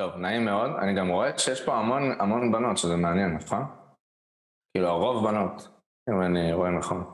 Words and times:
טוב, 0.00 0.16
נעים 0.16 0.44
מאוד. 0.44 0.70
אני 0.82 0.94
גם 0.94 1.08
רואה 1.08 1.38
שיש 1.38 1.64
פה 1.64 1.74
המון, 1.74 2.20
המון 2.20 2.52
בנות, 2.52 2.78
שזה 2.78 2.96
מעניין, 2.96 3.34
נכון? 3.34 3.64
כאילו, 4.74 4.88
הרוב 4.88 5.28
בנות, 5.28 5.68
אם 6.10 6.22
אני 6.22 6.52
רואה 6.52 6.70
נכון. 6.70 7.04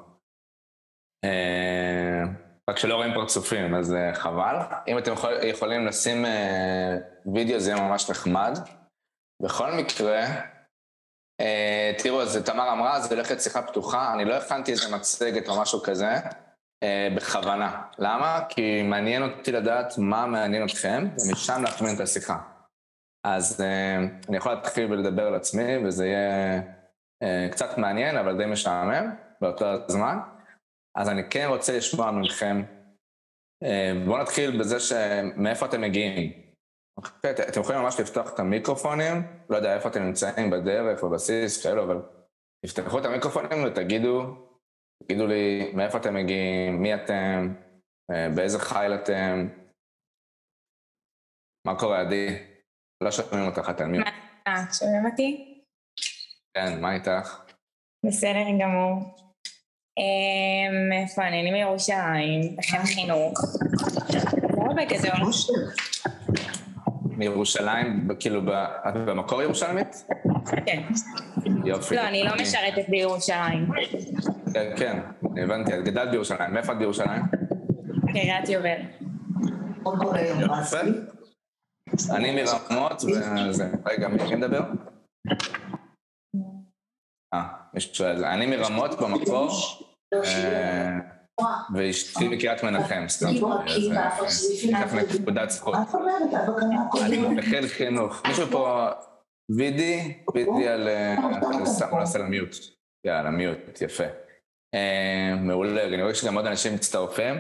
אה, 1.25 2.23
רק 2.71 2.79
שלא 2.79 2.95
רואים 2.95 3.15
פרצופים, 3.15 3.75
אז 3.75 3.95
אה, 3.95 4.15
חבל. 4.15 4.57
אם 4.89 4.99
אתם 4.99 5.13
יכול, 5.13 5.33
יכולים 5.43 5.87
לשים 5.87 6.25
אה, 6.25 6.97
וידאו, 7.35 7.61
זה 7.61 7.71
יהיה 7.71 7.89
ממש 7.89 8.11
נחמד. 8.11 8.59
בכל 9.43 9.73
מקרה, 9.73 10.27
תראו, 11.99 12.23
אז 12.23 12.37
תמר 12.37 12.73
אמרה, 12.73 13.01
זה 13.01 13.15
הולכת 13.15 13.41
שיחה 13.41 13.63
פתוחה, 13.63 14.13
אני 14.15 14.25
לא 14.25 14.35
הכנתי 14.35 14.73
איזה 14.73 14.97
מצגת 14.97 15.49
או 15.49 15.61
משהו 15.61 15.83
כזה, 15.83 16.15
בכוונה. 17.17 17.83
למה? 17.99 18.41
כי 18.49 18.83
מעניין 18.83 19.23
אותי 19.23 19.53
לדעת 19.53 19.99
מה 19.99 20.27
מעניין 20.27 20.65
אתכם, 20.65 21.09
ומשם 21.19 21.63
להכווין 21.63 21.95
את 21.95 22.01
השיחה. 22.01 22.56
אז 23.27 23.61
אה, 23.61 23.97
אני 24.29 24.37
יכול 24.37 24.53
להתחיל 24.53 24.93
ולדבר 24.93 25.27
על 25.27 25.35
עצמי, 25.35 25.87
וזה 25.87 26.07
יהיה 26.07 26.63
אה, 27.23 27.49
קצת 27.53 27.79
מעניין, 27.79 28.17
אבל 28.17 28.37
די 28.37 28.47
משעמם 28.47 29.15
באותו 29.41 29.65
הזמן. 29.65 30.19
אז 30.99 31.09
אני 31.09 31.31
כן 31.31 31.47
רוצה 31.49 31.77
לשמוע 31.77 32.11
מכם, 32.11 32.63
אה, 33.63 33.93
בואו 34.07 34.23
נתחיל 34.23 34.61
בזה 34.61 34.81
שמאיפה 34.81 35.67
אתם 35.67 35.81
מגיעים. 35.81 36.33
אוקיי, 36.99 37.31
אתם 37.31 37.61
יכולים 37.61 37.83
ממש 37.83 38.01
לפתוח 38.01 38.35
את 38.35 38.39
המיקרופונים, 38.39 39.15
לא 39.51 39.57
יודע 39.57 39.75
איפה 39.75 39.89
אתם 39.89 40.03
נמצאים, 40.03 40.51
בדרך 40.51 41.03
או 41.03 41.11
בסיס, 41.11 41.67
כאלו, 41.67 41.85
אבל 41.85 42.03
תפתחו 42.67 42.99
את 42.99 43.05
המיקרופונים 43.05 43.65
ותגידו, 43.65 44.37
תגידו 45.03 45.27
לי 45.27 45.73
מאיפה 45.75 45.99
אתם 45.99 46.15
מגיעים, 46.15 46.83
מי 46.83 46.95
אתם, 46.95 47.55
אה, 48.11 48.29
באיזה 48.35 48.59
חיל 48.59 48.95
אתם, 48.95 49.49
מה 51.67 51.79
קורה, 51.79 52.01
עדי? 52.01 52.56
לא 53.01 53.11
שומעים 53.11 53.47
אותך, 53.47 53.71
אתם 53.71 53.93
מי? 53.93 53.99
אה, 54.47 54.65
שומעים 54.73 55.07
אותי? 55.07 55.61
כן, 56.55 56.81
מה 56.81 56.95
איתך? 56.95 57.41
בסדר 58.07 58.45
גמור. 58.61 59.17
אמ, 59.99 60.89
מאיפה 60.89 61.23
אני? 61.23 61.41
אני 61.41 61.51
מירושלים, 61.51 62.57
בחן 62.57 62.85
חינוך. 62.85 63.41
לא 64.69 64.75
בגדול. 64.75 65.31
מירושלים, 67.05 68.09
כאילו, 68.21 68.41
את 68.89 68.95
במקור 68.95 69.43
ירושלמית? 69.43 70.07
כן. 70.67 70.83
יופי. 71.65 71.95
לא, 71.95 72.01
אני 72.01 72.25
לא 72.25 72.33
משרתת 72.41 72.89
בירושלים. 72.89 73.69
כן, 74.55 74.73
כן, 74.77 75.01
הבנתי, 75.43 75.79
את 75.79 75.85
גדלת 75.85 76.11
בירושלים, 76.11 76.55
מאיפה 76.55 76.73
את 76.73 76.79
בירושלים? 76.79 77.23
קריית 78.13 78.49
יובל. 78.49 78.81
אני 82.11 82.43
מרמות, 82.43 83.05
וזה, 83.05 83.71
רגע, 83.87 84.09
מי 84.09 84.37
מדבר? 84.37 84.61
אה, 87.35 87.49
מישהו 87.75 88.07
אני 88.07 88.47
מרמות 88.47 88.91
במקור, 89.01 89.51
אה, 90.15 90.99
ואשתי 91.75 92.29
מקריית 92.29 92.65
מנחם, 92.65 93.05
סתם, 93.09 93.27
אז 93.27 93.93
אה, 93.93 94.17
ניקח 94.67 94.95
נקודת 95.21 95.51
זכות. 95.51 95.75
אני 97.07 97.37
בחיל 97.37 97.67
חינוך. 97.67 98.23
מישהו 98.27 98.47
פה, 98.47 98.89
וידי, 99.57 100.23
וידי 100.35 100.69
על... 100.69 100.89
אה, 100.89 101.15
הוא 101.91 101.99
נעשה 101.99 102.19
על 102.19 102.25
מיוט. 102.27 102.57
יאללה, 103.07 103.31
מיוט, 103.31 103.81
יפה. 103.81 104.05
מעולה, 105.41 105.85
אני 105.85 106.03
רואה 106.03 106.15
שגם 106.15 106.37
עוד 106.37 106.47
אנשים 106.47 106.75
מצטרפים. 106.75 107.35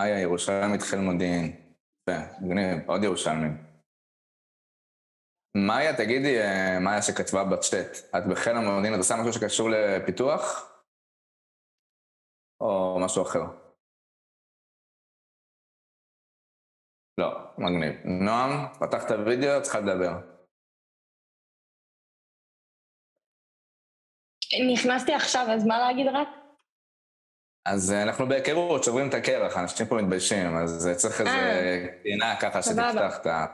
איה, 0.00 0.20
ירושלים 0.20 0.72
התחיל 0.72 0.98
מודיעין. 0.98 1.63
יפה, 2.10 2.20
מגניב, 2.42 2.90
עוד 2.90 3.02
ירושלמים. 3.04 3.64
מאיה, 5.66 5.96
תגידי, 5.96 6.40
אה, 6.40 6.78
מאיה 6.84 7.02
שכתבה 7.02 7.44
בצ'אט, 7.44 8.16
את 8.16 8.22
בחיל 8.30 8.56
המודיעין, 8.56 8.94
את 8.94 8.98
עושה 8.98 9.14
משהו 9.20 9.32
שקשור 9.32 9.68
לפיתוח? 9.70 10.70
או 12.60 12.98
משהו 13.04 13.22
אחר? 13.22 13.44
לא, 17.18 17.30
מגניב. 17.58 17.94
נועם, 18.04 18.50
פתחת 18.80 19.10
וידאו, 19.26 19.62
צריכה 19.62 19.80
לדבר. 19.80 20.34
נכנסתי 24.72 25.14
עכשיו, 25.14 25.46
אז 25.54 25.66
מה 25.66 25.78
להגיד 25.78 26.06
רק? 26.06 26.43
אז 27.68 27.92
אה, 27.92 28.02
אנחנו 28.02 28.28
בהיכרות, 28.28 28.84
שוברים 28.84 29.08
את 29.08 29.14
הקרח, 29.14 29.56
אנשים 29.56 29.86
פה 29.86 29.96
מתביישים, 29.96 30.56
אז 30.56 30.86
אה, 30.86 30.94
צריך 30.94 31.20
איזה 31.20 31.30
אה. 31.30 31.86
פינה 32.02 32.40
ככה. 32.40 32.62
שתפתח 32.62 33.18
את 33.20 33.26
ה... 33.26 33.46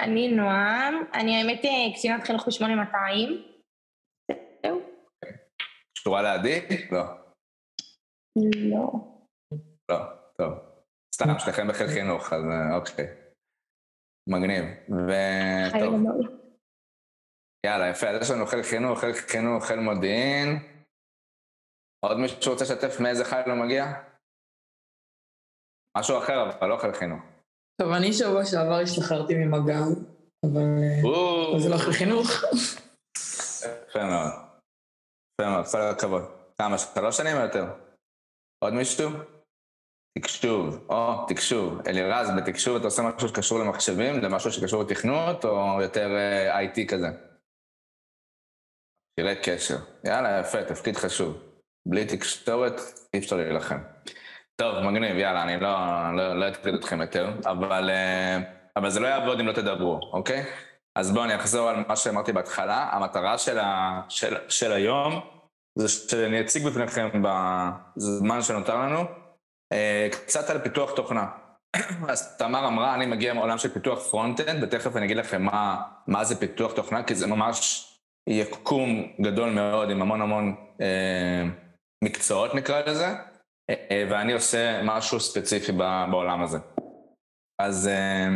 אני 0.00 0.28
נועם, 0.28 0.94
אני 1.14 1.36
האמת 1.36 1.62
קצינת 1.94 2.24
חינוך 2.24 2.48
ב-8200. 2.48 3.30
זהו. 4.62 4.80
קשורה 5.94 6.22
לעדי? 6.22 6.60
לא. 6.92 7.02
לא. 8.70 8.92
לא, 9.90 9.98
טוב. 10.38 10.52
סתם, 11.14 11.38
שניכם 11.38 11.68
בחיל 11.68 11.86
חינוך, 11.86 12.32
אז 12.32 12.42
אוקיי. 12.74 13.06
מגניב. 14.28 14.64
וטוב. 14.88 16.00
יאללה, 17.66 17.88
יפה, 17.88 18.08
אז 18.08 18.22
יש 18.22 18.30
לנו 18.30 18.46
חיל 18.46 18.62
חינוך, 18.62 19.00
חיל 19.00 19.12
חינוך, 19.12 19.64
חיל 19.64 19.80
מודיעין. 19.80 20.79
עוד 22.00 22.16
מישהו 22.18 22.52
רוצה 22.52 22.64
לשתף 22.64 23.00
מאיזה 23.00 23.24
חיל 23.24 23.50
הוא 23.50 23.64
מגיע? 23.64 23.84
משהו 25.98 26.18
אחר, 26.18 26.58
אבל 26.58 26.68
לא 26.68 26.76
חיל 26.76 26.92
חינוך. 26.92 27.22
טוב, 27.80 27.92
אני 27.92 28.12
שבוע 28.12 28.44
שעבר 28.44 28.80
השתחררתי 28.82 29.34
ממג"ב, 29.34 29.70
אבל 30.44 30.68
אה, 30.82 31.00
אבל 31.50 31.60
זה 31.60 31.68
לא 31.68 31.76
אחרי 31.76 31.92
חינוך. 31.92 32.28
יפה 33.88 34.04
מאוד. 34.04 34.32
יפה 35.32 35.50
מאוד, 35.50 35.66
כל 35.66 35.80
הכבוד. 35.80 36.22
כמה, 36.58 36.78
שלוש 36.78 37.16
שנים 37.16 37.36
או 37.36 37.42
יותר? 37.42 37.64
עוד 38.64 38.74
מישהו? 38.74 39.10
תקשוב, 40.18 40.86
או, 40.88 41.26
תקשוב. 41.28 41.80
אלירז, 41.86 42.28
בתקשוב 42.36 42.76
אתה 42.76 42.84
עושה 42.84 43.02
משהו 43.02 43.28
שקשור 43.28 43.58
למחשבים, 43.58 44.14
למשהו 44.22 44.52
שקשור 44.52 44.82
לתכנות, 44.82 45.44
או 45.44 45.82
יותר 45.82 46.08
אה, 46.16 46.60
IT 46.60 46.88
כזה? 46.88 47.08
תראה 49.20 49.34
קשר. 49.44 49.76
יאללה, 50.04 50.40
יפה, 50.40 50.64
תפקיד 50.64 50.96
חשוב. 50.96 51.49
בלי 51.86 52.04
תקשורת 52.04 52.80
אי 53.14 53.18
אפשר 53.18 53.36
להילחם. 53.36 53.78
טוב, 54.56 54.80
מגניב, 54.80 55.16
יאללה, 55.16 55.42
אני 55.42 55.60
לא, 55.60 55.76
לא, 56.16 56.40
לא 56.40 56.48
אטריד 56.48 56.74
אתכם 56.74 57.00
יותר, 57.00 57.32
אבל, 57.46 57.90
אה, 57.90 58.38
אבל 58.76 58.90
זה 58.90 59.00
לא 59.00 59.06
יעבוד 59.06 59.40
אם 59.40 59.46
לא 59.46 59.52
תדברו, 59.52 60.00
אוקיי? 60.12 60.44
אז 60.96 61.12
בואו 61.12 61.24
אני 61.24 61.36
אחזור 61.36 61.68
על 61.68 61.84
מה 61.88 61.96
שאמרתי 61.96 62.32
בהתחלה. 62.32 62.88
המטרה 62.92 63.38
של, 63.38 63.58
ה, 63.58 64.00
של, 64.08 64.36
של 64.48 64.72
היום 64.72 65.20
זה 65.78 65.88
שאני 65.88 66.40
אציג 66.40 66.66
בפניכם 66.66 67.22
בזמן 67.22 68.42
שנותר 68.42 68.76
לנו 68.76 69.04
אה, 69.72 70.08
קצת 70.12 70.50
על 70.50 70.58
פיתוח 70.58 70.90
תוכנה. 70.90 71.26
אז 72.08 72.36
תמר 72.36 72.68
אמרה, 72.68 72.94
אני 72.94 73.06
מגיע 73.06 73.34
מעולם 73.34 73.58
של 73.58 73.68
פיתוח 73.68 73.98
front-end, 73.98 74.62
ותכף 74.62 74.96
אני 74.96 75.06
אגיד 75.06 75.16
לכם 75.16 75.42
מה, 75.42 75.82
מה 76.06 76.24
זה 76.24 76.40
פיתוח 76.40 76.72
תוכנה, 76.72 77.02
כי 77.02 77.14
זה 77.14 77.26
ממש 77.26 77.86
יקום 78.26 79.12
גדול 79.20 79.50
מאוד 79.50 79.90
עם 79.90 80.02
המון 80.02 80.20
המון 80.22 80.54
אה, 80.80 81.44
מקצועות 82.04 82.54
נקרא 82.54 82.80
לזה, 82.86 83.06
אה, 83.70 83.74
אה, 83.90 84.04
ואני 84.10 84.32
עושה 84.32 84.80
משהו 84.84 85.20
ספציפי 85.20 85.72
בעולם 86.10 86.42
הזה. 86.42 86.58
אז 87.58 87.88
אה, 87.88 88.28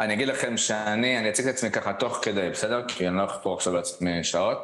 אני 0.00 0.14
אגיד 0.14 0.28
לכם 0.28 0.56
שאני, 0.56 1.18
אני 1.18 1.30
אציג 1.30 1.48
את 1.48 1.54
עצמי 1.54 1.70
ככה 1.70 1.92
תוך 1.92 2.18
כדי, 2.22 2.50
בסדר? 2.50 2.88
כי 2.88 3.08
אני 3.08 3.16
לא 3.16 3.24
אחפור 3.24 3.54
עכשיו 3.54 3.74
לעצמי 3.74 4.24
שעות, 4.24 4.58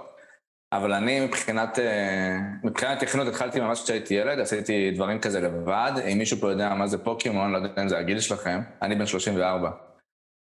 אבל 0.72 0.92
אני 0.92 1.20
מבחינת, 1.20 1.78
אה, 1.78 2.38
מבחינת 2.64 3.00
תכנות 3.00 3.28
התחלתי 3.28 3.60
ממש 3.60 3.82
כשהייתי 3.82 4.14
ילד, 4.14 4.38
עשיתי 4.38 4.90
דברים 4.90 5.20
כזה 5.20 5.40
לבד. 5.40 5.92
אם 6.12 6.18
מישהו 6.18 6.38
פה 6.40 6.50
יודע 6.50 6.74
מה 6.74 6.86
זה 6.86 6.98
פוקימון, 6.98 7.52
לא 7.52 7.56
יודע 7.56 7.82
אם 7.82 7.88
זה 7.88 7.98
הגיל 7.98 8.20
שלכם, 8.20 8.60
אני 8.82 8.94
בן 8.94 9.06
34. 9.06 9.70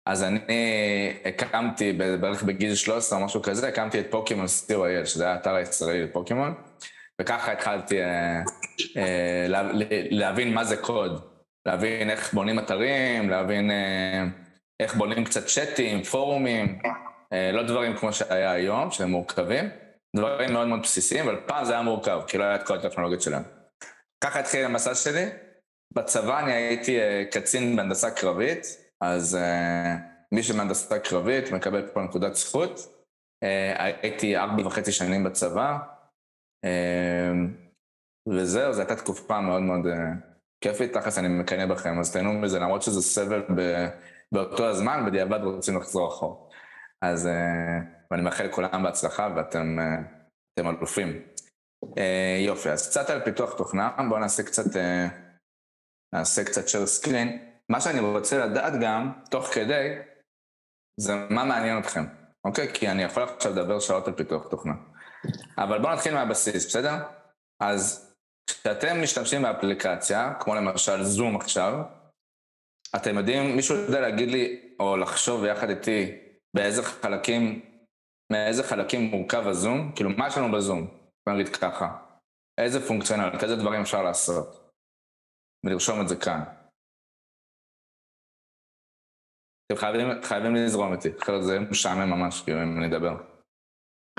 אז 0.06 0.22
אני 0.22 0.40
הקמתי 1.24 1.92
בערך 1.92 2.42
בגיל 2.42 2.74
13 2.74 3.18
או 3.18 3.24
משהו 3.24 3.42
כזה, 3.42 3.68
הקמתי 3.68 4.00
את 4.00 4.06
פוקימון 4.10 4.46
co.il, 4.46 5.06
שזה 5.06 5.24
היה 5.24 5.32
האתר 5.32 5.54
הישראלי 5.54 6.02
לפוקימון, 6.02 6.54
וככה 7.20 7.52
התחלתי 7.52 8.02
אה, 8.02 8.42
אה, 8.96 9.46
לה, 9.48 9.62
להבין 10.10 10.54
מה 10.54 10.64
זה 10.64 10.76
קוד, 10.76 11.24
להבין 11.66 12.10
איך 12.10 12.34
בונים 12.34 12.58
אתרים, 12.58 13.30
להבין 13.30 13.70
אה, 13.70 14.24
איך 14.80 14.94
בונים 14.94 15.24
קצת 15.24 15.46
צ'אטים, 15.46 16.02
פורומים, 16.02 16.78
אה, 17.32 17.52
לא 17.52 17.62
דברים 17.62 17.96
כמו 17.96 18.12
שהיה 18.12 18.52
היום, 18.52 18.90
שהם 18.90 19.10
מורכבים, 19.10 19.68
דברים 20.16 20.52
מאוד 20.52 20.68
מאוד 20.68 20.82
בסיסיים, 20.82 21.28
אבל 21.28 21.40
פעם 21.46 21.64
זה 21.64 21.72
היה 21.72 21.82
מורכב, 21.82 22.20
כי 22.26 22.38
לא 22.38 22.44
היה 22.44 22.54
את 22.54 22.66
כל 22.66 22.78
הטכנולוגיות 22.78 23.22
שלהם. 23.22 23.42
ככה 24.24 24.40
התחיל 24.40 24.64
המסע 24.64 24.94
שלי. 24.94 25.26
בצבא 25.94 26.40
אני 26.40 26.52
הייתי 26.52 27.00
אה, 27.00 27.24
קצין 27.30 27.76
בהנדסה 27.76 28.10
קרבית, 28.10 28.66
אז 29.00 29.36
אה, 29.36 29.96
מי 30.32 30.42
שבהנדסה 30.42 30.98
קרבית 30.98 31.52
מקבל 31.52 31.88
פה 31.88 32.00
נקודת 32.00 32.34
זכות. 32.34 32.80
אה, 33.42 33.90
הייתי 34.02 34.36
ארבע 34.36 34.66
וחצי 34.66 34.92
שנים 34.92 35.24
בצבא, 35.24 35.78
וזהו, 38.28 38.72
זו 38.72 38.80
הייתה 38.80 38.96
תקופה 38.96 39.40
מאוד 39.40 39.62
מאוד 39.62 39.86
אה, 39.86 40.12
לי, 40.80 40.88
תכלס 40.88 41.18
אני 41.18 41.28
מקנא 41.28 41.66
בכם, 41.66 41.98
אז 41.98 42.12
תהנו 42.12 42.32
מזה, 42.32 42.58
למרות 42.58 42.82
שזה 42.82 43.02
סבל 43.02 43.42
ב, 43.56 43.86
באותו 44.32 44.66
הזמן, 44.66 45.06
בדיעבד 45.06 45.40
רוצים 45.44 45.76
לחזור 45.76 46.08
אחור. 46.08 46.50
אז 47.02 47.26
אה, 47.26 47.78
ואני 48.10 48.22
מאחל 48.22 48.44
לכולם 48.44 48.82
בהצלחה, 48.82 49.28
ואתם 49.36 49.78
אה, 49.78 50.70
אלופים. 50.70 51.22
יופי, 52.46 52.70
אז 52.70 52.90
קצת 52.90 53.10
על 53.10 53.24
פיתוח 53.24 53.56
תוכנה, 53.56 53.96
בואו 54.08 54.20
נעשה 54.20 54.42
קצת, 54.42 54.64
נעשה 56.14 56.44
קצת 56.44 56.64
share 56.64 57.04
screen. 57.04 57.28
מה 57.70 57.80
שאני 57.80 58.00
רוצה 58.00 58.46
לדעת 58.46 58.72
גם, 58.80 59.12
תוך 59.30 59.46
כדי, 59.46 59.98
זה 61.00 61.14
מה 61.30 61.44
מעניין 61.44 61.78
אתכם, 61.78 62.04
אוקיי? 62.44 62.74
כי 62.74 62.88
אני 62.88 63.02
יכול 63.02 63.22
עכשיו 63.22 63.52
לדבר 63.52 63.80
שעות 63.80 64.08
על 64.08 64.14
פיתוח 64.14 64.48
תוכנה. 64.48 64.72
אבל 65.58 65.78
בואו 65.78 65.92
נתחיל 65.92 66.14
מהבסיס, 66.14 66.66
בסדר? 66.66 66.94
אז 67.60 68.14
כשאתם 68.46 69.02
משתמשים 69.02 69.42
באפליקציה, 69.42 70.34
כמו 70.40 70.54
למשל 70.54 71.02
זום 71.02 71.36
עכשיו, 71.36 71.74
אתם 72.96 73.18
יודעים, 73.18 73.56
מישהו 73.56 73.76
יודע 73.76 74.00
להגיד 74.00 74.28
לי, 74.28 74.74
או 74.80 74.96
לחשוב 74.96 75.44
יחד 75.44 75.70
איתי, 75.70 76.18
באיזה 76.56 76.82
חלקים, 76.82 77.70
מאיזה 78.32 78.62
חלקים 78.62 79.00
מורכב 79.00 79.46
הזום? 79.46 79.92
כאילו, 79.94 80.10
מה 80.10 80.26
יש 80.26 80.38
לנו 80.38 80.56
בזום? 80.56 80.86
בוא 81.26 81.34
נגיד 81.34 81.56
ככה. 81.56 81.96
איזה 82.60 82.86
פונקציונליות, 82.88 83.44
איזה 83.44 83.56
דברים 83.56 83.80
אפשר 83.80 84.02
לעשות? 84.02 84.70
ולרשום 85.66 86.00
את 86.00 86.08
זה 86.08 86.16
כאן. 86.16 86.42
אתם 89.66 89.80
חייבים, 89.80 90.22
חייבים 90.22 90.54
לזרום 90.54 90.92
איתי, 90.92 91.08
אחרת 91.22 91.44
זה 91.44 91.58
משעמם 91.70 92.10
ממש, 92.10 92.42
כאילו, 92.42 92.62
אם 92.62 92.78
אני 92.78 92.86
אדבר. 92.86 93.29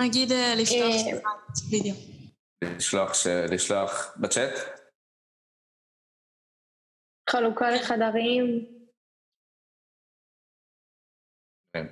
נגיד 0.00 0.32
אה, 0.32 0.54
לשלוח 0.62 0.92
אה, 0.92 0.98
שיחת 0.98 1.70
וידאו. 1.70 1.96
לשלוח. 2.76 3.12
לשלוח 3.52 4.16
בצ'אט? 4.20 4.82
חלוקה 7.30 7.70
לחדרים. 7.70 8.44
כן. 11.72 11.86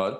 עוד? 0.00 0.14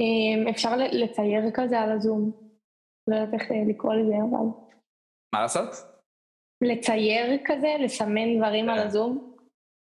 אה, 0.00 0.50
אפשר 0.50 0.76
לצייר 0.76 1.42
כזה 1.54 1.78
על 1.80 1.92
הזום. 1.92 2.52
לא 3.10 3.16
יודעת 3.16 3.34
איך 3.34 3.50
אה, 3.50 3.56
לקרוא 3.68 3.94
לזה, 3.94 4.14
אבל... 4.30 4.46
מה 5.34 5.42
לעשות? 5.42 5.70
לצייר 6.62 7.40
כזה, 7.44 7.68
לסמן 7.84 8.38
דברים 8.38 8.68
על 8.68 8.78
כן. 8.78 8.86
הזום. 8.86 9.31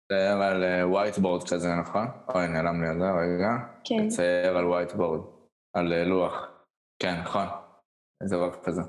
לצייר 0.05 0.41
על 0.41 0.63
whiteboard 0.91 1.41
כזה, 1.43 1.67
נכון? 1.81 2.07
אוי, 2.35 2.47
נעלם 2.47 2.81
לי 2.81 2.89
על 2.89 2.99
זה, 2.99 3.05
רגע. 3.05 3.51
כן. 3.85 4.05
לצייר 4.05 4.57
על 4.57 4.65
whiteboard, 4.65 5.21
על 5.77 5.93
אה, 5.93 6.03
לוח. 6.03 6.33
כן, 7.01 7.21
נכון. 7.21 7.47
איזה 8.23 8.35
דבר 8.35 8.63
כזה. 8.63 8.81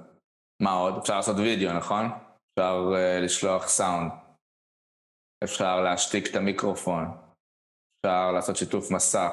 מה 0.62 0.72
עוד? 0.72 0.94
אפשר 1.00 1.16
לעשות 1.16 1.36
וידאו, 1.36 1.76
נכון? 1.76 2.04
אפשר 2.52 2.74
אה, 2.92 3.24
לשלוח 3.24 3.68
סאונד. 3.68 4.12
אפשר 5.44 5.80
להשתיק 5.80 6.24
את 6.30 6.36
המיקרופון. 6.36 7.04
אפשר 8.00 8.32
לעשות 8.34 8.56
שיתוף 8.56 8.90
מסך. 8.90 9.32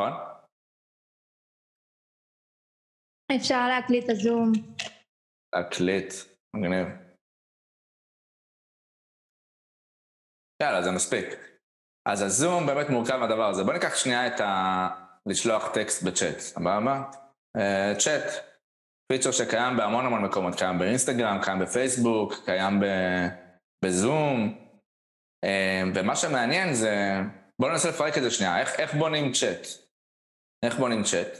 נכון? 0.00 0.12
אפשר 3.36 3.68
להקליט 3.68 4.04
את 4.04 4.10
הזום. 4.10 4.52
להקליט, 5.54 6.12
מגניב. 6.56 7.07
יאללה, 10.62 10.82
זה 10.82 10.90
מספיק. 10.90 11.26
אז 12.08 12.22
הזום 12.22 12.66
באמת 12.66 12.90
מורכב 12.90 13.16
מהדבר 13.16 13.48
הזה. 13.48 13.64
בוא 13.64 13.72
ניקח 13.72 13.96
שנייה 13.96 14.26
את 14.26 14.40
ה... 14.40 14.88
לשלוח 15.26 15.68
טקסט 15.74 16.02
בצ'אט, 16.02 16.38
סבבה? 16.38 17.02
אה, 17.56 17.94
צ'אט, 17.98 18.32
פיצ'ר 19.12 19.30
שקיים 19.30 19.76
בהמון 19.76 20.06
המון 20.06 20.22
מקומות, 20.24 20.54
קיים 20.54 20.78
באינסטגרם, 20.78 21.38
קיים 21.42 21.58
בפייסבוק, 21.58 22.34
קיים 22.44 22.80
ב... 22.80 22.84
בזום, 23.84 24.58
אה, 25.44 25.82
ומה 25.94 26.16
שמעניין 26.16 26.74
זה, 26.74 27.20
בואו 27.60 27.70
ננסה 27.70 27.88
לפרק 27.88 28.18
את 28.18 28.22
זה 28.22 28.30
שנייה, 28.30 28.60
איך, 28.60 28.80
איך 28.80 28.94
בונים 28.94 29.32
צ'אט? 29.32 29.66
איך 30.64 30.78
בונים 30.78 31.02
צ'אט? 31.02 31.38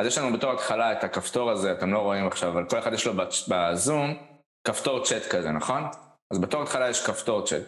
אז 0.00 0.06
יש 0.06 0.18
לנו 0.18 0.36
בתור 0.36 0.52
התחלה 0.52 0.92
את 0.92 1.04
הכפתור 1.04 1.50
הזה, 1.50 1.72
אתם 1.72 1.92
לא 1.92 1.98
רואים 1.98 2.26
עכשיו, 2.26 2.48
אבל 2.48 2.68
כל 2.68 2.78
אחד 2.78 2.92
יש 2.92 3.06
לו 3.06 3.12
בזום 3.48 4.14
כפתור 4.66 5.04
צ'אט 5.04 5.22
כזה, 5.30 5.50
נכון? 5.50 5.82
אז 6.32 6.38
בתור 6.38 6.62
התחלה 6.62 6.90
יש 6.90 7.06
כפתור 7.06 7.46
צ'אט, 7.46 7.62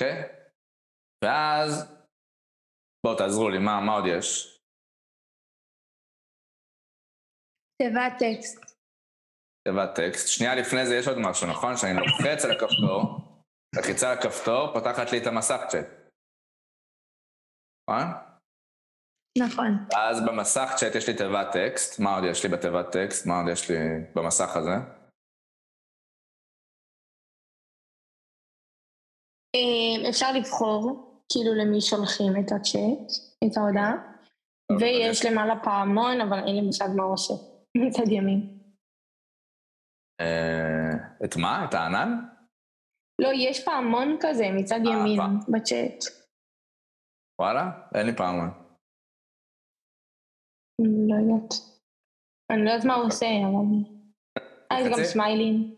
אוקיי? 0.00 0.22
ואז, 1.24 1.70
בואו 3.06 3.18
תעזרו 3.18 3.48
לי, 3.50 3.58
מה, 3.58 3.80
מה 3.86 3.92
עוד 3.92 4.04
יש? 4.06 4.58
תיבת 7.82 8.12
טקסט. 8.18 8.58
תיבת 9.68 9.90
טקסט. 9.96 10.28
שנייה 10.28 10.54
לפני 10.54 10.86
זה 10.86 10.94
יש 10.94 11.08
עוד 11.08 11.18
משהו, 11.18 11.46
נכון? 11.50 11.76
שאני 11.76 11.92
לוחץ 11.96 12.44
על 12.44 12.50
הכפתור, 12.50 13.02
לחיצה 13.76 14.12
על 14.12 14.18
הכפתור, 14.18 14.72
פותחת 14.72 15.12
לי 15.12 15.18
את 15.22 15.26
המסך 15.26 15.60
צ'אט. 15.70 15.88
נכון? 17.90 18.06
נכון. 19.38 19.70
אז 20.08 20.16
במסך 20.26 20.68
צ'אט 20.76 20.94
יש 20.94 21.08
לי 21.08 21.16
תיבת 21.16 21.48
טקסט, 21.52 22.00
מה 22.00 22.14
עוד 22.14 22.24
יש 22.30 22.44
לי 22.44 22.48
בתיבת 22.50 22.86
טקסט? 22.92 23.26
מה 23.26 23.34
עוד 23.40 23.48
יש 23.52 23.70
לי 23.70 23.76
במסך 24.14 24.56
הזה? 24.56 24.99
אפשר 30.08 30.32
לבחור, 30.32 31.10
כאילו 31.32 31.54
למי 31.54 31.80
שולחים 31.80 32.32
את 32.40 32.52
הצ'אט, 32.52 33.06
את 33.44 33.56
ההודעה, 33.56 33.92
טוב, 34.68 34.82
ויש 34.82 35.24
למעלה 35.26 35.54
פעמון, 35.64 36.20
אבל 36.20 36.38
אין 36.38 36.56
לי 36.56 36.60
מושג 36.60 36.88
מה 36.96 37.02
הוא 37.02 37.12
עושה, 37.12 37.34
מצד 37.86 38.08
ימין. 38.08 38.58
אה, 40.20 40.90
את 41.24 41.36
מה? 41.36 41.64
את 41.64 41.74
הענן? 41.74 42.18
לא, 43.22 43.28
יש 43.34 43.64
פעמון 43.64 44.16
כזה 44.20 44.44
מצד 44.56 44.80
אה, 44.86 44.92
ימין. 44.92 45.20
בצ'אט. 45.48 46.04
וואלה? 47.40 47.70
אין 47.94 48.06
לי 48.06 48.16
פעמון. 48.16 48.50
לא 51.08 51.14
יודעת. 51.14 51.54
אני 52.50 52.64
לא 52.64 52.70
יודעת 52.70 52.84
מה 52.84 52.94
הוא 52.94 53.06
עושה, 53.06 53.26
אבל... 53.26 53.94
אה, 54.72 54.80
יש 54.80 54.98
גם? 54.98 55.04
סמיילים. 55.04 55.74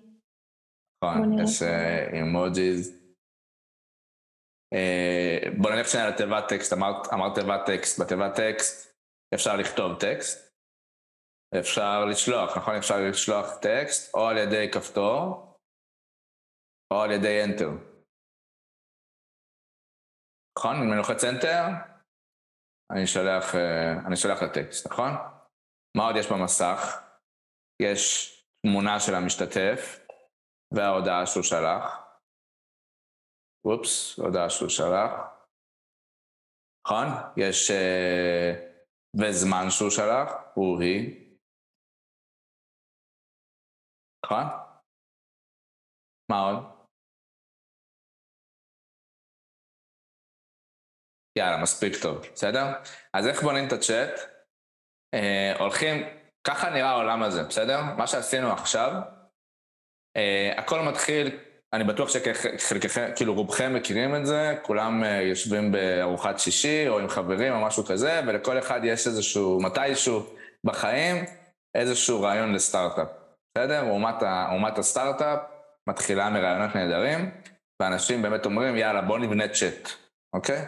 נכון. 1.04 1.38
יש 1.38 1.62
אימוג'יז. 2.12 3.01
בוא 5.58 5.70
נלך 5.70 5.88
שנייה 5.88 6.08
לתיבת 6.10 6.48
טקסט, 6.48 6.72
אמרת, 6.72 7.12
אמרת 7.12 7.34
תיבת 7.34 7.60
טקסט. 7.66 8.00
בתיבת 8.00 8.34
טקסט 8.36 8.92
אפשר 9.34 9.56
לכתוב 9.56 10.00
טקסט, 10.00 10.52
אפשר 11.60 12.04
לשלוח, 12.04 12.56
נכון? 12.56 12.74
אפשר 12.74 12.94
לשלוח 13.10 13.46
טקסט 13.62 14.14
או 14.14 14.28
על 14.28 14.36
ידי 14.38 14.70
כפתור 14.72 15.52
או 16.92 17.02
על 17.02 17.10
ידי 17.10 17.44
Enter. 17.44 17.92
נכון? 20.58 20.76
אם 20.76 20.88
אני 20.88 20.96
לוחץ 20.96 21.24
Enter, 21.24 21.92
אני 22.92 23.06
שולח, 23.06 23.54
אה, 23.54 23.92
אני 24.06 24.16
שולח 24.16 24.42
לטקסט, 24.42 24.86
נכון? 24.86 25.10
מה 25.96 26.06
עוד 26.06 26.16
יש 26.16 26.32
במסך? 26.32 27.02
יש 27.82 28.32
תמונה 28.66 29.00
של 29.00 29.14
המשתתף 29.14 30.06
וההודעה 30.74 31.26
שהוא 31.26 31.42
שלח. 31.42 32.11
אופס, 33.64 34.18
הודעה 34.18 34.50
שהוא 34.50 34.68
שלח. 34.68 35.12
נכון? 36.86 37.06
יש... 37.36 37.70
אה, 37.70 38.72
וזמן 39.20 39.70
שהוא 39.70 39.90
שלח, 39.90 40.32
הוא 40.54 40.82
היא. 40.82 41.22
נכון? 44.24 44.44
מה 46.30 46.38
עוד? 46.38 46.72
יאללה, 51.38 51.62
מספיק 51.62 51.92
טוב, 52.02 52.16
בסדר? 52.34 52.64
אז 53.14 53.26
איך 53.26 53.42
בונים 53.42 53.64
את 53.68 53.72
הצ'אט? 53.72 54.14
אה, 55.14 55.52
הולכים, 55.58 55.96
ככה 56.46 56.70
נראה 56.70 56.90
העולם 56.90 57.22
הזה, 57.22 57.42
בסדר? 57.48 57.78
מה 57.98 58.06
שעשינו 58.06 58.52
עכשיו, 58.52 58.90
אה, 60.16 60.52
הכל 60.58 60.80
מתחיל, 60.90 61.51
אני 61.72 61.84
בטוח 61.84 62.08
שחלקכם, 62.08 63.10
כאילו 63.16 63.34
רובכם 63.34 63.74
מכירים 63.74 64.16
את 64.16 64.26
זה, 64.26 64.54
כולם 64.62 65.04
אה, 65.04 65.22
יושבים 65.22 65.72
בארוחת 65.72 66.38
שישי 66.38 66.88
או 66.88 66.98
עם 66.98 67.08
חברים 67.08 67.52
או 67.52 67.60
משהו 67.60 67.84
כזה, 67.84 68.20
ולכל 68.26 68.58
אחד 68.58 68.80
יש 68.84 69.06
איזשהו, 69.06 69.60
מתישהו 69.62 70.22
בחיים, 70.64 71.24
איזשהו 71.74 72.22
רעיון 72.22 72.52
לסטארט-אפ, 72.52 73.08
בסדר? 73.54 73.90
אומת, 73.90 74.22
אומת 74.52 74.78
הסטארט-אפ 74.78 75.38
מתחילה 75.88 76.30
מרעיונות 76.30 76.76
נהדרים, 76.76 77.30
ואנשים 77.80 78.22
באמת 78.22 78.44
אומרים, 78.44 78.76
יאללה, 78.76 79.02
בוא 79.02 79.18
נבנה 79.18 79.48
צ'אט, 79.48 79.88
אוקיי? 80.34 80.64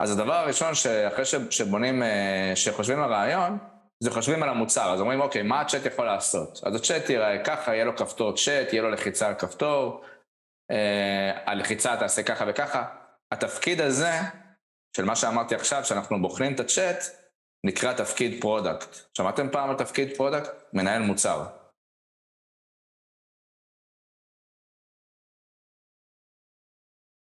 אז 0.00 0.10
הדבר 0.18 0.34
הראשון 0.34 0.74
שאחרי 0.74 1.24
שבונים, 1.50 2.02
אה, 2.02 2.52
שחושבים 2.54 3.02
על 3.02 3.12
רעיון, 3.12 3.58
זה 4.02 4.10
חושבים 4.10 4.42
על 4.42 4.48
המוצר, 4.48 4.92
אז 4.92 5.00
אומרים, 5.00 5.20
אוקיי, 5.20 5.42
מה 5.42 5.60
הצ'אט 5.60 5.86
יכול 5.86 6.04
לעשות? 6.06 6.60
אז 6.66 6.74
הצ'אט 6.74 7.10
ייראה 7.10 7.44
ככה, 7.44 7.74
יהיה 7.74 7.84
לו 7.84 7.96
כפתור 7.96 8.36
צ'אט, 8.36 8.72
יהיה 8.72 8.82
לו 8.82 8.90
לחיצה 8.90 9.28
על 9.28 9.34
כפתור, 9.34 10.02
הלחיצה 11.46 11.96
תעשה 11.96 12.22
ככה 12.22 12.44
וככה. 12.48 12.96
התפקיד 13.32 13.80
הזה 13.80 14.12
של 14.96 15.04
מה 15.04 15.16
שאמרתי 15.16 15.54
עכשיו, 15.54 15.84
שאנחנו 15.84 16.22
בוחנים 16.22 16.54
את 16.54 16.60
הצ'אט, 16.60 16.96
נקרא 17.66 17.92
תפקיד 17.92 18.40
product. 18.40 19.16
שמעתם 19.16 19.50
פעם 19.52 19.70
על 19.70 19.76
תפקיד 19.76 20.16
product? 20.16 20.50
מנהל 20.72 21.02
מוצר. 21.02 21.46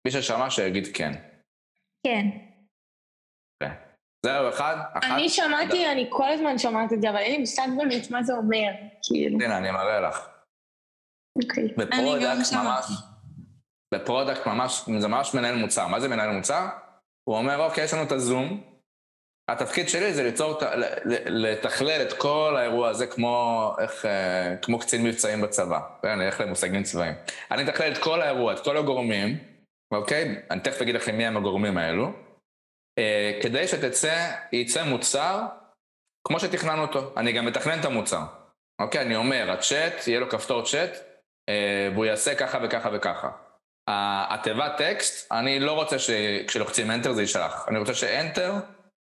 מי 0.05 0.11
ששמע 0.11 0.49
שיגיד 0.49 0.83
כן. 0.93 1.11
כן. 2.07 2.45
זהו, 4.25 4.49
אחד, 4.49 4.75
אחת. 4.93 5.03
אני 5.13 5.29
שמעתי, 5.29 5.91
אני 5.91 6.07
כל 6.09 6.31
הזמן 6.31 6.57
שומעת 6.57 6.93
את 6.93 7.01
זה, 7.01 7.09
אבל 7.09 7.17
אין 7.17 7.31
לי 7.31 7.37
מושג 7.37 7.67
באמת 7.77 8.11
מה 8.11 8.23
זה 8.23 8.33
אומר, 8.33 8.71
כאילו. 9.03 9.39
הנה, 9.41 9.57
אני 9.57 9.71
מראה 9.71 9.99
לך. 9.99 10.29
אוקיי. 11.43 11.63
אני 11.63 11.73
גם 11.73 11.77
ב 11.77 11.85
product 11.85 12.37
ממש, 12.37 12.47
שמעתי. 12.49 13.14
ב 13.95 14.01
product 14.01 14.47
ממש, 14.47 14.89
זה 14.99 15.07
ממש 15.07 15.33
מנהל 15.33 15.55
מוצר. 15.55 15.87
מה 15.87 15.99
זה 15.99 16.07
מנהל 16.07 16.31
מוצר? 16.31 16.67
הוא 17.29 17.37
אומר, 17.37 17.59
אוקיי, 17.59 17.83
יש 17.83 17.93
לנו 17.93 18.03
את 18.03 18.11
הזום, 18.11 18.63
התפקיד 19.49 19.89
שלי 19.89 20.13
זה 20.13 20.23
ליצור, 20.23 20.59
לתכלל 21.25 22.01
את 22.01 22.13
כל 22.13 22.55
האירוע 22.57 22.89
הזה 22.89 23.07
כמו, 23.07 23.75
איך, 23.79 24.05
אה, 24.05 24.55
כמו 24.61 24.79
קצין 24.79 25.03
מבצעים 25.03 25.41
בצבא. 25.41 25.79
כן, 26.01 26.19
נלך 26.19 26.41
למושגים 26.41 26.83
צבאיים. 26.83 27.13
אני 27.51 27.63
אתכלל 27.69 27.91
את 27.91 27.97
כל 27.97 28.21
האירוע, 28.21 28.53
את 28.53 28.59
כל 28.59 28.77
הגורמים, 28.77 29.37
אוקיי? 29.93 30.41
אני 30.51 30.59
תכף 30.59 30.81
אגיד 30.81 30.95
לכם 30.95 31.17
מי 31.17 31.25
הם 31.25 31.37
הגורמים 31.37 31.77
האלו. 31.77 32.11
אה, 32.99 33.39
כדי 33.43 33.67
שתצא, 33.67 34.31
יצא 34.51 34.83
מוצר 34.83 35.41
כמו 36.27 36.39
שתכננו 36.39 36.81
אותו. 36.81 37.13
אני 37.17 37.31
גם 37.31 37.45
מתכנן 37.45 37.79
את 37.79 37.85
המוצר. 37.85 38.21
אוקיי, 38.81 39.01
אני 39.01 39.15
אומר, 39.15 39.51
הצ'אט, 39.51 40.07
יהיה 40.07 40.19
לו 40.19 40.29
כפתור 40.29 40.65
צ'אט, 40.65 40.91
אה, 41.49 41.89
והוא 41.93 42.05
יעשה 42.05 42.35
ככה 42.35 42.59
וככה 42.63 42.89
וככה. 42.93 43.44
התיבת 43.87 44.71
טקסט, 44.77 45.31
אני 45.31 45.59
לא 45.59 45.71
רוצה 45.71 45.99
שכשלוחצים 45.99 46.91
Enter 46.91 47.11
זה 47.11 47.21
יישלח. 47.21 47.65
אני 47.67 47.79
רוצה 47.79 47.93
ש-Enter 47.93 48.51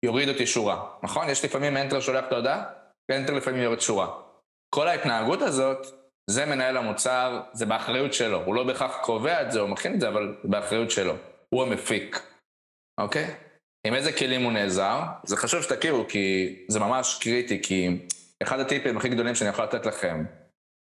יוריד 0.06 0.30
אותי 0.30 0.48
שורה, 0.48 0.90
נכון? 1.04 1.30
יש 1.30 1.46
לפעמים 1.46 1.78
Enter 1.78 2.02
שולח 2.02 2.26
את 2.28 2.32
ההודעה, 2.32 2.64
ו-Enter 3.12 3.32
לפעמים 3.32 3.62
יורד 3.62 3.80
שורה. 3.80 4.08
כל 4.76 4.88
ההתנהגות 4.88 5.42
הזאת, 5.42 5.88
זה 6.30 6.46
מנהל 6.46 6.78
המוצר, 6.78 7.42
זה 7.54 7.66
באחריות 7.66 8.14
שלו. 8.14 8.44
הוא 8.46 8.56
לא 8.56 8.64
בהכרח 8.64 8.98
קובע 9.02 9.42
את 9.42 9.52
זה 9.52 9.60
או 9.60 9.68
מכין 9.68 9.94
את 9.94 10.00
זה, 10.00 10.08
אבל 10.08 10.38
זה 10.44 10.50
באחריות 10.50 10.92
שלו. 10.92 11.14
הוא 11.50 11.64
המפיק, 11.64 12.20
אוקיי? 13.00 13.36
עם 13.88 13.94
איזה 13.94 14.14
כלים 14.14 14.44
הוא 14.44 14.52
נעזר? 14.52 15.02
זה 15.24 15.38
חשוב 15.38 15.62
שתכירו, 15.62 16.06
כי 16.08 16.56
זה 16.68 16.80
ממש 16.80 17.20
קריטי, 17.22 17.62
כי 17.64 18.08
אחד 18.44 18.60
הטיפים 18.60 18.98
הכי 18.98 19.10
גדולים 19.10 19.36
שאני 19.36 19.50
יכול 19.50 19.66
לתת 19.66 19.86
לכם, 19.86 20.26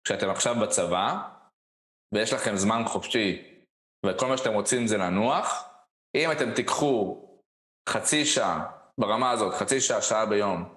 כשאתם 0.04 0.30
עכשיו 0.30 0.54
בצבא, 0.62 1.16
ויש 2.14 2.32
לכם 2.32 2.56
זמן 2.56 2.82
חופשי, 2.86 3.51
וכל 4.06 4.26
מה 4.26 4.36
שאתם 4.36 4.54
רוצים 4.54 4.86
זה 4.86 4.96
לנוח, 4.98 5.68
אם 6.16 6.32
אתם 6.32 6.54
תיקחו 6.54 7.24
חצי 7.88 8.24
שעה 8.24 8.70
ברמה 8.98 9.30
הזאת, 9.30 9.54
חצי 9.54 9.80
שעה, 9.80 10.02
שעה 10.02 10.26
ביום, 10.26 10.74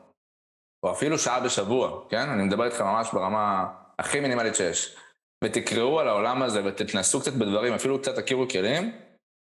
או 0.84 0.92
אפילו 0.92 1.18
שעה 1.18 1.40
בשבוע, 1.40 2.10
כן? 2.10 2.30
אני 2.30 2.44
מדבר 2.44 2.66
איתכם 2.66 2.84
ממש 2.84 3.14
ברמה 3.14 3.66
הכי 4.00 4.20
מינימלית 4.20 4.56
שיש, 4.56 4.98
ותקראו 5.44 6.00
על 6.00 6.08
העולם 6.08 6.42
הזה 6.42 6.66
ותתנסו 6.66 7.22
קצת 7.22 7.34
בדברים, 7.34 7.74
אפילו 7.74 8.02
קצת 8.02 8.20
תכירו 8.20 8.48
כלים, 8.50 9.02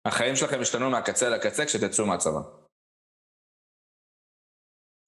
החיים 0.06 0.36
שלכם 0.36 0.60
ישתנו 0.60 0.90
מהקצה 0.90 1.28
לקצה 1.28 1.64
כשתצאו 1.64 2.06
מהצבא. 2.06 2.40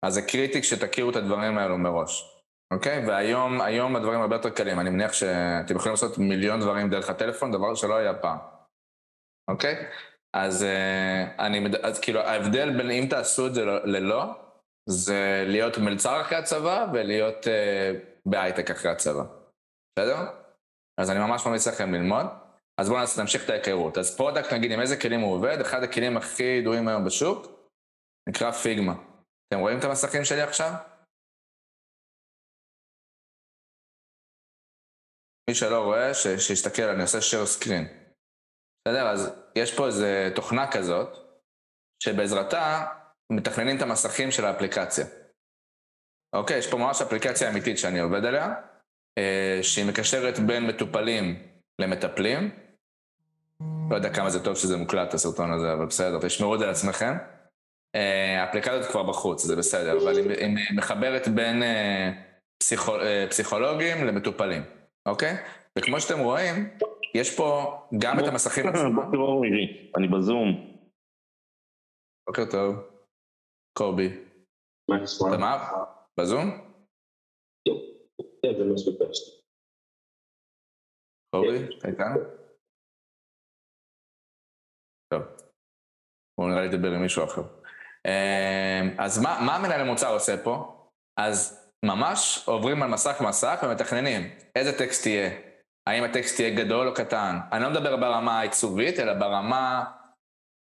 אז 0.07 0.15
זה 0.15 0.23
קריטי 0.23 0.63
כשתכירו 0.63 1.11
את 1.11 1.17
הדברים 1.17 1.59
האלו 1.59 1.79
מראש, 1.79 2.41
אוקיי? 2.73 3.07
והיום 3.07 3.61
היום 3.61 3.97
הדברים 3.97 4.21
הרבה 4.21 4.37
יותר 4.37 4.51
קלים. 4.51 4.81
אני 4.81 4.91
מניח 4.91 5.13
שאתם 5.13 5.77
יכולים 5.77 5.93
לעשות 5.93 6.19
מיליון 6.19 6.61
דברים 6.61 6.91
דרך 6.91 7.11
הטלפון, 7.11 7.53
דבר 7.53 7.75
שלא 7.75 7.97
היה 7.97 8.15
פעם, 8.15 8.39
אוקיי? 9.49 9.87
אז, 10.33 10.63
אה, 10.63 11.47
אני, 11.47 11.65
אז 11.83 12.01
כאילו 12.01 12.21
ההבדל 12.21 12.77
בין 12.77 12.91
אם 12.91 13.07
תעשו 13.11 13.47
את 13.47 13.55
זה 13.55 13.65
ללא, 13.65 14.25
זה 14.89 15.45
להיות 15.47 15.79
מלצר 15.79 16.21
אחרי 16.21 16.39
הצבא 16.39 16.87
ולהיות 16.93 17.49
אה, 17.49 17.93
בהייטק 18.27 18.71
אחרי 18.71 18.91
הצבא, 18.91 19.25
בסדר? 19.99 20.17
אז 21.01 21.11
אני 21.11 21.19
ממש 21.19 21.47
ממליץ 21.47 21.69
לכם 21.69 21.95
ללמוד. 21.95 22.27
אז 22.81 22.89
בואו 22.89 23.01
נמשיך 23.19 23.45
את 23.45 23.51
ההיכרות. 23.51 23.99
אז 23.99 24.17
product, 24.17 24.53
נגיד, 24.53 24.73
עם 24.73 24.81
איזה 24.81 24.97
כלים 24.97 25.21
הוא 25.21 25.35
עובד? 25.35 25.61
אחד 25.61 25.83
הכלים 25.83 26.17
הכי 26.17 26.43
ידועים 26.43 26.89
היום 26.89 27.05
בשוק 27.05 27.47
נקרא 28.29 28.51
פיגמה. 28.51 28.95
אתם 29.49 29.61
רואים 29.61 29.79
את 29.79 29.85
המסכים 29.85 30.25
שלי 30.25 30.43
עכשיו? 30.43 30.73
מי 35.51 35.55
שלא 35.55 35.85
רואה, 35.85 36.15
שיסתכל, 36.15 36.83
אני 36.83 37.03
עושה 37.03 37.19
share 37.19 37.63
screen. 37.63 38.04
בסדר? 38.89 39.09
אז 39.09 39.33
יש 39.57 39.75
פה 39.75 39.87
איזה 39.87 40.31
תוכנה 40.35 40.71
כזאת, 40.71 41.17
שבעזרתה 42.03 42.85
מתכננים 43.33 43.77
את 43.77 43.83
המסכים 43.83 44.31
של 44.31 44.45
האפליקציה. 44.45 45.07
אוקיי, 46.35 46.59
יש 46.59 46.71
פה 46.71 46.77
ממש 46.77 47.03
אפליקציה 47.03 47.51
אמיתית 47.51 47.79
שאני 47.79 48.01
עובד 48.01 48.25
עליה, 48.25 48.55
אה, 49.19 49.59
שהיא 49.63 49.87
מקשרת 49.87 50.39
בין 50.39 50.67
מטופלים 50.67 51.43
למטפלים. 51.79 52.51
לא 53.91 53.97
יודע 53.97 54.15
כמה 54.15 54.31
זה 54.31 54.45
טוב 54.45 54.57
שזה 54.57 54.77
מוקלט, 54.77 55.15
הסרטון 55.15 55.53
הזה, 55.53 55.73
אבל 55.73 55.87
בסדר, 55.87 56.19
תשמרו 56.27 56.55
את 56.55 56.61
זה 56.61 56.67
לעצמכם. 56.67 57.17
אה, 57.95 58.43
האפליקציה 58.43 58.73
הזאת 58.73 58.91
כבר 58.91 59.03
בחוץ, 59.03 59.43
זה 59.45 59.57
בסדר, 59.57 60.03
אבל 60.03 60.19
היא, 60.19 60.57
מחברת 60.77 61.29
בין 61.29 61.63
אה, 61.63 62.13
פסיכולוגים 63.29 64.07
למטופלים, 64.07 64.63
אוקיי? 65.07 65.37
וכמו 65.79 66.01
שאתם 66.01 66.19
רואים, 66.19 66.69
יש 67.15 67.37
פה 67.37 67.77
גם 68.03 68.19
את 68.19 68.25
המסכים 68.29 68.69
עצמם. 68.69 68.95
בוקר 69.01 69.17
אור 69.17 69.41
מירי, 69.41 69.93
אני 69.97 70.09
בזום. 70.09 70.49
בוקר 72.29 72.43
טוב. 72.51 72.75
קובי. 73.79 74.09
מה? 75.41 75.73
בזום? 76.21 76.51
כן. 77.69 77.73
קובי, 81.35 81.79
אתה 81.79 81.89
איתנו? 81.89 82.21
טוב. 85.13 85.23
הוא 86.41 86.49
נראה 86.51 86.61
לי 86.63 86.69
לדבר 86.69 86.89
עם 86.89 87.03
מישהו 87.03 87.25
אחר. 87.25 87.43
אמ, 88.07 88.97
אז 88.99 89.23
מה, 89.23 89.41
מה 89.47 89.59
מנהל 89.63 89.81
המוצר 89.81 90.15
עושה 90.15 90.45
פה? 90.45 90.87
אז 91.21 91.71
ממש 91.85 92.45
עוברים 92.49 92.83
על 92.83 92.91
מסך 92.91 93.23
מסך 93.29 93.61
ומתכננים 93.63 94.23
איזה 94.57 94.79
טקסט 94.79 95.07
יהיה. 95.07 95.54
האם 95.87 96.05
הטקסט 96.05 96.41
יהיה 96.41 96.55
גדול 96.55 96.89
או 96.89 96.95
קטן. 96.95 97.39
אני 97.53 97.63
לא 97.63 97.71
מדבר 97.71 97.97
ברמה 97.97 98.39
העיצובית, 98.39 99.01
אלא 99.01 99.15
ברמה 99.15 99.85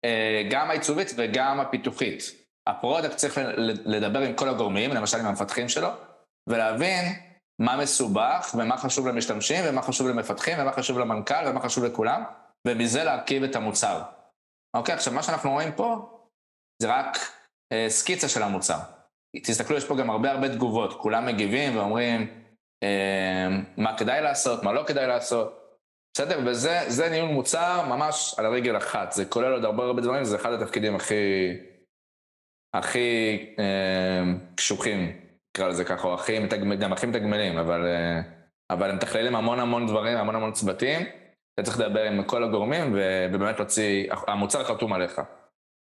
אה, 0.05 0.43
גם 0.51 0.71
העיצובית 0.71 1.13
וגם 1.17 1.61
הפיתוחית. 1.61 2.23
ה 2.69 2.75
product 2.75 3.17
צריך 3.17 3.39
לדבר 3.85 4.21
עם 4.21 4.35
כל 4.35 4.49
הגורמים, 4.49 4.91
למשל 4.91 5.19
עם 5.19 5.27
המפתחים 5.27 5.69
שלו, 5.69 5.89
ולהבין 6.49 7.05
מה 7.61 7.77
מסובך 7.77 8.55
ומה 8.59 8.77
חשוב 8.77 9.09
למשתמשים 9.09 9.65
ומה 9.67 9.83
חשוב 9.83 10.09
למפתחים 10.09 10.59
ומה 10.59 10.73
חשוב 10.73 10.99
למנכ"ל 10.99 11.49
ומה 11.49 11.61
חשוב 11.61 11.85
לכולם, 11.85 12.25
ומזה 12.67 13.05
להרכיב 13.05 13.43
את 13.43 13.57
המוצר. 13.57 14.03
אוקיי, 14.77 14.95
עכשיו 14.95 15.13
מה 15.13 15.23
שאנחנו 15.23 15.51
רואים 15.51 15.73
פה 15.73 16.19
זה 16.83 16.89
רק 16.89 17.19
אה, 17.73 17.87
סקיצה 17.89 18.29
של 18.29 18.43
המוצר. 18.43 18.79
תסתכלו, 19.43 19.77
יש 19.77 19.85
פה 19.85 19.97
גם 19.97 20.11
הרבה 20.11 20.31
הרבה 20.31 20.49
תגובות, 20.49 21.01
כולם 21.01 21.27
מגיבים 21.27 21.77
ואומרים 21.77 22.40
מה 23.77 23.99
כדאי 23.99 24.23
לעשות, 24.23 24.63
מה 24.63 24.73
לא 24.73 24.85
כדאי 24.87 25.07
לעשות. 25.07 25.61
בסדר? 26.15 26.41
וזה 26.47 26.81
זה 26.87 27.09
ניהול 27.09 27.31
מוצר 27.31 27.87
ממש 27.89 28.35
על 28.39 28.47
הרגל 28.47 28.77
אחת, 28.77 29.13
זה 29.13 29.25
כולל 29.25 29.53
עוד 29.53 29.65
הרבה 29.65 29.85
הרבה 29.85 30.03
דברים, 30.03 30.25
זה 30.25 30.37
אחד 30.37 30.53
התפקידים 30.53 30.97
הכי, 30.97 31.15
הכי 32.75 33.39
אה, 33.59 34.23
קשוחים, 34.55 35.17
נקרא 35.51 35.69
לזה 35.69 35.85
ככה, 35.85 36.09
או 36.09 36.15
הכי, 36.15 36.39
גם 36.81 36.93
הכי 36.93 37.07
מתגמלים, 37.07 37.59
אבל, 37.59 37.87
אה, 37.87 38.21
אבל 38.71 38.91
הם 38.91 38.97
מתכללים 38.97 39.37
המון 39.37 39.61
המון 39.61 39.87
דברים, 39.87 40.19
המון 40.19 40.35
המון 40.35 40.53
צוותים, 40.53 41.01
אתה 41.55 41.63
צריך 41.63 41.81
לדבר 41.81 42.03
עם 42.03 42.25
כל 42.25 42.45
הגורמים 42.45 42.97
ובאמת 43.33 43.59
להוציא, 43.59 44.13
המוצר 44.27 44.65
חתום 44.65 44.93
עליך. 44.93 45.21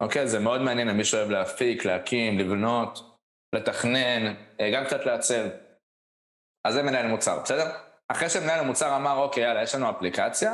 אוקיי? 0.04 0.28
זה 0.28 0.40
מאוד 0.40 0.62
מעניין 0.62 0.88
למי 0.88 1.04
שאוהב 1.04 1.30
להפיק, 1.30 1.86
להקים, 1.86 2.40
לבנות, 2.40 3.18
לתכנן, 3.56 4.34
אה, 4.60 4.72
גם 4.74 4.86
קצת 4.86 5.06
לעצב. 5.06 5.48
אז 6.63 6.74
זה 6.74 6.84
מנהל 6.84 7.08
מוצר, 7.08 7.39
בסדר? 7.39 7.72
אחרי 8.08 8.30
שמנהל 8.30 8.60
המוצר 8.60 8.96
אמר, 8.96 9.18
אוקיי, 9.18 9.44
יאללה, 9.44 9.63
יש 9.63 9.75
לנו 9.75 9.89
אפליקציה, 9.89 10.53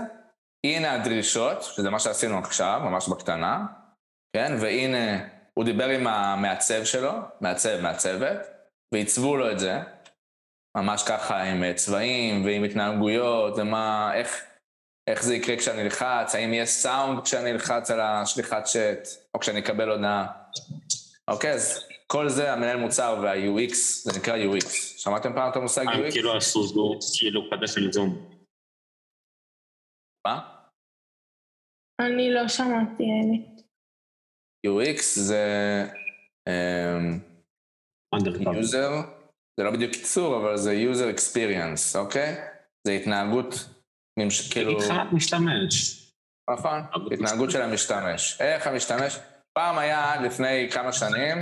הנה 0.66 0.94
הדרישות, 0.94 1.64
שזה 1.64 1.90
מה 1.90 2.00
שעשינו 2.00 2.38
עכשיו, 2.38 2.82
ממש 2.84 3.08
בקטנה, 3.08 3.66
כן? 4.36 4.54
והנה, 4.60 5.28
הוא 5.54 5.66
דיבר 5.66 5.90
עם 5.90 6.08
המעצב 6.08 6.84
שלו, 6.84 7.12
מעצב, 7.42 7.82
מעצבת, 7.82 8.48
ועיצבו 8.94 9.38
לו 9.38 9.52
את 9.52 9.60
זה, 9.60 9.80
ממש 10.78 11.04
ככה 11.04 11.42
עם 11.42 11.64
אה, 11.64 11.74
צבעים 11.74 12.46
ועם 12.46 12.64
התנהגויות, 12.64 13.54
ומה, 13.58 14.12
איך, 14.14 14.46
איך 15.08 15.24
זה 15.24 15.36
יקרה 15.36 15.58
כשאני 15.58 15.82
אלחץ, 15.82 16.36
האם 16.36 16.54
יהיה 16.54 16.66
סאונד 16.66 17.24
כשאני 17.24 17.52
אלחץ 17.52 17.92
על 17.92 18.02
השליחת 18.02 18.64
צ'אט, 18.64 19.08
או 19.34 19.40
כשאני 19.40 19.60
אקבל 19.60 19.90
הודעה. 19.90 20.28
אוקיי, 21.28 21.52
אז 21.52 21.88
כל 22.08 22.30
זה 22.30 22.54
המנהל 22.54 22.78
מוצר 22.78 23.20
וה-UX, 23.24 23.74
זה 24.04 24.20
נקרא 24.20 24.38
UX. 24.38 24.70
שמעתם 24.98 25.34
פעם 25.34 25.52
את 25.52 25.56
המושג 25.56 25.88
אה, 25.88 26.08
UX? 26.08 26.12
כאילו 26.12 26.38
עשו 26.38 26.64
זום, 26.64 27.00
כאילו 27.20 27.42
חדש 27.52 27.70
של 27.74 27.92
זום. 27.92 28.30
מה? 30.28 30.58
אני 32.02 32.34
לא 32.34 32.48
שמעתי, 32.48 33.04
האמת. 33.04 33.62
UX 34.68 35.02
זה 35.02 35.46
אמ, 36.48 37.20
אנדרקאבר. 38.16 38.52
user, 38.52 39.08
זה 39.58 39.64
לא 39.64 39.72
בדיוק 39.72 39.92
קיצור, 39.92 40.38
אבל 40.38 40.58
זה 40.58 40.74
user 40.74 41.18
experience, 41.18 41.98
אוקיי? 41.98 42.36
זה 42.88 42.94
התנהגות, 42.94 43.54
כאילו, 44.52 44.78
התחלת 44.78 45.14
משתמש. 45.14 46.04
נכון, 46.50 46.80
התנהגות 47.14 47.52
של 47.52 47.62
המשתמש. 47.62 48.42
איך 48.42 48.68
המשתמש, 48.68 49.20
פעם 49.54 49.78
היה 49.78 50.22
לפני 50.22 50.70
כמה 50.72 50.94
שנים, 50.94 51.38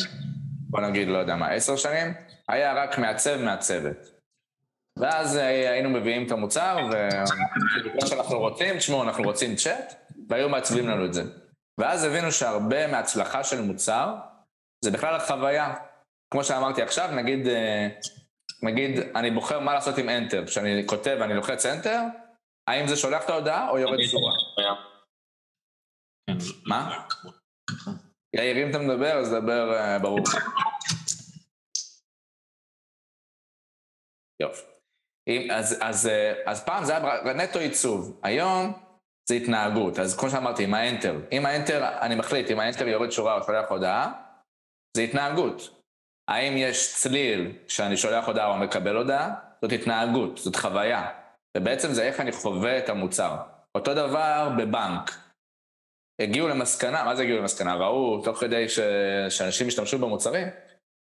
בוא 0.70 0.82
נגיד, 0.82 1.08
לא 1.08 1.18
יודע 1.18 1.36
מה, 1.36 1.50
עשר 1.50 1.76
שנים, 1.76 2.14
היה 2.50 2.74
רק 2.74 2.98
מעצב 2.98 3.42
מעצבת. 3.42 4.10
ואז 5.00 5.38
אה, 5.38 5.72
היינו 5.72 5.90
מביאים 5.90 6.26
את 6.26 6.32
המוצר, 6.32 6.78
וכמו 6.92 8.08
שאנחנו 8.08 8.40
רוצים, 8.40 8.78
תשמעו, 8.78 9.04
אנחנו 9.04 9.24
רוצים 9.24 9.56
צ'אט, 9.56 9.94
והיו 10.30 10.50
מעצבים 10.50 10.88
לנו 10.88 11.06
את 11.06 11.14
זה. 11.14 11.24
ואז 11.80 12.04
הבינו 12.04 12.32
שהרבה 12.32 12.88
מההצלחה 12.88 13.44
של 13.44 13.62
מוצר, 13.62 14.16
זה 14.84 14.92
בכלל 14.92 15.16
החוויה. 15.16 15.74
כמו 16.32 16.44
שאמרתי 16.44 16.82
עכשיו, 16.82 17.10
נגיד, 17.12 17.48
אה, 17.48 17.88
נגיד, 18.64 19.00
אני 19.16 19.32
בוחר 19.32 19.60
מה 19.60 19.74
לעשות 19.74 19.98
עם 19.98 20.10
Enter. 20.10 20.48
כשאני 20.48 20.88
כותב 20.88 21.18
ואני 21.20 21.34
לוחץ 21.34 21.66
Enter, 21.66 22.00
האם 22.68 22.88
זה 22.88 22.96
שולח 22.96 23.26
את 23.26 23.30
ההודעה 23.30 23.70
או 23.70 23.80
יורד 23.80 24.02
שורה? 24.04 24.34
כן. 26.28 26.38
מה? 26.66 27.06
יאיר, 28.36 28.64
אם 28.64 28.70
אתה 28.70 28.80
מדבר, 28.80 29.20
אז 29.20 29.32
דבר 29.32 29.74
אה, 29.74 30.00
ברור. 30.00 30.20
יופי. 34.42 34.66
אז, 35.52 35.78
אז, 35.82 36.08
אה, 36.08 36.34
אז 36.46 36.66
פעם 36.66 36.86
זה 36.86 36.98
היה 36.98 37.34
נטו 37.34 37.60
עיצוב, 37.60 38.20
היום 38.24 38.74
זה 39.30 39.36
התנהגות. 39.36 40.00
אז 40.00 40.18
כמו 40.18 40.30
שאמרתי, 40.30 40.64
עם 40.64 40.74
האנטר, 40.74 41.20
אם 41.32 41.46
האנטר, 41.46 42.00
אני 42.02 42.16
מחליט, 42.16 42.52
אם 42.52 42.60
האנטר 42.60 42.88
יורד 42.88 43.12
שורה 43.12 43.38
או 43.38 43.44
שולח 43.44 43.70
הודעה, 43.70 44.12
זה 44.98 45.02
התנהגות. 45.02 45.82
האם 46.28 46.58
יש 46.58 46.96
צליל 46.96 47.58
שאני 47.68 47.98
שולח 47.98 48.28
הודעה 48.28 48.48
או 48.48 48.58
מקבל 48.58 48.96
הודעה? 48.96 49.34
זאת 49.62 49.72
התנהגות, 49.72 50.38
זאת 50.38 50.56
חוויה. 50.56 51.12
ובעצם 51.58 51.94
זה 51.94 52.04
איך 52.04 52.20
אני 52.20 52.32
חווה 52.32 52.78
את 52.78 52.90
המוצר. 52.90 53.38
אותו 53.76 53.94
דבר 53.94 54.50
בבנק. 54.58 55.25
הגיעו 56.22 56.48
למסקנה, 56.48 57.04
מה 57.04 57.16
זה 57.16 57.24
הגיעו 57.24 57.40
למסקנה? 57.40 57.76
ראו 57.76 58.22
תוך 58.24 58.38
כדי 58.38 58.70
ש... 58.70 58.80
שאנשים 59.30 59.68
השתמשו 59.68 60.00
במוצרים, 60.00 60.48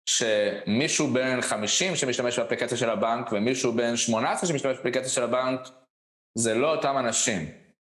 שמישהו 0.09 1.07
בן 1.07 1.41
50 1.41 1.95
שמשתמש 1.95 2.39
באפליקציה 2.39 2.77
של 2.77 2.89
הבנק 2.89 3.31
ומישהו 3.31 3.73
בן 3.73 3.95
18 3.95 4.49
שמשתמש 4.49 4.77
באפליקציה 4.77 5.09
של 5.09 5.23
הבנק, 5.23 5.59
זה 6.37 6.55
לא 6.55 6.75
אותם 6.75 6.97
אנשים. 6.97 7.51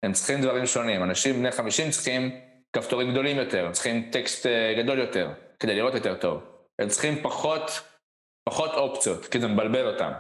הם 0.05 0.13
צריכים 0.13 0.43
דברים 0.43 0.67
שונים. 0.67 1.03
אנשים 1.03 1.35
בני 1.35 1.53
50 1.53 1.91
צריכים 1.91 2.41
כפתורים 2.73 3.11
גדולים 3.11 3.37
יותר, 3.37 3.73
צריכים 3.73 4.11
טקסט 4.13 4.47
אה, 4.47 4.75
גדול 4.83 4.99
יותר, 4.99 5.31
כדי 5.61 5.75
לראות 5.75 5.95
יותר 5.95 6.15
טוב. 6.15 6.43
הם 6.79 6.89
צריכים 6.89 7.23
פחות, 7.23 7.71
פחות 8.49 8.71
אופציות, 8.75 9.27
כי 9.27 9.41
זה 9.41 9.49
מבלבל 9.49 9.87
אותם. 9.93 10.13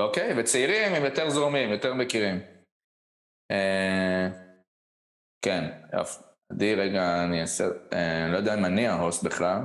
אוקיי? 0.00 0.32
וצעירים 0.36 0.94
הם 0.94 1.04
יותר 1.04 1.30
זורמים, 1.30 1.70
יותר 1.70 1.94
מכירים. 1.94 2.40
אה, 3.50 4.47
כן, 5.44 5.64
יופי. 5.98 6.22
עדי, 6.52 6.74
רגע, 6.74 7.24
אני 7.24 7.40
אעשה, 7.40 7.64
אה, 7.92 8.28
לא 8.32 8.36
יודע 8.36 8.54
אם 8.54 8.64
אני 8.64 8.88
ההוסט 8.88 9.24
בכלל. 9.24 9.62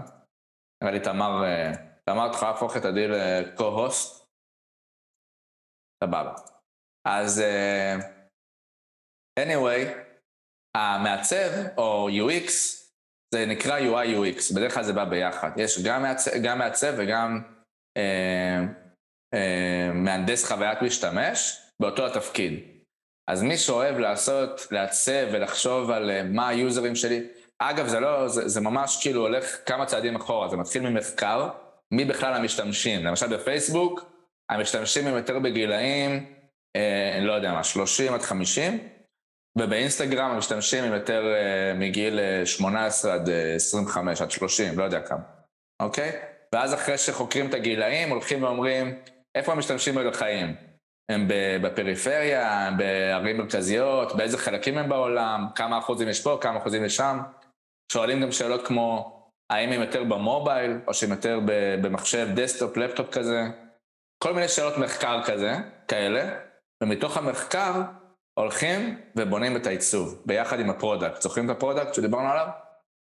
נראה 0.83 0.93
לי 0.93 0.99
תמר, 0.99 1.43
אה, 1.43 1.71
תמר, 2.05 2.29
יכולה 2.33 2.51
להפוך 2.51 2.77
את 2.77 2.85
עדי 2.85 3.07
לקו-הוסט? 3.07 4.23
סבבה. 6.03 6.33
אז 7.07 7.39
אה, 7.39 7.95
anyway, 9.39 9.87
המעצב, 10.77 11.77
או 11.77 12.09
UX, 12.09 12.49
זה 13.33 13.45
נקרא 13.45 13.79
UI 13.79 14.07
UX, 14.07 14.55
בדרך 14.55 14.73
כלל 14.73 14.83
זה 14.83 14.93
בא 14.93 15.05
ביחד. 15.05 15.51
יש 15.57 15.83
גם 15.85 16.01
מעצב, 16.01 16.31
גם 16.43 16.57
מעצב 16.57 16.93
וגם 16.97 17.41
אה, 17.97 18.59
אה, 19.33 19.91
מהנדס 19.93 20.51
חוויית 20.51 20.81
משתמש 20.81 21.61
באותו 21.79 22.05
התפקיד. 22.07 22.72
אז 23.27 23.43
מי 23.43 23.57
שאוהב 23.57 23.97
לעשות, 23.97 24.67
לעצב 24.71 25.27
ולחשוב 25.31 25.91
על 25.91 26.11
אה, 26.11 26.23
מה 26.23 26.47
היוזרים 26.47 26.95
שלי, 26.95 27.27
אגב, 27.59 27.87
זה 27.87 27.99
לא, 27.99 28.27
זה, 28.27 28.47
זה 28.47 28.61
ממש 28.61 28.99
כאילו 29.01 29.21
הולך 29.21 29.57
כמה 29.65 29.85
צעדים 29.85 30.15
אחורה, 30.15 30.49
זה 30.49 30.57
מתחיל 30.57 30.89
ממחקר, 30.89 31.49
מי 31.91 32.05
בכלל 32.05 32.33
המשתמשים. 32.33 33.05
למשל 33.05 33.37
בפייסבוק, 33.37 34.11
המשתמשים 34.49 35.07
הם 35.07 35.15
יותר 35.15 35.39
בגילאים, 35.39 36.25
אה, 36.75 37.19
לא 37.21 37.33
יודע 37.33 37.53
מה, 37.53 37.63
30 37.63 38.13
עד 38.13 38.21
50, 38.21 38.79
ובאינסטגרם 39.57 40.31
המשתמשים 40.31 40.83
הם 40.83 40.93
יותר 40.93 41.33
אה, 41.33 41.73
מגיל 41.73 42.19
אה, 42.19 42.45
18 42.45 43.13
עד 43.13 43.29
אה, 43.29 43.55
25, 43.55 44.21
עד 44.21 44.31
30, 44.31 44.79
לא 44.79 44.83
יודע 44.83 45.01
כמה, 45.01 45.23
אוקיי? 45.81 46.11
ואז 46.53 46.73
אחרי 46.73 46.97
שחוקרים 46.97 47.49
את 47.49 47.53
הגילאים, 47.53 48.09
הולכים 48.09 48.43
ואומרים, 48.43 48.99
איפה 49.35 49.51
המשתמשים 49.51 49.97
האלה 49.97 50.13
חיים? 50.13 50.55
הם 51.11 51.27
בפריפריה, 51.61 52.67
הם 52.67 52.77
בערים 52.77 53.37
מרכזיות, 53.37 54.15
באיזה 54.15 54.37
חלקים 54.37 54.77
הם 54.77 54.89
בעולם, 54.89 55.47
כמה 55.55 55.77
אחוזים 55.77 56.09
יש 56.09 56.23
פה, 56.23 56.37
כמה 56.41 56.57
אחוזים 56.59 56.85
יש 56.85 56.95
שם. 56.95 57.19
שואלים 57.91 58.21
גם 58.21 58.31
שאלות 58.31 58.67
כמו, 58.67 59.19
האם 59.49 59.71
הם 59.71 59.81
יותר 59.81 60.03
במובייל, 60.03 60.79
או 60.87 60.93
שהם 60.93 61.09
יותר 61.11 61.39
במחשב 61.81 62.27
דסקטופ, 62.35 62.77
לפטופ 62.77 63.09
כזה. 63.11 63.41
כל 64.23 64.33
מיני 64.33 64.47
שאלות 64.47 64.77
מחקר 64.77 65.23
כזה, 65.25 65.55
כאלה, 65.87 66.39
ומתוך 66.83 67.17
המחקר 67.17 67.81
הולכים 68.39 69.01
ובונים 69.15 69.55
את 69.55 69.67
העיצוב, 69.67 70.21
ביחד 70.25 70.59
עם 70.59 70.69
ה 70.69 70.75
product. 70.75 71.21
זוכרים 71.21 71.51
את 71.51 71.55
ה 71.55 71.60
product 71.60 71.93
שדיברנו 71.93 72.29
עליו? 72.29 72.47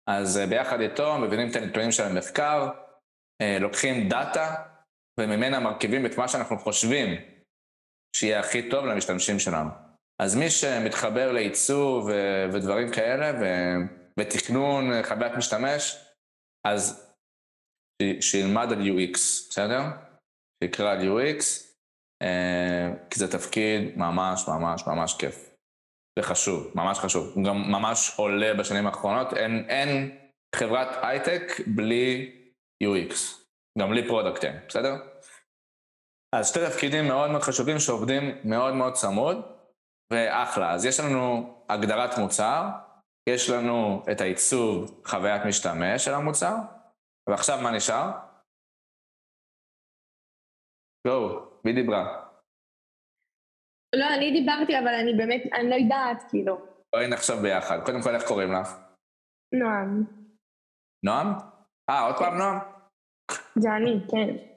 אז 0.07 0.41
ביחד 0.49 0.81
איתו 0.81 1.19
מבינים 1.19 1.51
את 1.51 1.57
הנתונים 1.57 1.93
של 1.93 2.05
המחקר, 2.05 2.69
לוקחים 3.61 4.09
דאטה, 4.09 4.55
וממנה 5.21 5.61
מרכיבים 5.61 6.07
את 6.07 6.19
מה 6.19 6.29
שאנחנו 6.29 6.59
חושבים 6.59 7.17
שיהיה 8.17 8.41
הכי 8.41 8.71
טוב 8.71 8.85
למשתמשים 8.85 9.39
שלנו. 9.39 9.71
אז 10.23 10.37
מי 10.37 10.51
שמתחבר 10.51 11.33
לעיצוב 11.33 12.05
ו- 12.07 12.47
ודברים 12.53 12.93
כאלה, 12.93 13.33
ו- 13.41 14.01
ותכנון 14.21 15.03
חוויית 15.03 15.33
משתמש, 15.37 15.97
אז 16.67 17.15
ש- 18.03 18.31
שילמד 18.31 18.73
על 18.73 18.79
UX, 18.81 19.15
בסדר? 19.51 19.81
שיקרא 20.65 20.93
על 20.93 20.99
UX, 21.01 21.43
אה, 22.23 22.93
כי 23.11 23.19
זה 23.19 23.33
תפקיד 23.33 23.97
ממש 23.97 24.49
ממש 24.49 24.87
ממש 24.87 25.17
כיף. 25.19 25.51
וחשוב, 26.19 26.73
ממש 26.75 26.99
חשוב. 26.99 27.33
הוא 27.35 27.45
גם 27.45 27.57
ממש 27.57 28.15
עולה 28.17 28.55
בשנים 28.55 28.87
האחרונות, 28.87 29.33
אין, 29.33 29.67
אין 29.69 30.19
חברת 30.57 30.89
הייטק 31.03 31.61
בלי 31.67 32.33
UX, 32.85 33.15
גם 33.79 33.91
בלי 33.91 34.09
פרודקטים, 34.09 34.53
בסדר? 34.69 34.95
אז 36.37 36.49
שתי 36.49 36.59
תפקידים 36.67 37.05
מאוד 37.09 37.31
מאוד 37.31 37.43
חשובים 37.43 37.79
שעובדים 37.79 38.23
מאוד 38.45 38.75
מאוד 38.75 38.93
צמוד, 38.93 39.37
ואחלה. 40.13 40.75
אז 40.75 40.85
יש 40.85 41.01
לנו 41.01 41.55
הגדרת 41.69 42.19
מוצר, 42.19 42.63
יש 43.29 43.51
לנו 43.51 44.03
את 44.13 44.21
העיצוב 44.21 45.03
חוויית 45.07 45.43
משתמש 45.49 46.05
של 46.05 46.15
המוצר, 46.15 46.55
ועכשיו 47.29 47.59
מה 47.63 47.71
נשאר? 47.77 48.11
גו, 51.07 51.47
מי 51.65 51.73
דיברה? 51.73 52.27
לא, 53.95 54.07
אני 54.17 54.41
דיברתי, 54.41 54.79
אבל 54.79 54.95
אני 54.95 55.13
באמת, 55.15 55.43
אני 55.53 55.71
לא 55.71 55.75
יודעת, 55.75 56.31
כאילו. 56.31 56.59
בואי 56.95 57.09
נחשוב 57.09 57.37
ביחד. 57.43 57.79
קודם 57.85 58.03
כל, 58.03 58.15
איך 58.15 58.29
קוראים 58.29 58.53
לך? 58.53 58.69
נועם. 59.55 60.05
נועם? 61.05 61.27
אה, 61.91 62.01
עוד 62.07 62.17
פעם 62.19 62.39
נועם? 62.39 62.59
זה 63.55 63.69
אני, 63.77 64.01
כן. 64.11 64.50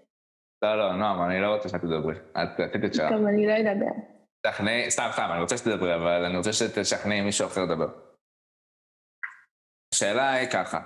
לא, 0.63 0.77
לא, 0.77 0.95
נועם, 0.95 1.29
אני 1.29 1.41
לא 1.41 1.55
רוצה 1.55 1.69
שתדברי. 1.69 2.15
את 2.15 2.59
עשית 2.59 2.83
את 2.85 2.93
שלך. 2.93 3.09
טוב, 3.11 3.25
אני 3.25 3.47
לא 3.47 3.53
אדבר. 3.53 3.91
תשכנעי, 4.47 4.91
סתם, 4.91 5.09
סתם, 5.13 5.29
אני 5.31 5.41
רוצה 5.41 5.57
שתדברי, 5.57 5.95
אבל 5.95 6.25
אני 6.25 6.37
רוצה 6.37 6.53
שתשכנעי 6.53 7.21
מישהו 7.21 7.47
אחר 7.47 7.61
לדבר. 7.61 7.87
השאלה 9.93 10.31
היא 10.31 10.49
ככה, 10.49 10.79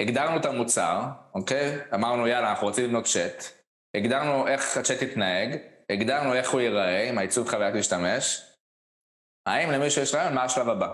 הגדרנו 0.00 0.36
את 0.36 0.44
המוצר, 0.44 1.00
אוקיי? 1.34 1.78
אמרנו, 1.94 2.26
יאללה, 2.26 2.50
אנחנו 2.50 2.66
רוצים 2.66 2.84
לבנות 2.84 3.04
צ'אט. 3.04 3.44
הגדרנו 3.96 4.48
איך 4.48 4.76
הצ'אט 4.76 5.02
יתנהג, 5.02 5.50
הגדרנו 5.92 6.34
איך 6.34 6.50
הוא 6.50 6.60
ייראה 6.60 7.08
עם 7.08 7.18
העיצוב 7.18 7.48
חוויית 7.48 7.74
להשתמש. 7.74 8.52
האם 9.46 9.70
למישהו 9.70 10.02
יש 10.02 10.14
רעיון 10.14 10.34
מה 10.34 10.44
השלב 10.44 10.68
הבא? 10.68 10.88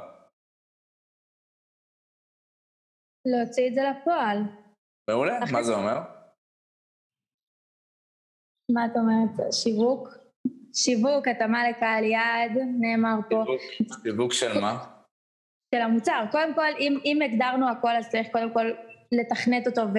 להוציא 3.27 3.69
את 3.69 3.75
זה 3.75 3.81
לפועל. 3.91 4.39
מעולה, 5.11 5.39
מה 5.53 5.63
זה 5.63 5.75
אומר? 5.75 6.18
מה 8.71 8.87
את 8.87 8.91
אומרת? 8.97 9.53
שיווק? 9.53 10.09
שיווק, 10.75 11.29
התאמה 11.29 11.69
לקהל 11.69 12.05
יעד, 12.05 12.53
נאמר 12.81 13.19
פה. 13.31 13.45
שיווק 14.03 14.33
של 14.33 14.61
מה? 14.61 14.85
של 15.75 15.81
המוצר. 15.81 16.25
קודם 16.31 16.55
כל, 16.55 16.71
אם, 16.79 16.99
אם 17.05 17.19
הגדרנו 17.23 17.71
הכל, 17.71 17.97
אז 17.97 18.09
צריך 18.09 18.29
קודם 18.33 18.53
כל 18.53 18.71
לתכנת 19.13 19.67
אותו 19.67 19.83
ו... 19.83 19.99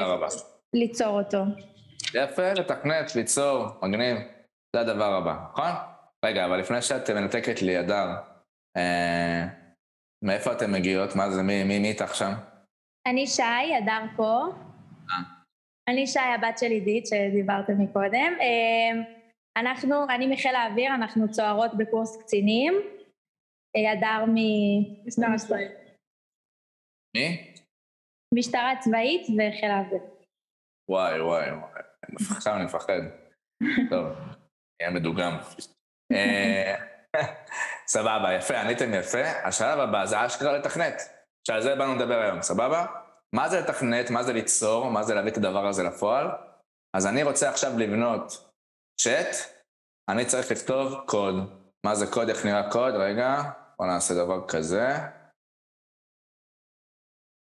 רבה. 0.00 0.26
וליצור 0.74 1.20
אותו. 1.20 1.38
יפה, 2.14 2.52
לתכנת, 2.52 3.16
ליצור, 3.16 3.66
מגניב. 3.82 4.16
זה 4.76 4.80
הדבר 4.80 5.12
הבא, 5.14 5.36
נכון? 5.52 5.70
רגע, 6.24 6.46
אבל 6.46 6.60
לפני 6.60 6.82
שאת 6.82 7.10
מנתקת 7.10 7.62
לי, 7.62 7.76
הדר, 7.76 8.08
אה, 8.76 9.46
מאיפה 10.24 10.52
אתן 10.52 10.72
מגיעות? 10.72 11.16
מה 11.16 11.30
זה, 11.30 11.42
מי, 11.42 11.64
מי, 11.64 11.78
מי 11.78 11.88
איתך 11.88 12.14
שם? 12.14 12.32
אני 13.06 13.26
שי, 13.26 13.42
הדר 13.82 14.04
פה. 14.16 14.40
אה. 15.10 15.41
אני 15.88 16.06
שי, 16.06 16.18
הבת 16.18 16.58
של 16.58 16.66
עידית, 16.66 17.06
שדיברתם 17.06 17.72
מקודם. 17.78 18.32
אה, 18.40 19.18
אנחנו, 19.56 20.04
אני 20.10 20.26
מחיל 20.26 20.54
האוויר, 20.54 20.94
אנחנו 20.94 21.30
צוערות 21.30 21.70
בקורס 21.78 22.22
קצינים. 22.22 22.74
אה, 23.76 23.92
הדר 23.92 24.32
משטרה 25.06 25.36
צבאית. 25.36 25.72
מי? 27.16 27.54
ממשטרה 28.34 28.72
צבאית 28.80 29.22
וחיל 29.22 29.70
האוויר. 29.70 30.02
וואי, 30.88 31.20
וואי, 31.20 31.50
וואי. 31.50 31.82
עכשיו 32.36 32.56
אני 32.56 32.64
מפחד. 32.64 33.00
טוב, 33.90 34.06
יהיה 34.80 34.90
מדוגם. 34.90 35.38
אה, 36.12 36.74
סבבה, 37.86 38.32
יפה, 38.32 38.60
עניתם 38.60 38.94
יפה. 38.94 39.22
השלב 39.44 39.78
הבא 39.78 40.06
זה 40.06 40.26
אשכרה 40.26 40.58
לתכנת. 40.58 40.94
שעל 41.46 41.62
זה 41.62 41.74
באנו 41.76 41.94
לדבר 41.94 42.20
היום, 42.20 42.42
סבבה? 42.42 43.01
מה 43.34 43.48
זה 43.48 43.60
לתכנת, 43.60 44.10
מה 44.10 44.22
זה 44.22 44.32
ליצור, 44.32 44.90
מה 44.90 45.02
זה 45.02 45.14
להביא 45.14 45.32
את 45.32 45.36
הדבר 45.36 45.66
הזה 45.66 45.82
לפועל? 45.82 46.26
אז 46.96 47.06
אני 47.06 47.22
רוצה 47.22 47.50
עכשיו 47.50 47.70
לבנות 47.78 48.52
צ'אט, 49.00 49.34
אני 50.10 50.26
צריך 50.26 50.46
לכתוב 50.52 51.06
קוד. 51.06 51.34
מה 51.86 51.94
זה 51.94 52.06
קוד, 52.14 52.28
איך 52.28 52.46
נראה 52.46 52.72
קוד? 52.72 52.94
רגע, 52.94 53.28
בואו 53.76 53.88
נעשה 53.88 54.14
דבר 54.14 54.48
כזה. 54.48 54.86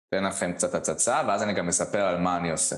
אתן 0.07 0.23
לכם 0.27 0.53
קצת 0.53 0.73
הצצה, 0.73 1.15
ואז 1.27 1.43
אני 1.43 1.53
גם 1.57 1.67
אספר 1.69 2.01
על 2.01 2.17
מה 2.23 2.37
אני 2.37 2.51
עושה. 2.51 2.75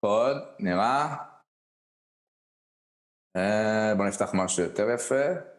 קוד, 0.00 0.36
נראה. 0.58 1.16
אה, 3.36 3.94
בואו 3.96 4.08
נפתח 4.08 4.30
משהו 4.34 4.62
יותר 4.62 4.86
יפה. 4.94 5.57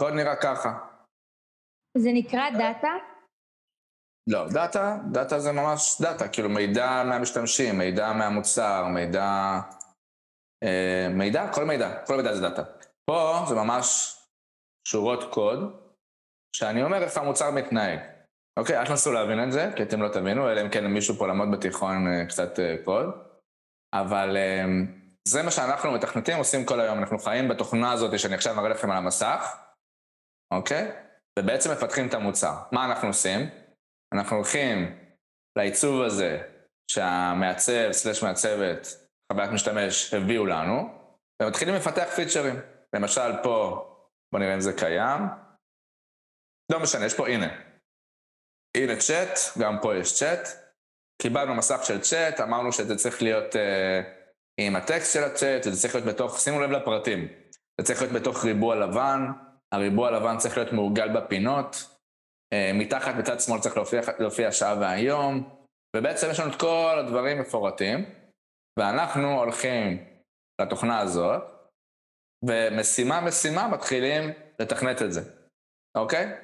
קוד 0.00 0.12
נראה 0.12 0.36
ככה. 0.36 0.78
זה 1.98 2.08
נקרא 2.14 2.50
דאטה? 2.50 2.92
לא, 4.26 4.48
דאטה, 4.48 4.96
דאטה 5.12 5.38
זה 5.40 5.52
ממש 5.52 6.00
דאטה, 6.00 6.28
כאילו 6.28 6.48
מידע 6.48 7.02
מהמשתמשים, 7.04 7.78
מידע 7.78 8.12
מהמוצר, 8.12 8.86
מידע... 8.94 9.58
אה, 10.64 11.08
מידע, 11.10 11.52
כל 11.54 11.64
מידע, 11.64 12.04
כל 12.06 12.16
מידע 12.16 12.34
זה 12.34 12.40
דאטה. 12.40 12.62
פה 13.10 13.44
זה 13.48 13.54
ממש 13.54 14.16
שורות 14.88 15.34
קוד, 15.34 15.58
שאני 16.56 16.82
אומר 16.82 17.02
איך 17.02 17.16
המוצר 17.16 17.50
מתנהג. 17.50 18.00
אוקיי, 18.58 18.78
אל 18.78 18.86
תנסו 18.86 19.12
להבין 19.12 19.44
את 19.44 19.52
זה, 19.52 19.70
כי 19.76 19.82
אתם 19.82 20.02
לא 20.02 20.08
תבינו, 20.08 20.50
אלא 20.50 20.60
אם 20.60 20.68
כן 20.68 20.86
מישהו 20.86 21.14
פה 21.14 21.26
למד 21.26 21.56
בתיכון 21.56 22.06
אה, 22.06 22.26
קצת 22.26 22.58
אה, 22.58 22.76
קוד, 22.84 23.06
אבל 23.94 24.36
אה, 24.36 24.64
זה 25.28 25.42
מה 25.42 25.50
שאנחנו 25.50 25.92
מתכנתים 25.92 26.38
עושים 26.38 26.64
כל 26.64 26.80
היום, 26.80 26.98
אנחנו 26.98 27.18
חיים 27.18 27.48
בתוכנה 27.48 27.92
הזאת 27.92 28.18
שאני 28.18 28.34
עכשיו 28.34 28.54
מראה 28.54 28.68
לכם 28.68 28.90
על 28.90 28.96
המסך, 28.96 29.56
אוקיי? 30.52 30.92
ובעצם 31.38 31.72
מפתחים 31.72 32.08
את 32.08 32.14
המוצר. 32.14 32.54
מה 32.72 32.84
אנחנו 32.84 33.08
עושים? 33.08 33.50
אנחנו 34.14 34.36
הולכים 34.36 34.98
לעיצוב 35.56 36.02
הזה 36.02 36.42
שהמעצב, 36.90 37.92
סלש 37.92 38.22
מעצבת, 38.22 38.86
חוויית 39.32 39.50
משתמש, 39.50 40.14
הביאו 40.14 40.46
לנו, 40.46 40.88
ומתחילים 41.42 41.74
לפתח 41.74 42.08
פיצ'רים. 42.16 42.60
למשל 42.94 43.42
פה, 43.42 43.88
בואו 44.32 44.42
נראה 44.42 44.54
אם 44.54 44.60
זה 44.60 44.72
קיים. 44.72 45.20
לא 46.72 46.80
משנה, 46.80 47.06
יש 47.06 47.14
פה, 47.14 47.28
הנה. 47.28 47.48
הנה 48.76 48.96
צ'אט, 48.96 49.38
גם 49.58 49.78
פה 49.82 49.96
יש 49.96 50.18
צ'אט. 50.18 50.48
קיבלנו 51.22 51.54
מסך 51.54 51.80
של 51.84 52.00
צ'אט, 52.00 52.40
אמרנו 52.40 52.72
שזה 52.72 52.96
צריך 52.96 53.22
להיות 53.22 53.56
אה, 53.56 54.02
עם 54.60 54.76
הטקסט 54.76 55.12
של 55.12 55.24
הצ'אט, 55.24 55.62
זה 55.62 55.80
צריך 55.80 55.94
להיות 55.94 56.06
בתוך, 56.06 56.40
שימו 56.40 56.60
לב 56.60 56.70
לפרטים, 56.70 57.28
זה 57.80 57.86
צריך 57.86 58.02
להיות 58.02 58.14
בתוך 58.14 58.44
ריבוע 58.44 58.76
לבן, 58.76 59.26
הריבוע 59.72 60.08
הלבן 60.08 60.38
צריך 60.38 60.56
להיות 60.56 60.72
מעוגל 60.72 61.08
בפינות, 61.08 61.76
אה, 62.52 62.70
מתחת 62.74 63.14
בצד 63.14 63.40
שמאל 63.40 63.60
צריך 63.60 63.76
להופיע, 63.76 64.00
להופיע 64.18 64.52
שעה 64.52 64.76
והיום, 64.80 65.50
ובעצם 65.96 66.26
יש 66.30 66.40
לנו 66.40 66.50
את 66.52 66.60
כל 66.60 66.96
הדברים 66.98 67.40
מפורטים, 67.40 68.04
ואנחנו 68.78 69.38
הולכים 69.38 70.04
לתוכנה 70.60 70.98
הזאת, 70.98 71.42
ומשימה 72.44 73.20
משימה 73.20 73.68
מתחילים 73.68 74.30
לתכנת 74.58 75.02
את 75.02 75.12
זה, 75.12 75.22
אוקיי? 75.96 76.34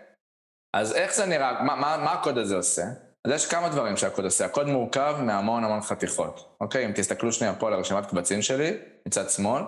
אז 0.76 0.94
איך 0.94 1.14
זה 1.14 1.26
נראה, 1.26 1.62
מה, 1.62 1.76
מה, 1.76 1.96
מה 1.96 2.12
הקוד 2.12 2.38
הזה 2.38 2.56
עושה? 2.56 2.82
אז 3.26 3.32
יש 3.32 3.50
כמה 3.50 3.68
דברים 3.68 3.96
שהקוד 3.96 4.24
עושה, 4.24 4.46
הקוד 4.46 4.66
מורכב 4.66 5.16
מהמון 5.22 5.64
המון 5.64 5.80
חתיכות, 5.80 6.56
אוקיי? 6.60 6.86
אם 6.86 6.92
תסתכלו 6.92 7.32
שנייה 7.32 7.54
פה 7.54 7.66
על 7.66 7.72
הרשימת 7.72 8.06
קבצים 8.06 8.42
שלי, 8.42 8.78
מצד 9.06 9.30
שמאל, 9.30 9.62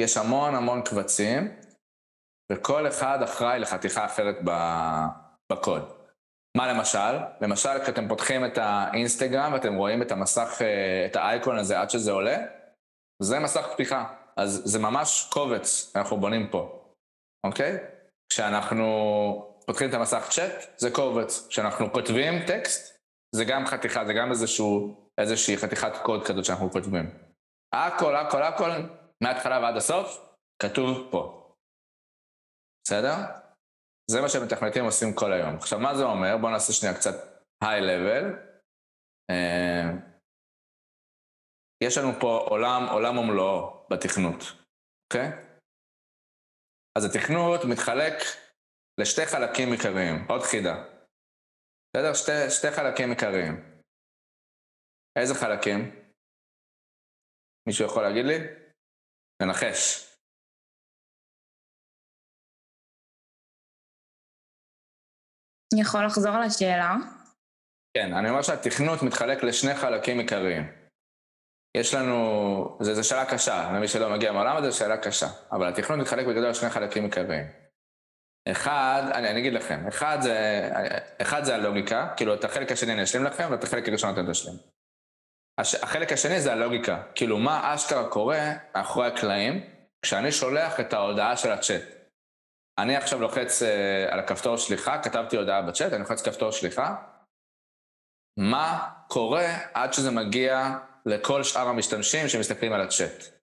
יש 0.00 0.16
המון 0.16 0.54
המון 0.54 0.82
קבצים, 0.82 1.56
וכל 2.52 2.88
אחד 2.88 3.22
אחראי 3.22 3.58
לחתיכה 3.58 4.04
אחרת 4.04 4.36
בקוד. 5.52 5.92
מה 6.56 6.72
למשל? 6.72 7.18
למשל, 7.40 7.82
כשאתם 7.82 8.08
פותחים 8.08 8.44
את 8.44 8.58
האינסטגרם 8.58 9.52
ואתם 9.52 9.74
רואים 9.74 10.02
את 10.02 10.12
המסך, 10.12 10.58
אה, 10.60 11.06
את 11.06 11.16
האייקון 11.16 11.58
הזה 11.58 11.80
עד 11.80 11.90
שזה 11.90 12.12
עולה, 12.12 12.36
זה 13.22 13.38
מסך 13.38 13.66
פתיחה. 13.72 14.04
אז 14.36 14.62
זה 14.64 14.78
ממש 14.78 15.28
קובץ 15.32 15.92
אנחנו 15.96 16.16
בונים 16.16 16.48
פה, 16.50 16.90
אוקיי? 17.46 17.78
כשאנחנו 18.28 18.86
פותחים 19.66 19.88
את 19.88 19.94
המסך 19.94 20.28
צ'אט, 20.30 20.64
זה 20.76 20.90
קובץ. 20.90 21.46
כשאנחנו 21.48 21.92
כותבים 21.92 22.46
טקסט, 22.46 22.98
זה 23.34 23.44
גם 23.44 23.66
חתיכה, 23.66 24.04
זה 24.04 24.12
גם 24.12 24.30
איזשהו, 24.30 24.96
איזושהי 25.18 25.56
חתיכת 25.56 25.92
קוד 26.02 26.26
כזאת 26.26 26.44
שאנחנו 26.44 26.70
כותבים. 26.70 27.10
הכל, 27.74 28.16
הכל, 28.16 28.42
הכל, 28.42 28.70
מההתחלה 29.22 29.60
ועד 29.60 29.76
הסוף, 29.76 30.26
כתוב 30.62 31.08
פה. 31.10 31.45
בסדר? 32.86 33.16
זה 34.10 34.20
מה 34.20 34.28
שמתכנתים 34.28 34.84
עושים 34.84 35.14
כל 35.14 35.32
היום. 35.32 35.56
עכשיו, 35.56 35.78
מה 35.80 35.96
זה 35.96 36.04
אומר? 36.04 36.36
בואו 36.40 36.52
נעשה 36.52 36.72
שנייה 36.72 36.94
קצת 36.94 37.14
היי 37.64 37.80
לבל. 37.80 38.24
אה, 39.30 39.90
יש 41.84 41.98
לנו 41.98 42.12
פה 42.20 42.46
עולם, 42.50 42.82
עולם 42.92 43.18
ומלואו 43.18 43.86
בתכנות, 43.90 44.40
אוקיי? 45.04 45.28
אז 46.98 47.04
התכנות 47.04 47.60
מתחלק 47.70 48.14
לשתי 49.00 49.26
חלקים 49.26 49.72
עיקריים, 49.72 50.26
עוד 50.28 50.42
חידה. 50.42 50.74
בסדר? 51.96 52.14
שתי, 52.14 52.50
שתי 52.50 52.70
חלקים 52.70 53.10
עיקריים. 53.10 53.82
איזה 55.18 55.34
חלקים? 55.34 55.80
מישהו 57.68 57.86
יכול 57.86 58.02
להגיד 58.02 58.24
לי? 58.24 58.38
לנחש. 59.42 60.05
יכול 65.74 66.06
לחזור 66.06 66.32
על 66.32 66.42
השאלה? 66.42 66.94
כן, 67.96 68.14
אני 68.14 68.30
אומר 68.30 68.42
שהתכנות 68.42 69.02
מתחלק 69.02 69.42
לשני 69.42 69.74
חלקים 69.74 70.18
עיקריים. 70.18 70.72
יש 71.76 71.94
לנו, 71.94 72.78
זו 72.80 73.08
שאלה 73.08 73.24
קשה, 73.24 73.72
למי 73.74 73.88
שלא 73.88 74.10
מגיע 74.10 74.32
מהעולם 74.32 74.56
הזה, 74.56 74.70
זו 74.70 74.76
שאלה 74.76 74.96
קשה. 74.96 75.26
אבל 75.52 75.68
התכנות 75.68 76.00
מתחלק 76.00 76.26
בגדול 76.26 76.50
לשני 76.50 76.70
חלקים 76.70 77.04
עיקריים. 77.04 77.46
אחד, 78.50 79.02
אני, 79.14 79.30
אני 79.30 79.40
אגיד 79.40 79.52
לכם, 79.52 79.86
אחד 79.88 80.18
זה, 80.20 80.70
אחד 81.22 81.44
זה 81.44 81.54
הלוגיקה, 81.54 82.08
כאילו 82.16 82.34
את 82.34 82.44
החלק 82.44 82.72
השני 82.72 82.92
אני 82.92 83.02
אשלים 83.02 83.24
לכם, 83.24 83.48
ואת 83.50 83.64
החלק 83.64 83.88
הראשון 83.88 84.14
אתם 84.14 84.30
תשלים. 84.30 84.54
הש, 85.58 85.74
החלק 85.74 86.12
השני 86.12 86.40
זה 86.40 86.52
הלוגיקה, 86.52 87.02
כאילו 87.14 87.38
מה 87.38 87.74
אשכרה 87.74 88.08
קורה 88.08 88.52
מאחורי 88.74 89.06
הקלעים, 89.06 89.64
כשאני 90.02 90.32
שולח 90.32 90.80
את 90.80 90.92
ההודעה 90.92 91.36
של 91.36 91.52
הצ'אט. 91.52 91.95
אני 92.78 92.96
עכשיו 92.96 93.20
לוחץ 93.20 93.62
uh, 93.62 94.12
על 94.12 94.18
הכפתור 94.18 94.56
שליחה, 94.56 95.02
כתבתי 95.02 95.36
הודעה 95.36 95.62
בצ'אט, 95.62 95.92
אני 95.92 96.00
לוחץ 96.00 96.28
כפתור 96.28 96.50
שליחה, 96.50 96.96
מה 98.38 98.90
קורה 99.08 99.46
עד 99.74 99.92
שזה 99.92 100.10
מגיע 100.10 100.78
לכל 101.06 101.42
שאר 101.42 101.68
המשתמשים 101.68 102.28
שמסתכלים 102.28 102.72
על 102.72 102.80
הצ'אט. 102.80 103.36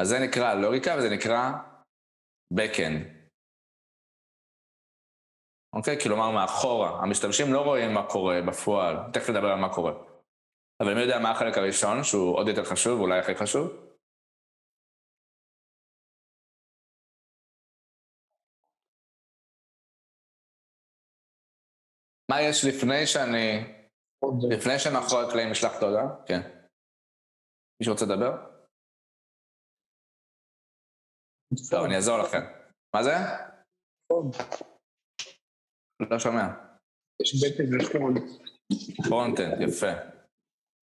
אז 0.00 0.08
זה 0.08 0.18
נקרא 0.18 0.54
לוגיקה 0.54 0.94
וזה 0.98 1.10
נקרא 1.10 1.50
Backend. 2.54 3.16
אוקיי? 5.72 6.00
כלומר 6.00 6.30
מאחורה. 6.30 7.02
המשתמשים 7.02 7.52
לא 7.52 7.60
רואים 7.60 7.94
מה 7.94 8.08
קורה 8.08 8.42
בפועל, 8.48 8.96
תכף 9.12 9.30
נדבר 9.30 9.48
על 9.48 9.58
מה 9.58 9.74
קורה. 9.74 9.92
אבל 10.82 10.94
מי 10.94 11.00
יודע 11.00 11.18
מה 11.18 11.30
החלק 11.30 11.58
הראשון, 11.58 12.04
שהוא 12.04 12.36
עוד 12.36 12.48
יותר 12.48 12.64
חשוב, 12.64 13.00
אולי 13.00 13.18
הכי 13.18 13.34
חשוב? 13.34 13.85
מה 22.36 22.42
יש 22.42 22.64
לפני 22.64 23.06
שאני, 23.06 23.74
לפני 24.50 24.78
שמאחורי 24.78 25.26
הקלעים 25.26 25.50
אשלח 25.50 25.72
את 25.78 25.82
ההודעה? 25.82 26.24
כן. 26.26 26.40
מישהו 27.80 27.92
רוצה 27.92 28.04
לדבר? 28.04 28.32
טוב, 31.70 31.84
אני 31.84 31.96
אעזור 31.96 32.18
לכם. 32.18 32.42
מה 32.94 33.02
זה? 33.02 33.14
לא 36.10 36.18
שומע. 36.18 36.46
יש 37.22 37.44
backend 37.44 37.80
ו 37.80 37.86
front. 37.86 38.22
frontend, 39.08 39.60
יפה. 39.68 39.92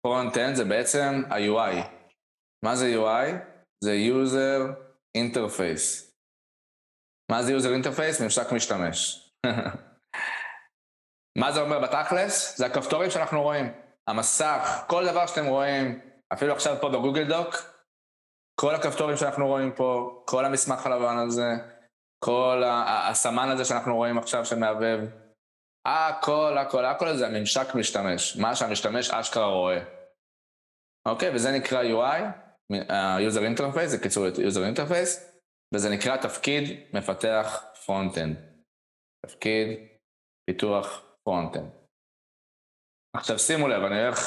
frontend 0.07 0.55
זה 0.55 0.65
בעצם 0.65 1.13
ה-UI. 1.31 1.77
מה 2.65 2.77
זה 2.77 2.87
UI? 2.97 3.29
זה 3.85 3.93
user 4.13 4.61
interface. 5.19 6.13
מה 7.31 7.43
זה 7.43 7.53
user 7.57 7.85
interface? 7.85 8.25
ממשק 8.25 8.53
משתמש. 8.53 9.31
מה 11.39 11.53
זה 11.53 11.61
אומר 11.61 11.79
בתכלס? 11.79 12.59
זה 12.59 12.67
הכפתורים 12.67 13.11
שאנחנו 13.11 13.43
רואים. 13.43 13.73
המסך, 14.09 14.85
כל 14.87 15.07
דבר 15.07 15.27
שאתם 15.27 15.47
רואים, 15.47 16.01
אפילו 16.33 16.53
עכשיו 16.53 16.77
פה 16.81 16.89
ב 16.89 16.95
Google 16.95 17.29
Doc, 17.29 17.55
כל 18.61 18.75
הכפתורים 18.75 19.17
שאנחנו 19.17 19.47
רואים 19.47 19.73
פה, 19.73 20.23
כל 20.27 20.45
המסמך 20.45 20.87
הלבן 20.87 21.17
הזה, 21.17 21.51
כל 22.25 22.63
הסמן 22.67 23.49
הזה 23.49 23.65
שאנחנו 23.65 23.97
רואים 23.97 24.19
עכשיו 24.19 24.47
שמהבהב, 24.47 25.01
הכל, 25.87 26.59
הכל, 26.59 26.85
הכל 26.85 27.09
הזה, 27.09 27.27
הממשק 27.27 27.75
משתמש, 27.75 28.37
מה 28.37 28.57
שהמשתמש 28.57 29.11
אשכרה 29.11 29.47
רואה. 29.47 29.85
אוקיי, 31.09 31.35
וזה 31.35 31.51
נקרא 31.53 31.83
UI, 31.83 32.23
ה-user 32.93 33.59
interface, 33.59 33.87
זה 33.87 33.99
קיצור 34.03 34.27
user 34.27 34.77
interface, 34.77 35.21
וזה 35.75 35.91
נקרא 35.91 36.17
תפקיד 36.17 36.81
מפתח 36.93 37.65
front-end. 37.87 38.37
תפקיד 39.27 39.69
פיתוח 40.51 41.12
front-end. 41.25 41.71
עכשיו 43.17 43.39
שימו 43.39 43.69
לב, 43.69 43.83
אני 43.83 44.05
הולך 44.05 44.19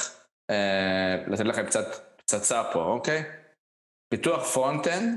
אה, 0.52 1.16
לתת 1.28 1.46
לכם 1.46 1.66
קצת 1.66 1.88
פצצה 2.18 2.64
פה, 2.74 2.80
אוקיי? 2.80 3.22
פיתוח 4.14 4.44
front-end, 4.54 5.10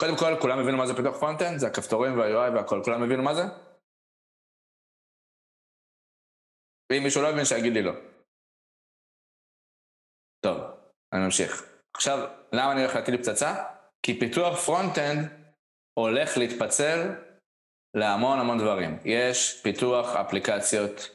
קודם 0.00 0.16
כל 0.18 0.40
כולם 0.42 0.58
הבינו 0.58 0.78
מה 0.78 0.86
זה 0.86 0.94
פיתוח 0.96 1.16
front-end? 1.20 1.58
זה 1.58 1.66
הכפתורים 1.66 2.18
וה-UI 2.18 2.50
והכל, 2.54 2.80
כולם 2.84 3.02
הבינו 3.02 3.22
מה 3.22 3.34
זה? 3.34 3.42
ואם 6.92 7.02
מישהו 7.02 7.22
לא 7.22 7.28
הבין 7.28 7.44
שיגיד 7.44 7.72
לי 7.72 7.82
לא. 7.82 7.92
טוב, 10.44 10.58
אני 11.12 11.20
ממשיך. 11.24 11.52
עכשיו, 11.96 12.18
למה 12.52 12.72
אני 12.72 12.80
הולך 12.80 12.94
להטיל 12.94 13.16
פצצה? 13.16 13.64
כי 14.02 14.20
פיתוח 14.20 14.58
front-end 14.66 15.22
הולך 15.98 16.36
להתפצל 16.36 17.27
להמון 17.94 18.38
המון 18.38 18.58
דברים. 18.58 18.98
יש 19.04 19.62
פיתוח 19.62 20.16
אפליקציות 20.16 21.10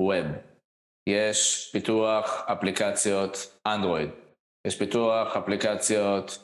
web, 0.00 0.26
יש 1.08 1.70
פיתוח 1.72 2.44
אפליקציות 2.46 3.58
אנדרואיד, 3.66 4.10
יש 4.66 4.78
פיתוח 4.78 5.36
אפליקציות 5.36 6.38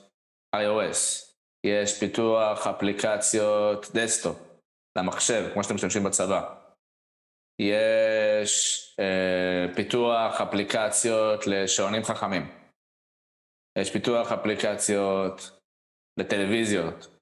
iOS, 0.57 1.27
יש 1.67 2.01
פיתוח 2.01 2.67
אפליקציות 2.67 3.87
desktop 3.95 4.37
למחשב, 4.99 5.51
כמו 5.53 5.63
שאתם 5.63 5.75
משתמשים 5.75 6.05
בצבא. 6.05 6.55
יש 7.61 8.83
אה, 9.01 9.75
פיתוח 9.75 10.41
אפליקציות 10.41 11.47
לשעונים 11.47 12.05
חכמים. 12.05 12.53
יש 13.79 13.93
פיתוח 13.93 14.33
אפליקציות 14.33 15.61
לטלוויזיות. 16.19 17.16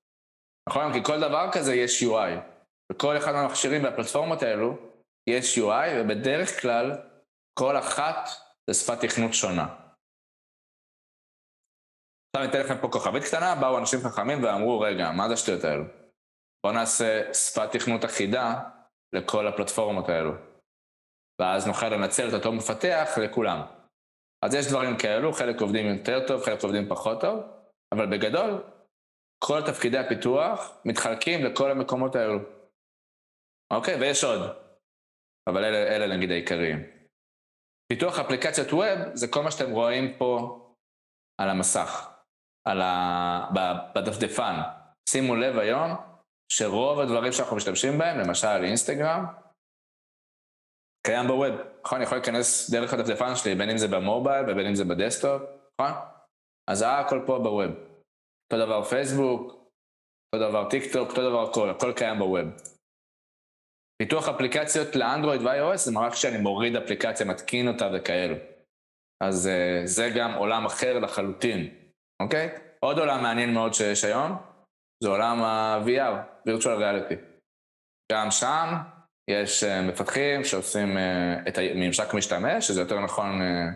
נכון? 0.69 0.93
כי 0.93 1.05
כל 1.05 1.21
דבר 1.21 1.49
כזה 1.53 1.75
יש 1.75 2.03
UI. 2.03 2.41
בכל 2.93 3.17
אחד 3.17 3.33
מהמכשירים 3.33 3.85
והפלטפורמות 3.85 4.43
האלו 4.43 4.77
יש 5.31 5.59
UI, 5.59 5.89
ובדרך 5.97 6.61
כלל 6.63 6.93
כל 7.59 7.77
אחת 7.79 8.29
זה 8.71 8.75
שפת 8.75 9.05
תכנות 9.05 9.35
שונה. 9.35 9.67
עכשיו 12.37 12.45
אני 12.45 12.51
אתן 12.51 12.61
לכם 12.61 12.81
פה 12.81 12.89
כוכבית 12.89 13.25
קטנה, 13.25 13.55
באו 13.55 13.79
אנשים 13.79 14.01
חכמים 14.01 14.45
ואמרו, 14.45 14.81
רגע, 14.81 15.11
מה 15.11 15.29
זה 15.29 15.35
השטויות 15.35 15.65
האלו? 15.65 15.85
בואו 16.67 16.75
נעשה 16.75 17.35
שפת 17.35 17.77
תכנות 17.77 18.05
אחידה 18.05 18.61
לכל 19.13 19.47
הפלטפורמות 19.47 20.09
האלו. 20.09 20.33
ואז 21.41 21.67
נוכל 21.67 21.89
לנצל 21.89 22.29
את 22.29 22.35
אותו 22.35 22.53
מפתח 22.53 23.09
לכולם. 23.23 23.61
אז 24.45 24.55
יש 24.55 24.67
דברים 24.67 24.99
כאלו, 24.99 25.33
חלק 25.33 25.61
עובדים 25.61 25.87
יותר 25.87 26.27
טוב, 26.27 26.43
חלק 26.43 26.63
עובדים 26.63 26.89
פחות 26.89 27.21
טוב, 27.21 27.41
אבל 27.95 28.07
בגדול, 28.07 28.63
כל 29.47 29.61
תפקידי 29.67 29.99
הפיתוח 29.99 30.81
מתחלקים 30.85 31.45
לכל 31.45 31.71
המקומות 31.71 32.17
האלו. 32.17 32.39
אוקיי? 33.73 33.95
ויש 34.01 34.25
עוד, 34.25 34.41
אבל 35.49 35.65
אלה, 35.65 35.97
אלה 35.97 36.17
נגיד 36.17 36.31
העיקריים. 36.31 36.79
פיתוח 37.93 38.19
אפליקציות 38.19 38.73
ווב 38.73 39.15
זה 39.15 39.27
כל 39.29 39.43
מה 39.43 39.51
שאתם 39.51 39.71
רואים 39.71 40.19
פה 40.19 40.61
על 41.41 41.51
המסך, 41.51 42.11
על 42.69 42.81
ה... 42.81 43.51
בדפדפן. 43.95 44.61
שימו 45.09 45.37
לב 45.37 45.59
היום 45.59 45.91
שרוב 46.53 47.01
הדברים 47.01 47.33
שאנחנו 47.33 47.57
משתמשים 47.57 47.99
בהם, 47.99 48.19
למשל 48.19 48.65
אינסטגרם, 48.65 49.25
קיים 51.07 51.27
ב 51.27 51.32
web, 51.32 51.55
נכון? 51.85 51.97
אני 51.97 52.05
יכול 52.05 52.19
להיכנס 52.19 52.71
דרך 52.71 52.95
הדפדפן 52.95 53.37
שלי, 53.37 53.55
בין 53.55 53.71
אם 53.71 53.79
זה 53.79 53.89
ב 53.89 53.98
mobile 53.98 54.51
ובין 54.51 54.67
אם 54.67 54.75
זה 54.75 54.85
ב 54.85 54.91
desktop, 54.91 55.43
נכון? 55.81 55.93
אז 56.71 56.85
הכל 56.87 57.21
פה 57.27 57.39
ב 57.39 57.50
web. 57.50 57.94
אותו 58.45 58.67
דבר 58.67 58.83
פייסבוק, 58.83 59.53
אותו 60.35 60.49
דבר 60.49 60.71
טיק 60.71 60.93
טוק, 60.93 61.09
אותו 61.11 61.31
דבר 61.31 61.51
הכל, 61.51 61.71
הכל 61.71 61.93
קיים 61.97 62.19
ב 62.19 62.25
web. 62.25 62.49
פיתוח 64.03 64.29
אפליקציות 64.29 64.97
לאנדרואיד 64.97 65.43
ו-iOS 65.43 65.77
זה 65.77 65.91
רק 66.01 66.13
כשאני 66.13 66.39
מוריד 66.39 66.77
אפליקציה, 66.77 67.27
מתקין 67.27 67.69
אותה 67.69 67.91
וכאלו. 67.95 68.35
אז 69.23 69.47
uh, 69.47 69.87
זה 69.87 70.11
גם 70.17 70.35
עולם 70.35 70.67
אחר 70.67 70.99
לחלוטין, 70.99 71.75
אוקיי? 72.23 72.49
עוד 72.81 72.99
עולם 72.99 73.23
מעניין 73.23 73.55
מאוד 73.55 73.75
שיש 73.75 74.05
היום, 74.05 74.37
זה 75.03 75.09
עולם 75.09 75.43
ה-VR, 75.43 76.49
virtual 76.49 76.79
reality. 76.81 77.17
גם 78.13 78.31
שם 78.31 78.75
יש 79.31 79.65
uh, 79.65 79.67
מפתחים 79.89 80.45
שעושים 80.45 80.97
uh, 80.97 81.49
את 81.49 81.59
הממשק 81.59 82.15
משתמש, 82.15 82.67
שזה 82.67 82.81
יותר 82.81 83.01
נכון, 83.01 83.41
uh, 83.41 83.75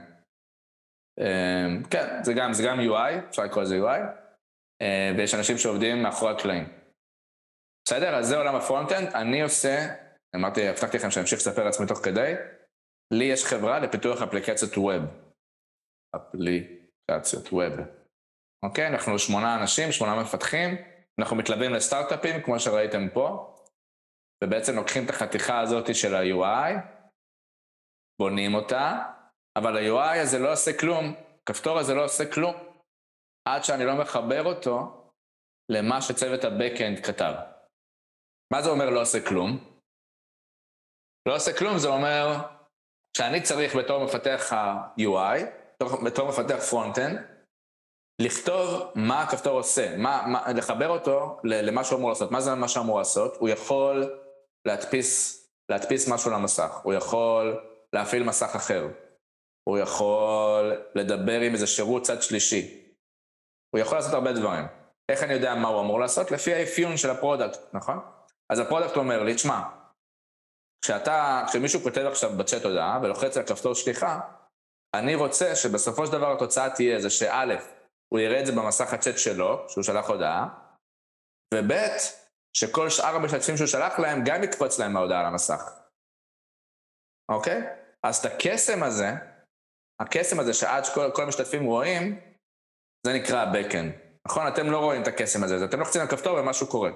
uh, 1.21 1.89
כן, 1.91 2.23
זה 2.23 2.33
גם, 2.33 2.53
זה 2.53 2.63
גם 2.63 2.81
UI, 2.81 3.29
אפשר 3.29 3.45
לקרוא 3.45 3.63
לזה 3.63 3.79
UI, 3.79 4.28
ויש 5.17 5.35
אנשים 5.35 5.59
שעובדים 5.59 6.03
מאחורי 6.03 6.33
הקלעים. 6.33 6.69
בסדר? 7.85 8.15
אז 8.15 8.27
זה 8.27 8.37
עולם 8.37 8.55
ה 8.55 8.60
front-end, 8.60 9.09
אני 9.15 9.43
עושה, 9.43 9.87
אמרתי, 10.37 10.69
הבטחתי 10.69 10.97
לכם 10.97 11.11
שאני 11.11 11.23
אמשיך 11.23 11.39
לספר 11.39 11.65
לעצמי 11.65 11.87
תוך 11.87 11.99
כדי, 11.99 12.35
לי 13.13 13.25
יש 13.25 13.45
חברה 13.45 13.79
לפיתוח 13.79 14.23
אפליקציות 14.23 14.77
web. 14.77 15.03
אפליקציות 16.17 17.53
web. 17.53 17.73
אוקיי? 18.65 18.87
אנחנו 18.87 19.19
שמונה 19.19 19.61
אנשים, 19.61 19.93
שמונה 19.93 20.23
מפתחים, 20.23 20.77
אנחנו 21.19 21.37
מתלווים 21.37 21.73
לסטארט-אפים, 21.73 22.43
כמו 22.43 22.61
שראיתם 22.61 23.09
פה, 23.15 23.55
ובעצם 24.45 24.77
לוקחים 24.77 25.05
את 25.05 25.11
החתיכה 25.11 25.61
הזאת 25.61 25.95
של 25.95 26.15
ה-UI, 26.15 26.73
בונים 28.21 28.55
אותה, 28.55 29.03
אבל 29.59 29.77
ה-UI 29.77 30.19
הזה 30.19 30.39
לא 30.39 30.53
עושה 30.53 30.79
כלום, 30.79 31.15
הכפתור 31.43 31.79
הזה 31.79 31.95
לא 31.95 32.05
עושה 32.05 32.33
כלום, 32.33 32.55
עד 33.55 33.65
שאני 33.65 33.85
לא 33.85 33.95
מחבר 33.95 34.45
אותו 34.45 34.99
למה 35.69 36.03
שצוות 36.03 36.45
ה-Backend 36.45 37.07
כתב. 37.07 37.33
מה 38.53 38.63
זה 38.63 38.71
אומר 38.71 38.91
לא 38.91 39.03
עושה 39.03 39.27
כלום? 39.27 39.81
לא 41.29 41.37
עושה 41.37 41.59
כלום 41.59 41.79
זה 41.79 41.89
אומר 41.89 42.37
שאני 43.17 43.43
צריך 43.43 43.77
בתור 43.77 44.05
מפתח 44.05 44.53
ה-UI, 44.53 45.39
בתור 46.05 46.29
מפתח 46.29 46.59
front-end, 46.71 47.19
לכתוב 48.21 48.93
מה 48.95 49.23
הכפתור 49.23 49.59
עושה, 49.59 49.97
מה, 49.97 50.25
מה, 50.27 50.53
לחבר 50.53 50.89
אותו 50.89 51.41
למה 51.45 51.85
שהוא 51.85 51.99
אמור 51.99 52.11
לעשות. 52.11 52.31
מה 52.31 52.41
זה 52.41 52.55
מה 52.55 52.69
שהוא 52.69 52.85
אמור 52.85 52.99
לעשות? 52.99 53.37
הוא 53.37 53.49
יכול 53.49 54.21
להדפיס, 54.65 55.45
להדפיס 55.69 56.09
משהו 56.09 56.31
למסך, 56.31 56.81
הוא 56.83 56.95
יכול 56.95 57.61
להפעיל 57.93 58.23
מסך 58.23 58.57
אחר, 58.57 58.89
הוא 59.69 59.79
יכול 59.79 60.83
לדבר 60.95 61.41
עם 61.41 61.53
איזה 61.53 61.67
שירות 61.67 62.03
צד 62.03 62.23
שלישי, 62.23 62.88
הוא 63.71 63.81
יכול 63.81 63.99
לעשות 63.99 64.15
הרבה 64.15 64.33
דברים. 64.33 64.65
איך 65.09 65.23
אני 65.23 65.33
יודע 65.33 65.55
מה 65.55 65.69
הוא 65.69 65.81
אמור 65.81 66.01
לעשות? 66.01 66.31
לפי 66.31 66.55
האפיון 66.55 66.97
של 66.97 67.11
ה 67.11 67.16
product, 67.16 67.59
נכון? 67.73 68.01
אז 68.53 68.59
ה 68.59 68.63
product 68.63 68.97
אומר 68.97 69.23
לי, 69.23 69.35
תשמע, 69.35 69.63
כשאתה, 70.85 71.45
כשמישהו 71.49 71.81
כותב 71.81 72.05
עכשיו 72.11 72.31
בצ'אט 72.39 72.65
הודעה 72.65 73.01
ולוחץ 73.03 73.37
על 73.37 73.43
כפתור 73.43 73.75
שליחה, 73.75 74.21
אני 74.97 75.15
רוצה 75.15 75.57
שבסופו 75.57 76.07
של 76.07 76.13
דבר 76.13 76.33
התוצאה 76.33 76.71
תהיה 76.71 77.01
זה 77.01 77.11
שא', 77.11 77.55
הוא 78.13 78.21
יראה 78.21 78.41
את 78.41 78.47
זה 78.47 78.53
במסך 78.53 78.93
הצ'אט 78.93 79.19
שלו, 79.19 79.69
שהוא 79.69 79.85
שלח 79.85 80.11
הודעה, 80.11 80.49
וב', 81.55 81.73
שכל 82.57 82.91
שאר 82.91 83.17
המשתתפים 83.17 83.57
שהוא 83.57 83.67
שלח 83.67 83.99
להם, 83.99 84.23
גם 84.27 84.45
יקפוץ 84.45 84.79
להם 84.79 84.97
ההודעה 84.97 85.21
על 85.21 85.27
המסך. 85.27 85.63
אוקיי? 87.31 87.63
אז 88.03 88.17
את 88.17 88.33
הקסם 88.33 88.83
הזה, 88.83 89.11
הקסם 90.01 90.41
הזה 90.41 90.55
שעד 90.55 90.85
שכל 90.85 91.23
המשתתפים 91.23 91.65
רואים, 91.65 92.21
זה 93.07 93.13
נקרא 93.13 93.39
ה-Backend. 93.39 94.09
נכון? 94.29 94.47
אתם 94.49 94.71
לא 94.71 94.79
רואים 94.79 95.03
את 95.03 95.09
הקסם 95.09 95.45
הזה, 95.45 95.65
אתם 95.65 95.79
לוחצים 95.79 96.03
על 96.03 96.09
כפתור 96.09 96.39
ומשהו 96.39 96.67
קורה. 96.67 96.91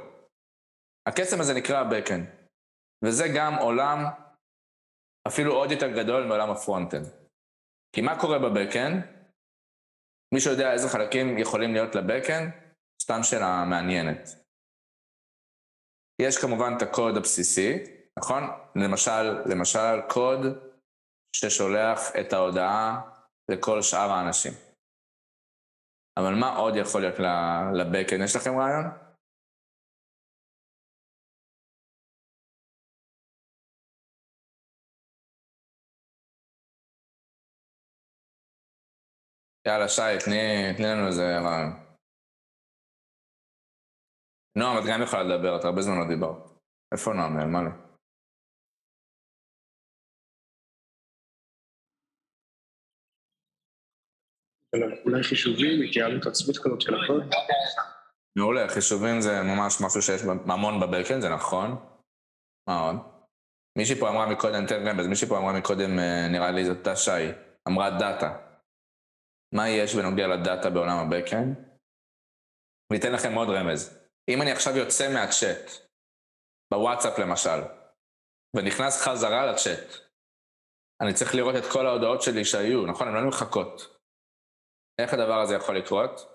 הקסם 1.09 1.41
הזה 1.41 1.55
נקרא 1.55 1.79
ה-Backend. 1.79 2.43
וזה 3.05 3.25
גם 3.37 3.55
עולם 3.55 3.99
אפילו 5.29 5.55
עוד 5.55 5.71
יותר 5.71 5.91
גדול 5.91 6.25
מעולם 6.27 6.51
ה 6.51 6.56
front-end. 6.56 7.07
כי 7.95 8.01
מה 8.01 8.21
קורה 8.21 8.38
ב 8.38 8.46
backend? 8.46 9.03
מישהו 10.35 10.51
יודע 10.51 10.73
איזה 10.73 10.88
חלקים 10.88 11.38
יכולים 11.38 11.73
להיות 11.73 11.95
ל 11.95 12.01
backend? 12.01 12.53
סתם 13.03 13.23
שאלה 13.23 13.65
מעניינת. 13.65 14.29
יש 16.23 16.38
כמובן 16.38 16.75
את 16.77 16.83
הקוד 16.83 17.17
הבסיסי, 17.17 17.79
נכון? 18.19 18.43
למשל, 18.77 19.43
למשל 19.47 20.01
קוד 20.09 20.41
ששולח 21.37 21.99
את 22.21 22.33
ההודעה 22.33 23.01
לכל 23.49 23.83
שאר 23.83 24.11
האנשים. 24.11 24.53
אבל 26.16 26.35
מה 26.40 26.57
עוד 26.57 26.77
יכול 26.77 27.01
להיות 27.01 27.18
ל 27.75 27.80
backend? 27.80 28.23
יש 28.25 28.37
לכם 28.37 28.51
רעיון? 28.59 28.85
יאללה, 39.66 39.88
שי, 39.88 40.03
תני, 40.25 40.75
תני 40.77 40.87
לנו 40.87 41.07
איזה 41.07 41.38
רעיון. 41.38 41.72
נועם, 44.57 44.79
את 44.79 44.83
גם 44.88 45.03
יכולה 45.03 45.22
לדבר, 45.22 45.57
את 45.61 45.64
הרבה 45.64 45.83
זמן 45.83 45.98
לא 45.98 46.09
דיברת. 46.09 46.51
איפה 46.92 47.12
נועם? 47.12 47.37
נעלמה 47.37 47.62
לי. 47.62 47.68
לא? 47.68 47.82
אולי 55.05 55.23
חישובים, 55.23 55.83
התייעלות 55.83 56.27
עצמית 56.27 56.59
כזאת 56.59 56.81
של 56.81 56.95
הקוד. 56.95 57.23
מעולה, 58.39 58.69
חישובים 58.69 59.21
זה 59.21 59.43
ממש 59.43 59.81
משהו 59.81 60.03
שיש 60.03 60.23
המון 60.47 60.81
בבקאנד, 60.81 61.23
זה 61.23 61.29
נכון. 61.29 61.71
מה 62.69 62.81
עוד? 62.81 62.97
מישהי 63.79 64.01
פה 64.01 64.09
אמרה 64.09 64.33
מקודם, 64.33 64.67
תן 64.67 64.89
רמז, 64.89 65.07
מישהי 65.07 65.29
פה 65.29 65.39
אמרה 65.39 65.53
מקודם, 65.53 65.99
אה, 65.99 66.29
נראה 66.29 66.51
לי 66.51 66.65
זאת 66.65 66.79
אותה 66.79 66.97
שי, 66.97 67.11
אמרה 67.69 67.99
data. 67.99 68.38
מה 69.55 69.69
יש 69.69 69.95
בנוגע 69.95 70.27
ל 70.27 70.35
data 70.35 70.71
בעולם 70.71 70.99
ה 70.99 71.05
backend? 71.05 71.57
אני 72.91 72.99
אתן 72.99 73.13
לכם 73.13 73.35
עוד 73.35 73.49
רמז. 73.49 73.99
אם 74.29 74.43
אני 74.43 74.53
עכשיו 74.53 74.77
יוצא 74.77 75.15
מהצ'אט, 75.15 75.71
בוואטסאפ 76.71 77.19
למשל, 77.19 77.61
ונכנס 78.57 79.03
חזרה 79.03 79.47
לצ'אט, 79.47 80.13
אני 81.03 81.15
צריך 81.15 81.35
לראות 81.35 81.57
את 81.57 81.73
כל 81.73 81.87
ההודעות 81.87 82.23
שלי 82.23 82.45
שהיו, 82.45 82.87
נכון? 82.87 83.09
הן 83.09 83.15
לא 83.15 83.21
נמחקות. 83.21 83.92
איך 84.99 85.15
הדבר 85.15 85.41
הזה 85.41 85.55
יכול 85.55 85.77
לקרות? 85.79 86.33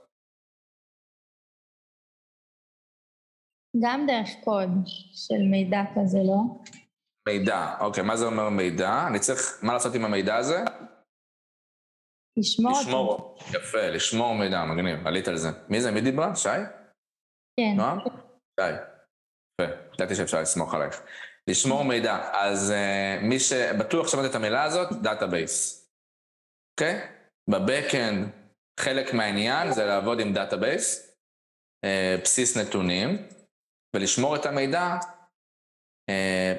גם 3.84 4.06
דרך 4.08 4.30
קוד 4.44 4.70
של 5.14 5.42
מידע 5.52 5.82
כזה, 5.96 6.18
לא? 6.28 6.40
מידע, 7.28 7.78
אוקיי, 7.80 8.04
מה 8.04 8.18
זה 8.18 8.26
אומר 8.26 8.50
מידע? 8.50 9.08
אני 9.08 9.20
צריך, 9.20 9.40
מה 9.64 9.74
לעשות 9.74 9.96
עם 9.96 10.06
המידע 10.06 10.36
הזה? 10.36 10.64
לשמור 12.38 12.72
אותו. 12.72 12.82
לשמור, 12.82 13.38
יפה, 13.50 13.88
לשמור 13.90 14.34
מידע, 14.36 14.66
מגניב, 14.66 15.08
עלית 15.08 15.28
על 15.28 15.38
זה. 15.38 15.50
מי 15.70 15.82
זה, 15.82 15.92
מי 15.92 16.02
דיברה? 16.02 16.36
שי? 16.36 16.50
כן. 17.60 17.74
נועם? 17.78 18.00
שי. 18.60 18.74
יפה, 19.62 19.74
ידעתי 19.94 20.16
שאפשר 20.16 20.42
לסמוך 20.42 20.74
עלייך. 20.74 21.02
לשמור 21.50 21.84
מידע, 21.84 22.32
אז 22.34 22.72
uh, 22.72 23.24
מי 23.24 23.40
שבטוח 23.40 24.08
שמעת 24.08 24.30
את 24.30 24.36
המילה 24.36 24.64
הזאת, 24.64 24.88
database. 25.02 25.88
אוקיי? 26.74 27.08
ב 27.50 27.59
backend, 27.59 28.32
חלק 28.80 29.14
מהעניין 29.14 29.72
זה 29.72 29.86
לעבוד 29.86 30.20
עם 30.20 30.34
database, 30.34 31.16
uh, 31.86 32.22
בסיס 32.24 32.58
נתונים, 32.58 33.28
ולשמור 33.96 34.36
את 34.36 34.46
המידע 34.46 34.96
uh, 36.12 36.14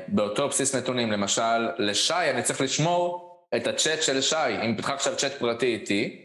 באותו 0.08 0.48
בסיס 0.48 0.74
נתונים. 0.74 1.12
למשל, 1.12 1.68
לשי 1.78 2.30
אני 2.34 2.42
צריך 2.42 2.60
לשמור 2.60 3.28
את 3.56 3.66
הצ'אט 3.66 4.02
של 4.02 4.20
שי. 4.20 4.64
אם 4.64 4.76
פתחה 4.76 4.94
עכשיו 4.94 5.16
צ'אט 5.16 5.32
פרטי 5.32 5.66
איתי, 5.66 6.24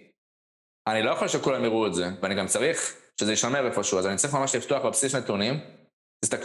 אני 0.88 1.04
לא 1.04 1.12
יכול 1.12 1.28
שכולם 1.28 1.66
יראו 1.66 1.88
את 1.88 1.94
זה, 1.94 2.10
ואני 2.22 2.36
גם 2.36 2.48
צריך 2.48 2.96
שזה 3.20 3.32
יישמר 3.32 3.66
איפשהו, 3.66 4.00
אז 4.00 4.08
אני 4.08 4.18
צריך 4.18 4.34
ממש 4.34 4.56
לפתוח 4.56 4.86
בבסיס 4.86 5.16
נתונים. 5.16 5.60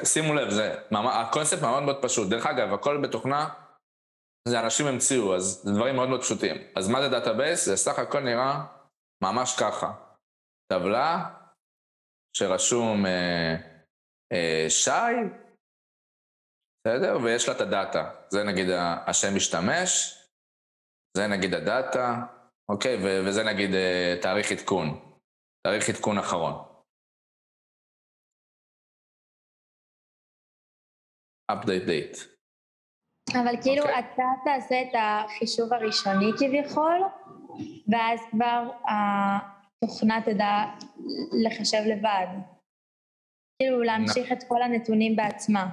שימו 0.05 0.35
לב, 0.35 0.51
זה, 0.51 0.75
הקונספט 0.93 1.63
מאוד 1.63 1.83
מאוד 1.83 2.03
פשוט. 2.03 2.29
דרך 2.29 2.47
אגב, 2.47 2.73
הכל 2.73 3.01
בתוכנה, 3.03 3.49
זה 4.49 4.61
אנשים 4.61 4.87
המציאו, 4.87 5.35
אז 5.35 5.61
זה 5.65 5.73
דברים 5.73 5.97
מאוד 5.97 6.09
מאוד 6.09 6.21
פשוטים. 6.21 6.57
אז 6.77 6.89
מה 6.89 7.03
זה 7.03 7.09
database? 7.09 7.65
זה 7.65 7.77
סך 7.77 7.99
הכל 7.99 8.21
נראה 8.21 8.78
ממש 9.23 9.57
ככה. 9.61 9.93
טבלה 10.73 11.35
שרשום 12.37 13.07
אה, 13.07 13.55
אה, 14.33 14.67
שי, 14.69 15.15
בסדר? 16.81 17.17
ויש 17.25 17.49
לה 17.49 17.55
את 17.55 17.61
הדאטה. 17.61 18.11
זה 18.29 18.45
נגיד 18.45 18.67
השם 19.07 19.37
משתמש, 19.37 20.19
זה 21.17 21.27
נגיד 21.27 21.55
הדאטה, 21.55 22.09
אוקיי? 22.69 22.97
ו- 22.97 23.29
וזה 23.29 23.43
נגיד 23.45 23.71
uh, 23.71 24.23
תאריך 24.23 24.53
עדכון, 24.53 24.87
תאריך 25.67 25.89
עדכון 25.89 26.19
אחרון. 26.19 26.55
update 31.53 31.87
date. 31.89 32.19
אבל 33.33 33.63
כאילו 33.63 33.83
אוקיי. 33.83 33.99
אתה 33.99 34.23
תעשה 34.45 34.83
את 34.83 34.93
החישוב 34.99 35.73
הראשוני 35.73 36.31
כביכול, 36.39 37.01
ואז 37.89 38.21
כבר 38.31 38.71
התוכנה 38.89 40.21
תדע 40.25 40.65
לחשב 41.45 41.83
לבד. 41.87 42.27
כאילו 43.63 43.83
להמשיך 43.83 44.33
את 44.33 44.45
כל 44.49 44.63
הנתונים 44.63 45.17
בעצמה. 45.17 45.67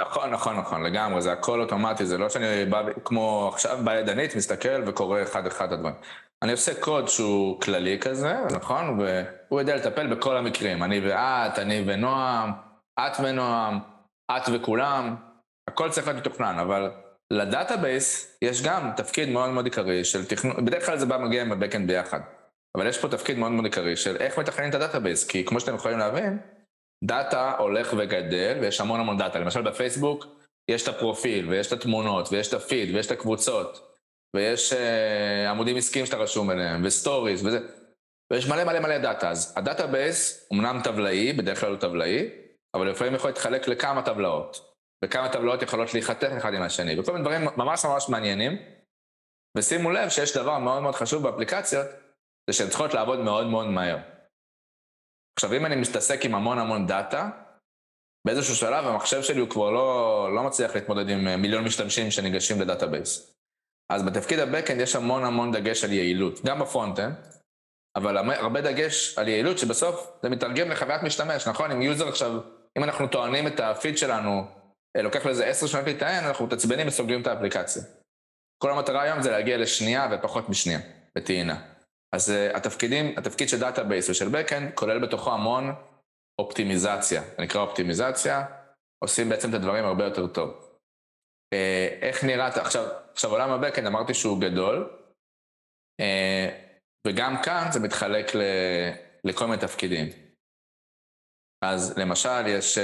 נכון, 0.00 0.30
נכון, 0.30 0.56
נכון, 0.56 0.82
לגמרי, 0.82 1.22
זה 1.22 1.32
הכל 1.32 1.60
אוטומטי, 1.60 2.06
זה 2.06 2.18
לא 2.18 2.28
שאני 2.28 2.64
בא 2.64 2.82
כמו 3.04 3.50
עכשיו 3.52 3.78
בידנית, 3.84 4.36
מסתכל 4.36 4.82
וקורא 4.86 5.22
אחד-אחד 5.22 5.66
את 5.66 5.72
הדברים. 5.72 5.94
אני 6.42 6.52
עושה 6.52 6.80
קוד 6.80 7.08
שהוא 7.08 7.60
כללי 7.60 7.98
כזה, 8.00 8.34
נכון? 8.56 9.00
והוא 9.00 9.60
יודע 9.60 9.76
לטפל 9.76 10.14
בכל 10.14 10.36
המקרים. 10.36 10.82
אני 10.82 11.00
ואת, 11.00 11.58
אני 11.58 11.84
ונועם, 11.86 12.52
את 13.00 13.12
ונועם, 13.22 13.78
את 14.30 14.42
וכולם, 14.52 15.16
הכל 15.70 15.90
צריך 15.90 16.06
להיות 16.08 16.20
מתוכנן, 16.20 16.58
אבל 16.58 16.90
ל 17.32 17.44
database 17.44 18.38
יש 18.42 18.62
גם 18.62 18.90
תפקיד 18.96 19.28
מאוד 19.28 19.50
מאוד 19.50 19.64
עיקרי 19.64 20.04
של 20.04 20.24
תכנון, 20.24 20.64
בדרך 20.64 20.86
כלל 20.86 20.98
זה 20.98 21.06
בא 21.06 21.18
מגיע 21.18 21.42
עם 21.42 21.52
ה 21.52 21.56
backend 21.56 21.86
ביחד, 21.86 22.20
אבל 22.76 22.86
יש 22.86 22.98
פה 22.98 23.08
תפקיד 23.08 23.38
מאוד 23.38 23.52
מאוד 23.52 23.64
עיקרי 23.64 23.96
של 23.96 24.16
איך 24.16 24.38
מתכננים 24.38 24.70
את 24.70 24.74
ה 24.74 24.79
database, 24.79 25.26
כי 25.26 25.44
כמו 25.44 25.60
שאתם 25.60 25.74
יכולים 25.74 25.98
להבין, 25.98 26.38
data 27.04 27.56
הולך 27.58 27.94
וגדל, 27.98 28.58
ויש 28.60 28.80
המון 28.80 29.00
המון 29.00 29.18
data. 29.18 29.38
למשל 29.38 29.62
בפייסבוק, 29.62 30.26
יש 30.70 30.82
את 30.82 30.88
הפרופיל, 30.88 31.48
ויש 31.48 31.66
את 31.66 31.72
התמונות, 31.72 32.28
ויש 32.32 32.48
את 32.48 32.54
הפיד, 32.54 32.94
ויש 32.94 33.06
את 33.06 33.10
הקבוצות, 33.10 33.88
ויש 34.36 34.72
uh, 34.72 34.76
עמודים 35.50 35.76
עסקיים 35.76 36.06
שאתה 36.06 36.16
רשום 36.16 36.50
אליהם, 36.50 36.82
ו 36.84 36.91
stories, 36.91 37.46
וזה, 37.46 37.58
ויש 38.32 38.48
מלא 38.48 38.64
מלא 38.64 38.80
מלא 38.80 38.98
data. 38.98 39.30
אז 39.30 39.54
ה 39.56 39.86
database, 39.86 40.48
אמנם 40.52 40.80
טבלאי, 40.84 41.32
בדרך 41.32 41.60
כלל 41.60 41.70
הוא 41.70 41.78
טבלאי, 41.78 42.30
אבל 42.74 42.90
לפעמים 42.90 43.14
יכול 43.14 43.30
להתחלק 43.30 43.68
לכמה 43.68 44.02
טבלאות, 44.02 44.67
וכמה 45.04 45.28
טבלאות 45.28 45.62
יכולות 45.62 45.94
להיחתך 45.94 46.28
אחד 46.38 46.54
עם 46.54 46.62
השני, 46.62 47.00
וכל 47.00 47.12
מיני 47.12 47.24
דברים 47.24 47.48
ממש 47.56 47.84
ממש 47.84 48.08
מעניינים. 48.08 48.58
ושימו 49.56 49.90
לב 49.90 50.08
שיש 50.08 50.36
דבר 50.36 50.58
מאוד 50.58 50.82
מאוד 50.82 50.94
חשוב 50.94 51.22
באפליקציות, 51.22 51.86
זה 52.50 52.52
שהן 52.52 52.68
צריכות 52.68 52.94
לעבוד 52.94 53.18
מאוד 53.18 53.46
מאוד 53.46 53.66
מהר. 53.66 53.98
עכשיו, 55.38 55.52
אם 55.54 55.66
אני 55.66 55.76
מתעסק 55.76 56.24
עם 56.24 56.34
המון 56.34 56.58
המון 56.58 56.86
data, 56.86 57.30
באיזשהו 58.26 58.56
שלב 58.56 58.86
המחשב 58.86 59.22
שלי 59.22 59.40
הוא 59.40 59.50
כבר 59.50 59.70
לא, 59.70 60.28
לא 60.34 60.42
מצליח 60.42 60.74
להתמודד 60.74 61.08
עם 61.08 61.28
אה, 61.28 61.36
מיליון 61.36 61.64
משתמשים 61.64 62.10
שניגשים 62.10 62.60
ל 62.60 62.67
database. 62.67 63.34
אז 63.92 64.02
בתפקיד 64.02 64.38
ה-Backend 64.38 64.82
יש 64.82 64.96
המון 64.96 65.24
המון 65.24 65.52
דגש 65.52 65.84
על 65.84 65.92
יעילות, 65.92 66.44
גם 66.44 66.58
ב 66.58 66.63
front-end, 66.63 67.14
אבל 67.96 68.16
הרבה 68.16 68.60
דגש 68.60 69.18
על 69.18 69.28
יעילות 69.28 69.58
שבסוף 69.58 70.10
זה 70.22 70.28
מתרגם 70.28 70.70
לחוויית 70.70 71.02
משתמש, 71.02 71.48
נכון? 71.48 71.70
אם 71.70 71.82
user 71.82 72.08
עכשיו, 72.08 72.40
אם 72.78 72.84
אנחנו 72.84 73.06
טוענים 73.06 73.46
את 73.46 73.60
הפיד 73.60 73.98
שלנו, 73.98 74.57
לוקח 74.96 75.26
לזה 75.26 75.46
עשר 75.46 75.66
שניות 75.66 75.84
להיטען, 75.84 76.24
אנחנו 76.24 76.46
מתעצבנים 76.46 76.88
וסוגרים 76.88 77.22
את 77.22 77.26
האפליקציה. 77.26 77.82
כל 78.62 78.70
המטרה 78.70 79.02
היום 79.02 79.22
זה 79.22 79.30
להגיע 79.30 79.56
לשנייה 79.58 80.08
ופחות 80.12 80.48
משנייה, 80.48 80.78
בטעינה. 81.18 81.74
אז 82.14 82.28
uh, 82.28 82.56
התפקידים, 82.56 83.18
התפקיד 83.18 83.48
של 83.48 83.60
database 83.60 84.10
ושל 84.10 84.28
backend 84.28 84.74
כולל 84.74 85.06
בתוכו 85.06 85.32
המון 85.32 85.74
אופטימיזציה, 86.40 87.22
זה 87.22 87.42
נקרא 87.42 87.60
אופטימיזציה, 87.60 88.44
עושים 89.04 89.28
בעצם 89.28 89.50
את 89.50 89.54
הדברים 89.54 89.84
הרבה 89.84 90.04
יותר 90.04 90.26
טוב. 90.26 90.78
Uh, 91.54 92.02
איך 92.02 92.24
נראית, 92.24 92.56
עכשיו, 92.56 92.84
עכשיו 93.12 93.30
עולם 93.30 93.50
ה 93.50 93.54
backend 93.54 93.86
אמרתי 93.86 94.14
שהוא 94.14 94.40
גדול, 94.40 94.94
וגם 97.06 97.42
כאן 97.42 97.68
זה 97.72 97.80
מתחלק 97.80 98.34
ל, 98.34 98.42
לכל 99.24 99.46
מיני 99.46 99.60
תפקידים. 99.60 100.08
אז 101.64 101.98
למשל 101.98 102.46
יש 102.46 102.78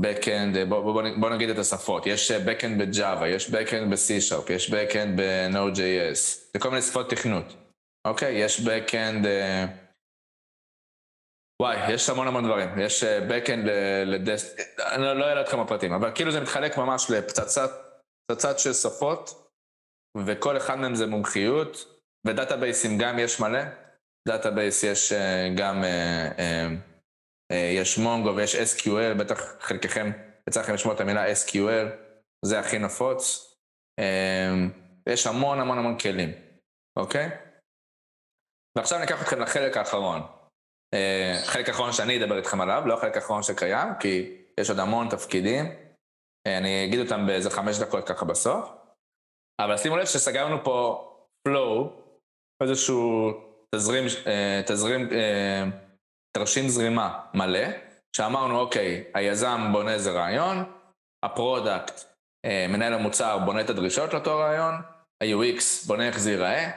בקאנד, 0.00 0.56
בוא, 0.68 0.80
בוא, 0.80 0.92
בוא, 0.92 1.02
בוא 1.20 1.30
נגיד 1.30 1.50
את 1.50 1.58
השפות, 1.58 2.06
יש 2.06 2.30
backend 2.30 2.82
ב 2.82 2.90
Java, 2.90 3.28
יש 3.28 3.50
backend 3.50 3.90
ב-C-Sharp, 3.90 4.52
יש 4.52 4.70
backend 4.70 5.20
ב-Node.js, 5.20 6.18
זה 6.52 6.58
כל 6.58 6.70
מיני 6.70 6.82
שפות 6.82 7.10
תכנות. 7.10 7.56
אוקיי, 8.06 8.34
יש 8.34 8.60
backend, 8.60 9.26
אה, 9.26 9.66
וואי, 11.62 11.92
יש 11.92 12.10
המון 12.10 12.26
המון 12.28 12.44
דברים. 12.44 12.78
יש 12.78 13.04
אה, 13.04 13.28
backend 13.28 13.68
ל 14.06 14.15
desk, 14.15 14.58
אני 14.78 15.02
לא 15.02 15.24
אעלה 15.24 15.40
אתכם 15.40 15.64
בפרטים, 15.64 15.92
אבל 15.92 16.10
כאילו 16.14 16.32
זה 16.32 16.40
מתחלק 16.40 16.78
ממש 16.78 17.10
לפצצת 17.10 18.58
של 18.58 18.72
שפות, 18.72 19.48
וכל 20.26 20.56
אחד 20.56 20.74
מהם 20.78 20.94
זה 20.94 21.06
מומחיות, 21.06 22.00
ו 22.26 22.32
database 22.32 22.85
ים 22.85 22.98
גם 22.98 23.18
יש 23.18 23.40
מלא. 23.40 23.62
database 24.28 24.82
יש 24.82 25.12
אה, 25.12 25.48
גם, 25.56 25.84
יש 27.52 27.98
Mongo 27.98 28.36
ויש 28.36 28.54
SQL, 28.54 29.18
בטח 29.18 29.54
חלקכם, 29.60 30.10
יצא 30.48 30.60
לכם 30.60 30.74
לשמוע 30.74 30.94
את 30.94 31.00
המילה 31.00 31.32
SQL, 31.32 31.88
זה 32.44 32.58
הכי 32.58 32.78
נפוץ. 32.78 33.54
יש 35.08 35.26
המון 35.26 35.60
המון 35.60 35.78
המון 35.78 35.98
כלים, 35.98 36.30
אוקיי? 36.98 37.30
ועכשיו 38.78 38.98
אני 38.98 39.06
אקח 39.06 39.22
אתכם 39.22 39.40
לחלק 39.40 39.76
האחרון. 39.76 40.22
אה, 40.94 41.40
חלק 41.44 41.68
האחרון 41.68 41.92
שאני 41.92 42.24
אדבר 42.24 42.36
איתכם 42.36 42.60
עליו, 42.60 42.82
לא 42.86 42.94
החלק 42.94 43.16
האחרון 43.16 43.42
שקיים, 43.42 43.88
כי 44.00 44.42
יש 44.60 44.70
עוד 44.70 44.78
המון 44.78 45.08
תפקידים. 45.08 45.66
אה, 46.46 46.58
אני 46.58 46.84
אגיד 46.84 47.00
אותם 47.00 47.26
באיזה 47.26 47.50
חמש 47.50 47.78
דקות 47.78 48.08
ככה 48.08 48.24
בסוף. 48.24 48.70
אבל 49.60 49.76
שימו 49.76 49.96
לב 49.96 50.06
שסגרנו 50.06 50.64
פה 50.64 51.08
flow, 51.48 51.88
איזשהו 52.62 53.32
תזרים, 53.74 54.04
אה, 54.26 54.62
תזרים, 54.66 55.08
אה, 55.12 55.64
תרשים 56.36 56.68
זרימה 56.68 57.24
מלא, 57.34 57.66
שאמרנו, 58.16 58.60
אוקיי, 58.60 59.04
היזם 59.14 59.60
בונה 59.72 59.94
איזה 59.94 60.12
רעיון, 60.12 60.56
ה 61.24 61.32
product, 61.32 62.00
אה, 62.46 62.66
מנהל 62.68 62.94
המוצר 62.94 63.38
בונה 63.38 63.60
את 63.60 63.70
הדרישות 63.70 64.12
לאותו 64.12 64.36
רעיון, 64.38 64.74
ה-UX 65.22 65.86
בונה 65.86 66.06
איך 66.06 66.18
זה 66.18 66.30
ייראה, 66.30 66.70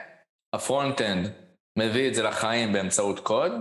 ה 0.54 0.62
front-end 0.62 1.32
מביא 1.78 2.08
את 2.08 2.14
זה 2.14 2.22
לחיים 2.22 2.72
באמצעות 2.72 3.20
קוד, 3.20 3.52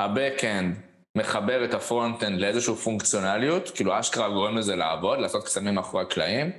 ה-Backend 0.00 0.86
מחבר 1.18 1.64
את 1.64 1.74
ה 1.74 1.81
front-end 1.81 2.40
לאיזושהי 2.40 2.74
פונקציונליות, 2.74 3.70
כאילו 3.74 4.00
אשכרה 4.00 4.28
גורם 4.28 4.56
לזה 4.58 4.76
לעבוד, 4.76 5.18
לעשות 5.18 5.44
קסמים 5.44 5.74
מאחורי 5.74 6.02
הקלעים. 6.02 6.52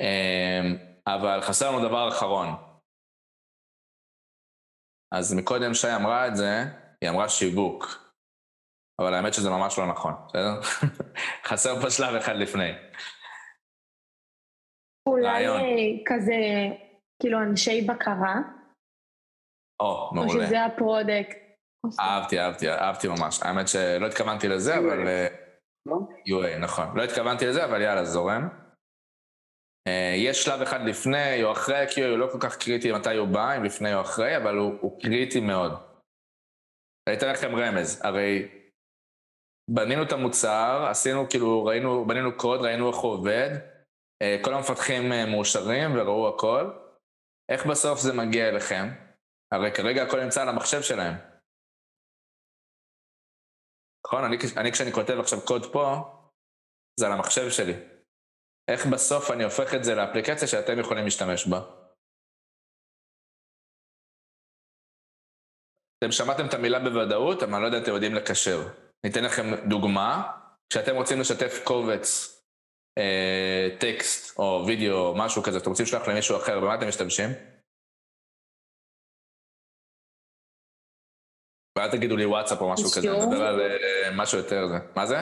אמ, 0.00 0.76
אבל 1.06 1.40
חסר 1.40 1.70
לנו 1.70 1.88
דבר 1.88 2.08
אחרון. 2.08 2.48
אז 5.14 5.34
מקודם 5.34 5.74
שי 5.74 5.94
אמרה 5.96 6.28
את 6.28 6.36
זה, 6.36 6.64
היא 7.00 7.10
אמרה 7.10 7.28
שיווק. 7.28 8.10
אבל 9.00 9.14
האמת 9.14 9.34
שזה 9.34 9.50
ממש 9.50 9.78
לא 9.78 9.86
נכון, 9.86 10.12
בסדר? 10.26 10.60
חסר 11.48 11.80
פה 11.80 11.90
שלב 11.90 12.14
אחד 12.14 12.36
לפני. 12.36 12.72
אולי 15.08 15.26
רעיון. 15.26 15.60
אה, 15.60 15.66
כזה, 16.06 16.34
כאילו 17.22 17.38
אנשי 17.42 17.86
בקרה, 17.86 18.34
או, 19.80 19.86
או 19.86 20.14
מעולה. 20.14 20.46
שזה 20.46 20.64
ה 20.64 20.72
product. 20.72 21.36
אהבתי, 22.00 22.40
אהבתי, 22.40 22.70
אהבתי 22.70 23.08
ממש. 23.08 23.42
האמת 23.42 23.68
שלא 23.68 24.06
התכוונתי 24.06 24.48
לזה, 24.48 24.78
אבל... 24.78 25.08
אה, 25.08 25.26
QA, 26.28 26.58
נכון. 26.58 26.96
לא 26.96 27.04
התכוונתי 27.04 27.46
לזה, 27.46 27.64
אבל 27.64 27.80
יאללה, 27.80 28.04
זורם. 28.04 28.48
אה, 29.88 30.14
יש 30.16 30.44
שלב 30.44 30.62
אחד 30.62 30.80
לפני 30.80 31.44
או 31.44 31.52
אחרי 31.52 31.78
ה-QA, 31.78 32.04
הוא 32.10 32.18
לא 32.18 32.28
כל 32.32 32.38
כך 32.40 32.56
קריטי 32.56 32.92
מתי 32.92 33.16
הוא 33.16 33.28
בא, 33.28 33.56
אם 33.56 33.64
לפני 33.64 33.94
או 33.94 34.00
אחרי, 34.00 34.36
אבל 34.36 34.56
הוא, 34.56 34.74
הוא 34.80 35.00
קריטי 35.00 35.40
מאוד. 35.40 35.89
אני 37.06 37.16
אתן 37.16 37.32
לכם 37.32 37.56
רמז, 37.56 38.00
הרי 38.04 38.48
בנינו 39.70 40.02
את 40.02 40.12
המוצר, 40.12 40.86
עשינו 40.90 41.28
כאילו, 41.28 41.64
ראינו, 41.64 42.06
בנינו 42.06 42.36
קוד, 42.36 42.60
ראינו 42.60 42.90
איך 42.90 42.96
הוא 42.96 43.12
עובד, 43.12 43.50
אה, 44.22 44.36
כל 44.44 44.54
המפתחים 44.54 45.12
אה, 45.12 45.26
מאושרים 45.26 45.90
וראו 45.94 46.28
הכל. 46.28 46.70
איך 47.48 47.66
בסוף 47.66 48.00
זה 48.00 48.12
מגיע 48.12 48.48
אליכם? 48.48 48.88
הרי 49.52 49.72
כרגע 49.72 50.02
הכל 50.02 50.24
נמצא 50.24 50.42
על 50.42 50.48
המחשב 50.48 50.82
שלהם. 50.82 51.14
נכון? 54.06 54.24
אני, 54.24 54.36
אני 54.56 54.72
כשאני 54.72 54.92
כותב 54.92 55.16
עכשיו 55.20 55.38
קוד 55.46 55.72
פה, 55.72 55.96
זה 57.00 57.06
על 57.06 57.12
המחשב 57.12 57.50
שלי. 57.50 57.74
איך 58.70 58.86
בסוף 58.86 59.30
אני 59.30 59.44
הופך 59.44 59.74
את 59.74 59.84
זה 59.84 59.94
לאפליקציה 59.94 60.48
שאתם 60.48 60.78
יכולים 60.78 61.04
להשתמש 61.04 61.46
בה? 61.46 61.79
אתם 66.04 66.12
שמעתם 66.12 66.46
את 66.46 66.54
המילה 66.54 66.78
בוודאות, 66.78 67.42
אבל 67.42 67.54
אני 67.54 67.62
לא 67.62 67.66
יודע 67.66 67.78
אם 67.78 67.82
אתם 67.82 67.92
יודעים 67.92 68.14
לקשר. 68.14 68.68
ניתן 69.06 69.24
לכם 69.24 69.68
דוגמה, 69.68 70.32
כשאתם 70.70 70.96
רוצים 70.96 71.20
לשתף 71.20 71.60
קובץ, 71.64 72.36
אה, 72.98 73.68
טקסט 73.80 74.38
או 74.38 74.64
וידאו 74.66 74.96
או 74.96 75.14
משהו 75.16 75.42
כזה, 75.42 75.58
אתם 75.58 75.70
רוצים 75.70 75.86
לשלוח 75.86 76.08
למישהו 76.08 76.36
אחר, 76.36 76.60
במה 76.60 76.74
אתם 76.74 76.88
משתמשים? 76.88 77.30
ואל 81.78 81.90
תגידו 81.90 82.16
לי 82.16 82.26
וואטסאפ 82.26 82.60
או 82.60 82.72
משהו 82.72 82.90
כזה, 82.90 83.00
קישור. 83.00 83.24
נדבר 83.24 83.42
על 83.42 83.60
אה, 83.60 84.10
משהו 84.16 84.38
יותר 84.38 84.68
זה. 84.68 84.76
מה 84.96 85.06
זה? 85.06 85.16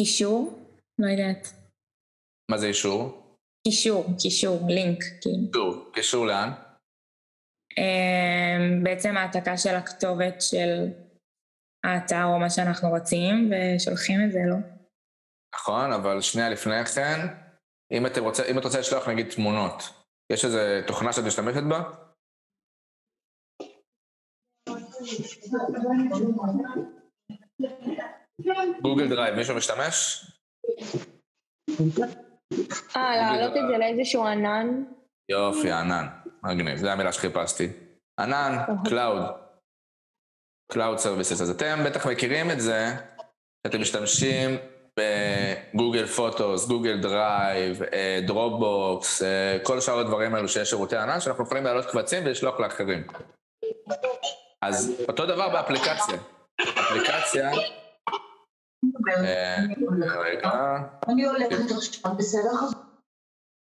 קישור? 0.00 0.68
לא 0.98 1.06
יודעת. 1.06 1.48
מה 2.50 2.58
זה 2.58 2.66
אישור? 2.66 3.22
קישור, 3.68 4.06
קישור, 4.22 4.60
לינק. 4.68 4.98
קישור. 5.22 5.90
קישור 5.92 6.26
לאן? 6.26 6.65
אמ, 7.78 8.84
בעצם 8.84 9.16
העתקה 9.16 9.56
של 9.56 9.74
הכתובת 9.74 10.40
של 10.40 10.86
האתר 11.84 12.24
או 12.24 12.38
מה 12.38 12.50
שאנחנו 12.50 12.88
רוצים, 12.88 13.50
ושולחים 13.50 14.20
את 14.26 14.32
זה, 14.32 14.38
לא? 14.48 14.56
נכון, 15.54 15.92
אבל 15.92 16.20
שנייה 16.20 16.50
לפני 16.50 16.84
כן, 16.94 17.26
אם, 17.92 18.06
אתם 18.06 18.24
רוצה, 18.24 18.42
אם 18.50 18.58
את 18.58 18.64
רוצה 18.64 18.80
לשלוח 18.80 19.08
נגיד 19.08 19.28
תמונות, 19.28 19.82
יש 20.32 20.44
איזו 20.44 20.58
תוכנה 20.86 21.12
שאת 21.12 21.24
משתמשת 21.24 21.62
בה? 21.68 21.82
Google 28.82 29.08
Drive, 29.08 29.34
מישהו 29.34 29.56
משתמש? 29.56 30.26
אה, 32.96 33.16
להעלות 33.16 33.56
את 33.56 33.62
זה 33.68 33.78
לאיזשהו 33.78 34.26
ענן. 34.26 34.84
יופי, 35.28 35.72
ענן. 35.72 36.06
מגניב, 36.46 36.76
זו 36.76 36.88
המילה 36.88 37.12
שחיפשתי. 37.12 37.68
ענן, 38.20 38.58
cloud. 38.88 39.22
Cloud 40.72 40.98
services. 40.98 41.40
אז 41.40 41.50
אתם 41.50 41.78
בטח 41.86 42.06
מכירים 42.06 42.50
את 42.50 42.60
זה, 42.60 42.86
שאתם 43.66 43.80
משתמשים 43.80 44.50
ב 45.00 45.15
Google 45.15 46.06
Photos, 46.06 46.68
Google 46.68 47.00
Drive, 47.00 47.82
אה, 47.82 48.20
Dropbox, 48.26 49.22
אה, 49.22 49.58
כל 49.62 49.80
שאר 49.80 49.98
הדברים 49.98 50.34
האלו 50.34 50.48
שיש 50.48 50.70
שירותי 50.70 50.96
ענן, 50.96 51.20
שאנחנו 51.20 51.44
יכולים 51.44 51.64
להעלות 51.64 51.86
קבצים 51.86 52.26
ולשלוח 52.26 52.60
לאחרים. 52.60 53.06
אז 54.62 55.04
אותו 55.08 55.26
דבר 55.26 55.48
באפליקציה. 55.48 56.18
אפליקציה... 56.60 57.50
אה, 59.08 59.56
רגע. 60.18 60.50
אני 61.08 61.26
הולכת 61.26 61.70
עכשיו, 61.76 62.14
בסדר? 62.18 62.78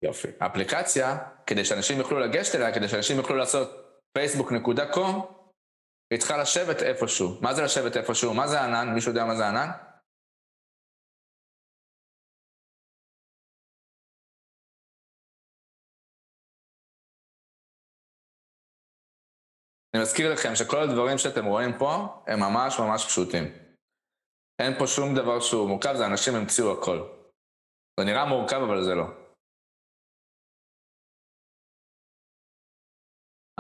יופי. 0.05 0.29
האפליקציה, 0.41 1.19
כדי 1.51 1.65
שאנשים 1.65 1.99
יוכלו 1.99 2.21
לגשת 2.21 2.55
אליה, 2.55 2.75
כדי 2.75 2.89
שאנשים 2.89 3.17
יוכלו 3.17 3.37
לעשות 3.37 3.69
facebook.com, 4.19 5.13
היא 6.11 6.19
צריכה 6.19 6.37
לשבת 6.37 6.83
איפשהו. 6.83 7.39
מה 7.41 7.55
זה 7.55 7.63
לשבת 7.63 7.97
איפשהו? 7.97 8.35
מה 8.35 8.47
זה 8.47 8.61
ענן? 8.61 8.95
מישהו 8.95 9.11
יודע 9.11 9.25
מה 9.25 9.37
זה 9.37 9.49
ענן? 9.49 9.71
אני 19.95 20.03
מזכיר 20.03 20.33
לכם 20.33 20.55
שכל 20.55 20.83
הדברים 20.83 21.19
שאתם 21.19 21.45
רואים 21.45 21.79
פה 21.79 22.23
הם 22.27 22.41
ממש 22.41 22.79
ממש 22.79 23.07
פשוטים. 23.07 23.45
אין 24.59 24.79
פה 24.79 24.87
שום 24.87 25.15
דבר 25.15 25.41
שהוא 25.41 25.69
מורכב, 25.69 25.95
זה 25.97 26.07
אנשים 26.07 26.35
המציאו 26.35 26.73
הכל. 26.73 27.09
זה 28.01 28.07
נראה 28.07 28.25
מורכב, 28.25 28.57
אבל 28.57 28.85
זה 28.85 28.95
לא. 28.95 29.20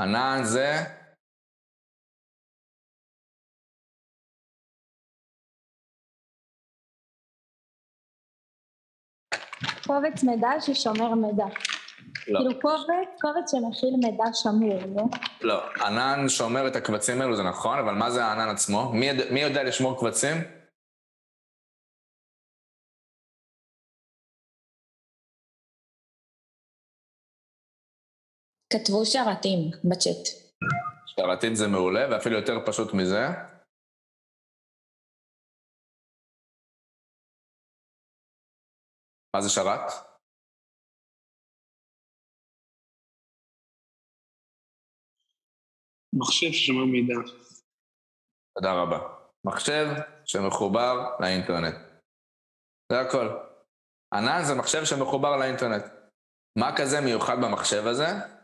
ענן 0.01 0.40
זה... 0.42 0.76
קובץ 9.86 10.22
מידע 10.22 10.48
ששומר 10.61 11.14
מידע. 11.14 11.44
לא. 12.28 12.40
כאילו 12.40 12.61
קובץ, 12.61 13.20
קובץ 13.20 13.51
שמכיל 13.51 13.94
מידע 14.03 14.24
שמור, 14.32 14.80
לא? 14.96 15.05
לא. 15.40 15.62
ענן 15.86 16.28
שומר 16.28 16.66
את 16.66 16.76
הקבצים 16.76 17.20
האלו, 17.20 17.36
זה 17.36 17.42
נכון, 17.42 17.78
אבל 17.78 17.94
מה 17.94 18.11
זה 18.11 18.24
הענן 18.24 18.48
עצמו? 18.48 18.92
מי. 18.92 19.11
מי 19.30 19.40
יודע 19.40 19.62
לשמור 19.62 20.01
קבצים? 20.01 20.59
כתבו 28.72 29.04
שרתים 29.04 29.60
בצ'אט. 29.90 30.24
שרתים 31.06 31.54
זה 31.54 31.66
מעולה, 31.68 32.00
ואפילו 32.10 32.36
יותר 32.36 32.56
פשוט 32.66 32.94
מזה. 32.94 33.22
מה 39.36 39.40
זה 39.40 39.50
שרת? 39.50 39.86
מחשב 46.14 46.52
ששומר 46.52 46.84
מידע. 46.84 47.14
תודה 48.54 48.72
רבה. 48.82 48.98
מחשב 49.46 49.86
שמחובר 50.24 50.94
לאינטרנט. 51.20 51.74
זה 52.92 53.00
הכל. 53.00 53.26
ענן 54.14 54.40
זה 54.48 54.54
מחשב 54.58 54.84
שמחובר 54.84 55.36
לאינטרנט. 55.36 55.84
מה 56.58 56.76
כזה 56.76 57.00
מיוחד 57.00 57.36
במחשב 57.42 57.86
הזה? 57.86 58.39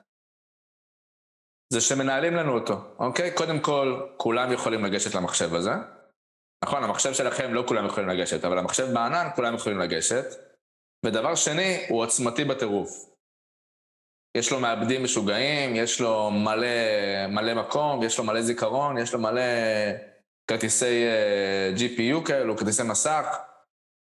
זה 1.73 1.81
שמנהלים 1.81 2.35
לנו 2.35 2.55
אותו, 2.55 2.75
אוקיי? 2.99 3.31
קודם 3.31 3.61
כל, 3.61 4.01
כולם 4.17 4.53
יכולים 4.53 4.85
לגשת 4.85 5.15
למחשב 5.15 5.55
הזה. 5.55 5.73
נכון, 6.65 6.85
המחשב 6.85 7.13
שלכם 7.13 7.55
לא 7.55 7.65
כולם 7.69 7.87
יכולים 7.87 8.09
לגשת, 8.09 8.45
אבל 8.45 8.59
המחשב 8.59 8.87
בענן 8.95 9.29
כולם 9.35 9.55
יכולים 9.55 9.79
לגשת. 9.79 10.25
ודבר 11.07 11.35
שני, 11.35 11.87
הוא 11.89 12.03
עוצמתי 12.03 12.45
בטירוף. 12.45 13.17
יש 14.37 14.53
לו 14.53 14.61
מעבדים 14.61 15.05
משוגעים, 15.05 15.77
יש 15.77 16.01
לו 16.01 16.31
מלא, 16.31 16.67
מלא 17.29 17.55
מקום, 17.55 18.03
יש 18.03 18.19
לו 18.19 18.25
מלא 18.25 18.43
זיכרון, 18.43 18.99
יש 18.99 19.13
לו 19.13 19.21
מלא 19.21 19.43
כרטיסי 20.51 21.05
uh, 21.07 21.79
GPU 21.79 22.27
כאלו, 22.27 22.57
כרטיסי 22.57 22.83
מסך. 22.83 23.27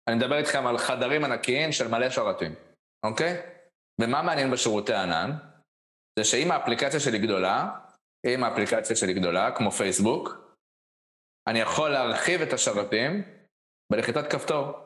אני 0.08 0.16
מדבר 0.16 0.38
איתכם 0.38 0.66
על 0.66 0.78
חדרים 0.78 1.24
ענקיים 1.24 1.72
של 1.72 1.88
מלא 1.88 2.10
שרתים, 2.10 2.54
אוקיי? 3.06 3.42
ומה 4.00 4.22
מעניין 4.22 4.50
בשירותי 4.50 4.94
ענן? 4.94 5.30
זה 6.20 6.24
שאם 6.24 6.50
האפליקציה 6.50 7.00
שלי 7.00 7.18
גדולה, 7.18 7.70
אם 8.26 8.44
האפליקציה 8.44 8.96
שלי 8.96 9.14
גדולה, 9.14 9.50
כמו 9.56 9.70
פייסבוק, 9.70 10.28
אני 11.48 11.58
יכול 11.58 11.90
להרחיב 11.90 12.40
את 12.42 12.52
השרתים 12.52 13.22
בלחיצת 13.92 14.32
כפתור. 14.32 14.78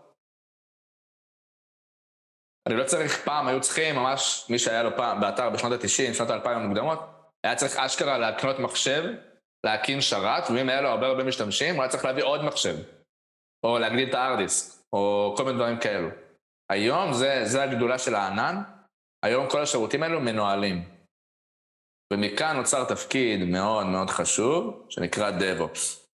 אני 2.68 2.76
לא 2.76 2.84
צריך, 2.84 3.24
פעם 3.24 3.46
היו 3.46 3.60
צריכים, 3.60 3.94
ממש, 3.94 4.46
מי 4.50 4.58
שהיה 4.58 4.82
לו 4.82 4.96
פעם 4.96 5.20
באתר 5.20 5.50
בשנות 5.50 5.72
ה-90, 5.72 6.14
שנות 6.14 6.30
ה-2000 6.30 6.48
המוקדמות, 6.48 6.98
היה 7.46 7.56
צריך 7.56 7.76
אשכרה 7.76 8.18
להקנות 8.18 8.58
מחשב, 8.58 9.04
להקים 9.66 10.00
שרת, 10.00 10.44
ואם 10.50 10.68
היה 10.68 10.80
לו 10.80 10.88
הרבה 10.88 11.06
הרבה 11.06 11.24
משתמשים, 11.24 11.74
הוא 11.74 11.82
היה 11.82 11.90
צריך 11.90 12.04
להביא 12.04 12.24
עוד 12.24 12.44
מחשב. 12.44 12.76
או 13.66 13.78
להגדיל 13.78 14.08
את 14.08 14.14
הארדיסק, 14.14 14.82
או 14.92 15.34
כל 15.36 15.44
מיני 15.44 15.56
דברים 15.56 15.78
כאלו. 15.78 16.08
היום 16.72 17.12
זה, 17.12 17.44
זה 17.44 17.62
הגדולה 17.62 17.98
של 17.98 18.14
הענן, 18.14 18.62
היום 19.24 19.50
כל 19.50 19.62
השירותים 19.62 20.02
האלו 20.02 20.20
מנוהלים. 20.20 20.93
ומכאן 22.12 22.56
נוצר 22.56 22.84
תפקיד 22.94 23.40
מאוד 23.44 23.86
מאוד 23.86 24.10
חשוב, 24.10 24.86
שנקרא 24.90 25.30
DevOps. 25.30 26.04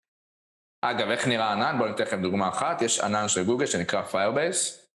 אגב, 0.84 1.08
איך 1.08 1.26
נראה 1.26 1.52
ענן? 1.52 1.78
בואו 1.78 1.88
ניתן 1.88 2.02
לכם 2.02 2.22
דוגמה 2.22 2.48
אחת. 2.48 2.82
יש 2.82 3.00
ענן 3.00 3.28
של 3.28 3.44
גוגל 3.44 3.66
שנקרא 3.66 4.02
Firebase. 4.12 4.90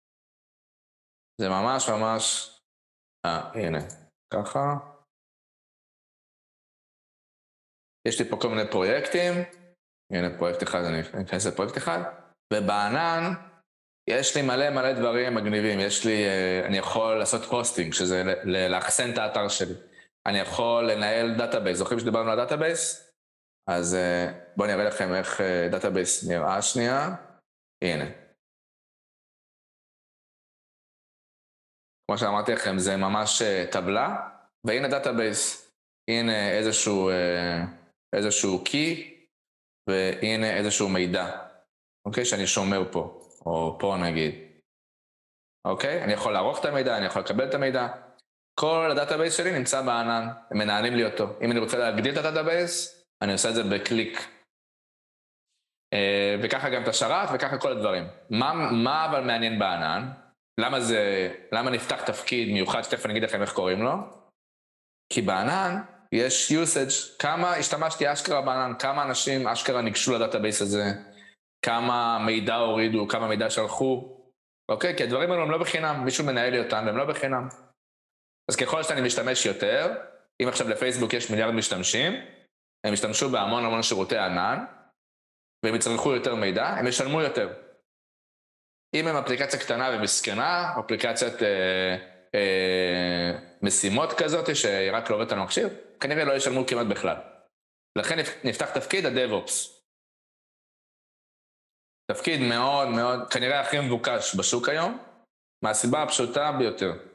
זה 1.42 1.50
ממש 1.50 1.90
ממש... 1.90 2.52
אה, 3.26 3.52
הנה, 3.54 3.80
ככה. 4.34 4.78
יש 8.08 8.22
לי 8.22 8.30
פה 8.30 8.38
כל 8.42 8.50
מיני 8.50 8.72
פרויקטים. 8.72 9.34
הנה 10.14 10.38
פרויקט 10.38 10.64
אחד, 10.64 10.84
אני 10.84 11.02
אכנס 11.02 11.46
לפרויקט 11.46 11.78
אחד. 11.78 12.00
ובענן 12.54 13.34
יש 14.10 14.36
לי 14.36 14.42
מלא 14.42 14.70
מלא 14.70 14.94
דברים 14.94 15.36
מגניבים. 15.36 15.80
יש 15.80 16.06
לי, 16.06 16.26
אה, 16.26 16.66
אני 16.66 16.78
יכול 16.78 17.20
לעשות 17.20 17.42
hosting, 17.42 17.94
שזה 17.94 18.24
לאחסן 18.70 19.14
את 19.14 19.18
האתר 19.18 19.48
שלי. 19.48 19.91
אני 20.28 20.40
יכול 20.40 20.92
לנהל 20.92 21.38
database. 21.38 21.78
זוכרים 21.78 22.00
שדיברנו 22.00 22.32
על 22.32 22.38
database? 22.38 23.12
אז 23.70 23.96
אה, 23.96 24.28
בואו 24.56 24.68
אני 24.70 24.76
אראה 24.76 24.86
לכם 24.86 25.14
איך 25.14 25.42
database 25.72 26.30
נראה 26.30 26.62
שנייה. 26.62 27.16
הנה. 27.84 28.06
כמו 32.12 32.18
שאמרתי 32.18 32.52
לכם, 32.52 32.78
זה 32.78 32.98
ממש 32.98 33.42
אה, 33.42 33.66
טבלה, 33.72 34.30
והנה 34.64 34.88
database. 34.88 35.72
הנה 36.10 36.52
איזשהו, 36.58 37.10
אה, 37.10 37.64
איזשהו 38.16 38.64
key, 38.66 39.12
והנה 39.90 40.58
איזשהו 40.58 40.90
מידע, 40.90 41.48
אוקיי? 42.06 42.26
שאני 42.26 42.48
שומר 42.48 42.92
פה, 42.92 43.30
או 43.46 43.78
פה 43.80 43.96
נגיד. 44.04 44.34
אוקיי? 45.68 46.04
אני 46.04 46.14
יכול 46.14 46.34
לערוך 46.34 46.60
את 46.60 46.66
המידע, 46.66 46.98
אני 46.98 47.06
יכול 47.06 47.22
לקבל 47.22 47.50
את 47.50 47.54
המידע. 47.54 47.88
כל 48.60 48.92
ה 48.92 48.97
database 48.97 49.38
שלי 49.38 49.60
נמצא 49.60 49.82
בענן, 49.82 50.28
הם 50.52 50.58
מנהלים 50.58 50.94
לי 50.94 51.06
אותו. 51.06 51.28
אם 51.42 51.52
אני 51.52 51.60
רוצה 51.60 51.78
להגדיל 51.78 52.14
את 52.14 52.18
ה 52.18 52.27
database, 52.27 53.06
אני 53.22 53.34
עושה 53.34 53.50
את 53.50 53.56
זה 53.56 53.64
בקליק. 53.64 54.28
אה, 55.94 56.36
וככה 56.44 56.70
גם 56.70 56.84
את 56.84 56.88
השרת 56.88 57.30
וככה 57.34 57.58
כל 57.58 57.72
הדברים. 57.72 58.08
מה, 58.30 58.54
מה 58.72 59.06
אבל 59.06 59.24
מעניין 59.24 59.60
בענן? 59.60 60.12
למה 60.60 60.80
זה, 60.80 61.34
למה 61.52 61.72
נפתח 61.72 62.04
תפקיד 62.04 62.54
מיוחד, 62.54 62.82
שתכף 62.82 63.06
אני 63.06 63.14
אגיד 63.14 63.24
לכם 63.24 63.42
איך 63.42 63.54
קוראים 63.54 63.84
לו? 63.84 63.94
כי 65.14 65.22
בענן 65.22 65.82
יש 66.12 66.52
usage, 66.52 67.20
כמה 67.20 67.56
השתמשתי 67.56 68.14
אשכרה 68.14 68.42
בענן, 68.42 68.74
כמה 68.80 69.04
אנשים 69.04 69.48
אשכרה 69.48 69.82
ניגשו 69.82 70.16
ל 70.16 70.21
database 70.21 70.62
הזה, 70.62 70.84
כמה 71.66 72.20
מידע 72.26 72.56
הורידו, 72.56 73.08
כמה 73.08 73.28
מידע 73.28 73.50
שלחו, 73.50 74.18
אוקיי? 74.72 74.98
כי 74.98 75.04
הדברים 75.04 75.32
האלו 75.32 75.44
הם 75.44 75.52
לא 75.52 75.58
בחינם, 75.58 76.06
מישהו 76.06 76.26
מנהל 76.26 76.50
לי 76.50 76.60
אותם 76.60 76.84
והם 76.86 76.98
לא 76.98 77.06
בחינם. 77.06 77.48
אז 78.52 78.56
ככל 78.56 78.84
שאני 78.84 79.02
משתמש 79.02 79.46
יותר, 79.46 79.94
אם 80.44 80.48
עכשיו 80.48 80.70
לפייסבוק 80.70 81.14
יש 81.14 81.30
מיליארד 81.30 81.54
משתמשים, 81.54 82.14
הם 82.84 82.94
ישתמשו 82.94 83.30
בהמון 83.30 83.66
המון 83.66 83.84
שירותי 83.84 84.18
ענן, 84.18 84.66
והם 85.66 85.76
יצרכו 85.76 86.14
יותר 86.14 86.36
מידע, 86.36 86.68
הם 86.68 86.88
ישלמו 86.88 87.22
יותר. 87.22 87.54
אם 88.96 89.08
הם 89.08 89.16
אפליקציה 89.16 89.60
קטנה 89.60 89.90
ומסכנה, 89.94 90.74
אפליקציית 90.80 91.44
אה, 91.44 91.98
אה, 92.36 93.40
משימות 93.62 94.14
כזאת, 94.14 94.56
שהיא 94.56 94.92
רק 94.92 95.12
עובדת 95.12 95.32
על 95.32 95.40
המכשיר, 95.40 95.70
כנראה 96.00 96.26
לא 96.26 96.34
ישלמו 96.34 96.66
כמעט 96.68 96.88
בכלל. 96.88 97.16
לכן 97.98 98.18
נפתח 98.44 98.70
תפקיד 98.70 99.06
ה-DevOps. 99.06 99.82
תפקיד 102.12 102.42
מאוד 102.42 102.88
מאוד, 102.88 103.20
כנראה 103.34 103.60
הכי 103.60 103.80
מבוקש 103.80 104.36
בשוק 104.36 104.70
היום, 104.70 104.98
מהסיבה 105.64 106.04
הפשוטה 106.04 106.52
ביותר, 106.52 107.11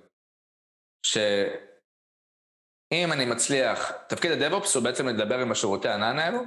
שאם 1.06 3.12
אני 3.12 3.24
מצליח, 3.24 3.92
תפקיד 4.08 4.32
ה-DevOps 4.32 4.74
הוא 4.74 4.84
בעצם 4.84 5.08
לדבר 5.08 5.38
עם 5.38 5.52
השירותי 5.52 5.88
הענן 5.88 6.18
האלו, 6.18 6.40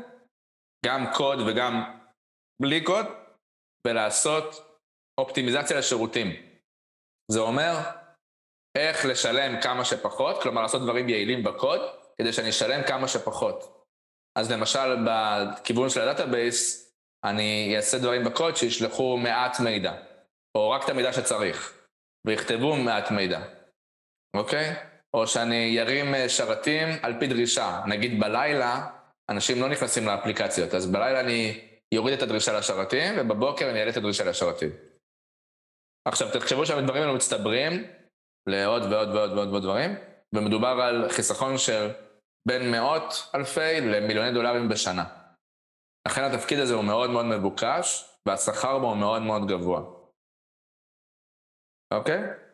גם 0.86 1.14
קוד 1.14 1.40
וגם 1.48 2.02
בלי 2.62 2.84
קוד, 2.84 3.06
ולעשות 3.88 4.76
אופטימיזציה 5.20 5.78
לשירותים. 5.78 6.36
זה 7.32 7.40
אומר 7.40 7.76
איך 8.78 9.06
לשלם 9.06 9.62
כמה 9.62 9.86
שפחות, 9.86 10.42
כלומר 10.42 10.62
לעשות 10.62 10.82
דברים 10.82 11.10
יעילים 11.10 11.44
בקוד, 11.44 11.80
כדי 12.18 12.34
שאני 12.34 12.50
אשלם 12.50 12.84
כמה 12.88 13.08
שפחות. 13.08 13.86
אז 14.38 14.52
למשל 14.52 15.06
בכיוון 15.06 15.90
של 15.90 16.02
ה 16.02 16.11
database, 16.11 16.90
אני 17.24 17.78
אעשה 17.78 17.98
דברים 17.98 18.24
בקוד 18.24 18.56
שישלחו 18.56 19.18
מעט 19.18 19.60
מידע, 19.60 19.94
או 20.56 20.70
רק 20.70 20.84
את 20.84 20.90
המידע 20.90 21.14
שצריך, 21.14 21.74
ויכתבו 22.28 22.76
מעט 22.76 23.12
מידע, 23.12 23.40
אוקיי? 24.36 24.76
או 25.14 25.28
שאני 25.28 25.82
ארים 25.82 26.16
אה, 26.16 26.30
שרתים 26.30 26.88
על 27.02 27.20
פי 27.20 27.28
דרישה, 27.28 27.82
נגיד 27.88 28.20
בלילה, 28.20 28.90
אנשים 29.30 29.62
לא 29.62 29.70
נכנסים 29.70 30.06
לאפליקציות, 30.06 30.74
אז 30.74 30.92
בלילה 30.92 31.20
אני 31.20 31.70
יוריד 31.94 32.18
את 32.18 32.24
הדרישה 32.24 32.58
לשרתים, 32.58 33.16
ובבוקר 33.20 33.70
אני 33.70 33.80
אעלה 33.80 33.92
את 33.92 33.98
הדרישה 33.98 34.24
לשרתים. 34.24 34.70
עכשיו, 36.08 36.28
תחשבו 36.34 36.66
שהדברים 36.66 37.02
האלו 37.02 37.16
מצטברים 37.16 37.72
לעוד 38.50 38.84
ועוד 38.84 39.10
ועוד 39.10 39.32
ועוד 39.32 39.50
ועוד 39.50 39.64
דברים, 39.64 39.96
ומדובר 40.36 40.68
על 40.68 41.10
חיסכון 41.10 41.58
של 41.58 41.92
בין 42.48 42.72
מאות 42.72 43.32
אלפי 43.36 43.82
למיליוני 43.82 44.32
דולרים 44.32 44.70
בשנה. 44.70 45.06
לכן 46.08 46.24
התפקיד 46.24 46.60
הזה 46.60 46.74
הוא 46.74 46.84
מאוד 46.84 47.10
מאוד 47.10 47.26
מבוקש, 47.26 48.06
והשכר 48.28 48.80
בו 48.80 48.88
הוא 48.90 48.98
מאוד 48.98 49.22
מאוד 49.22 49.48
גבוה. 49.48 49.82
אוקיי? 51.94 52.49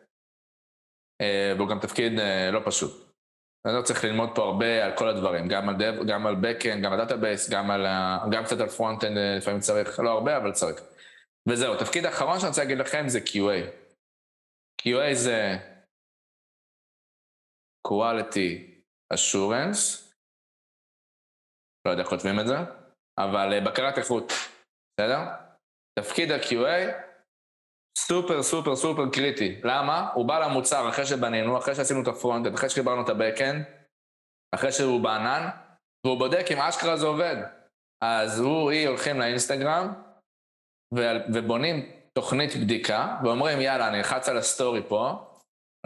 אה, 1.20 1.52
והוא 1.56 1.68
גם 1.68 1.78
תפקיד 1.80 2.18
אה, 2.18 2.50
לא 2.50 2.60
פשוט. 2.64 3.06
אני 3.66 3.74
לא 3.74 3.82
צריך 3.82 4.04
ללמוד 4.04 4.28
פה 4.34 4.42
הרבה 4.42 4.84
על 4.84 4.96
כל 4.96 5.08
הדברים, 5.08 5.48
גם 5.48 5.68
על, 5.68 5.74
דב, 5.76 6.06
גם 6.08 6.26
על 6.26 6.34
Backend, 6.34 6.80
גם 6.82 6.92
על 6.92 7.00
Database, 7.00 7.52
גם, 7.52 7.70
על, 7.70 7.86
גם 8.32 8.44
קצת 8.44 8.60
על 8.60 8.68
Frontend 8.68 9.16
אה, 9.16 9.36
לפעמים 9.36 9.60
צריך, 9.60 10.00
לא 10.00 10.10
הרבה, 10.10 10.36
אבל 10.36 10.52
צריך. 10.52 10.80
וזהו, 11.48 11.74
התפקיד 11.74 12.04
האחרון 12.04 12.38
שאני 12.38 12.48
רוצה 12.48 12.62
להגיד 12.62 12.78
לכם 12.78 13.08
זה 13.08 13.18
QA. 13.18 13.70
QA 14.82 15.14
זה 15.14 15.56
quality 17.88 18.80
assurance, 19.14 20.12
לא 21.86 21.90
יודע 21.90 22.02
איך 22.02 22.08
כותבים 22.08 22.40
את 22.40 22.46
זה, 22.46 22.56
אבל 23.18 23.60
בקרת 23.66 23.98
איכות, 23.98 24.32
בסדר? 24.96 25.18
תפקיד 25.98 26.30
ה-QA 26.30 27.05
סופר 27.96 28.42
סופר 28.42 28.76
סופר 28.76 29.02
קריטי. 29.12 29.60
למה? 29.64 30.08
הוא 30.14 30.24
בא 30.24 30.38
למוצר 30.38 30.88
אחרי 30.88 31.06
שבנינו, 31.06 31.58
אחרי 31.58 31.74
שעשינו 31.74 32.02
את 32.02 32.08
הפרונט, 32.08 32.54
אחרי 32.54 32.68
שחיברנו 32.68 33.02
את 33.02 33.08
ה-Backend, 33.08 33.62
אחרי 34.54 34.72
שהוא 34.72 35.00
בענן, 35.00 35.48
והוא 36.06 36.18
בודק 36.18 36.46
אם 36.52 36.58
אשכרה 36.58 36.96
זה 36.96 37.06
עובד. 37.06 37.36
אז 38.00 38.40
הוא, 38.40 38.70
היא 38.70 38.88
הולכים 38.88 39.20
לאינסטגרם, 39.20 39.92
ובונים 41.34 41.90
תוכנית 42.12 42.56
בדיקה, 42.56 43.16
ואומרים 43.24 43.60
יאללה, 43.60 43.88
אני 43.88 43.98
אלחץ 43.98 44.28
על 44.28 44.38
ה 44.38 44.45
story 44.45 44.82
פה, 44.88 45.12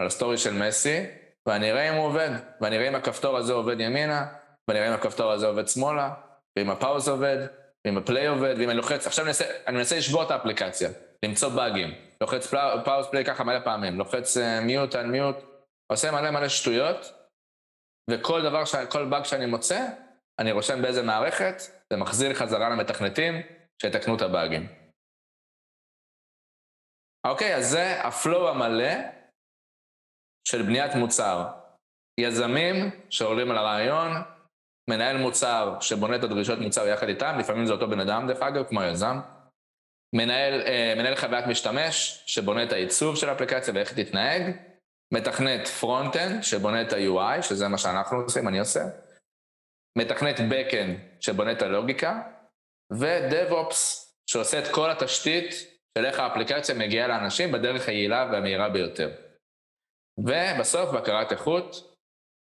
על 0.01 0.07
ה 0.07 0.12
story 0.12 0.37
של 0.37 0.53
מסי, 0.53 1.05
ואני 1.45 1.71
אראה 1.71 1.89
אם 1.89 1.95
הוא 1.95 2.05
עובד, 2.05 2.29
ואני 2.61 2.77
אראה 2.77 2.87
אם 2.87 2.95
הכפתור 2.95 3.37
הזה 3.37 3.53
עובד 3.53 3.79
ימינה, 3.79 4.25
ואני 4.67 4.79
אראה 4.79 4.89
אם 4.89 4.93
הכפתור 4.93 5.31
הזה 5.31 5.47
עובד 5.47 5.67
שמאלה, 5.67 6.13
ואם 6.57 6.69
ה 6.69 6.76
pause 6.76 7.09
עובד, 7.09 7.47
ואם 7.85 7.97
ה 7.97 8.03
play 8.03 8.27
עובד, 8.27 8.55
ואם 8.57 8.69
אני 8.69 8.77
לוחץ, 8.77 9.07
עכשיו 9.07 9.25
אני 9.67 9.77
מנסה 9.77 9.97
לשבור 9.97 10.23
את 10.23 10.31
האפליקציה, 10.31 10.89
למצוא 11.25 11.49
באגים, 11.49 11.89
לוחץ 12.21 12.53
pause 12.85 13.07
play 13.11 13.25
ככה 13.25 13.43
מלא 13.43 13.59
פעמים, 13.59 13.97
לוחץ 13.97 14.37
mute 14.37 14.95
unmute, 14.95 15.35
עושה 15.91 16.11
מלא 16.11 16.31
מלא 16.31 16.49
שטויות, 16.49 17.13
וכל 18.09 18.41
דבר, 18.43 18.63
כל 18.91 19.09
באג 19.09 19.23
שאני 19.23 19.45
מוצא, 19.45 19.87
אני 20.39 20.51
רושם 20.51 20.81
באיזה 20.81 21.03
מערכת, 21.03 21.55
זה 21.93 21.97
מחזיר 21.97 22.33
חזרה 22.33 22.69
למתכנתים, 22.69 23.33
שיתקנו 23.81 24.15
את 24.15 24.21
הבאגים. 24.21 24.67
אוקיי, 27.27 27.55
אז 27.55 27.69
זה 27.69 28.01
הפלואו 28.01 28.49
המלא 28.49 28.93
של 30.47 30.61
בניית 30.61 30.95
מוצר. 30.95 31.47
יזמים 32.19 32.75
שעולים 33.09 33.51
על 33.51 33.57
הרעיון, 33.57 34.11
מנהל 34.89 35.17
מוצר 35.17 35.77
שבונה 35.81 36.15
את 36.15 36.23
הדרישות 36.23 36.59
מוצר 36.59 36.87
יחד 36.87 37.07
איתם, 37.07 37.35
לפעמים 37.39 37.65
זה 37.65 37.73
אותו 37.73 37.87
בן 37.87 37.99
אדם 37.99 38.27
דרך 38.27 38.41
אגב, 38.41 38.63
כמו 38.63 38.83
יזם. 38.83 39.19
מנהל, 40.15 40.61
אה, 40.61 40.93
מנהל 40.97 41.15
חוויית 41.15 41.47
משתמש 41.47 42.23
שבונה 42.25 42.63
את 42.63 42.71
העיצוב 42.71 43.15
של 43.15 43.29
האפליקציה 43.29 43.73
ואיך 43.73 43.97
היא 43.97 44.05
תתנהג, 44.05 44.57
מתכנת 45.13 45.67
front-end 45.67 46.43
שבונה 46.43 46.81
את 46.81 46.93
ה-UI, 46.93 47.41
שזה 47.41 47.67
מה 47.67 47.77
שאנחנו 47.77 48.17
עושים, 48.17 48.47
אני 48.47 48.59
עושה, 48.59 48.79
מתכנת 49.97 50.39
back-end 50.39 51.21
שבונה 51.21 51.51
את 51.51 51.61
הלוגיקה, 51.61 52.21
ו-DevOps 52.93 53.75
שעושה 54.29 54.59
את 54.59 54.67
כל 54.71 54.91
התשתית 54.91 55.51
של 55.97 56.05
איך 56.05 56.19
האפליקציה 56.19 56.75
מגיעה 56.75 57.07
לאנשים 57.07 57.51
בדרך 57.51 57.87
היעילה 57.87 58.29
והמהירה 58.31 58.69
ביותר. 58.69 59.11
ובסוף 60.17 60.95
בקרת 60.95 61.31
איכות, 61.31 61.95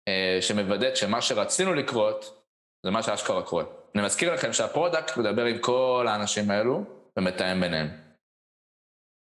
אה, 0.07 0.37
שמוודאת 0.41 0.97
שמה 0.97 1.21
שרצינו 1.21 1.73
לקרות, 1.73 2.43
זה 2.85 2.91
מה 2.91 3.03
שאשכרה 3.03 3.41
קורה. 3.43 3.63
אני 3.95 4.05
מזכיר 4.05 4.33
לכם 4.33 4.53
שה 4.53 4.72
product 4.72 5.17
מדבר 5.17 5.45
עם 5.45 5.57
כל 5.57 6.05
האנשים 6.09 6.51
האלו 6.51 6.96
ומתאם 7.17 7.61
ביניהם. 7.61 7.87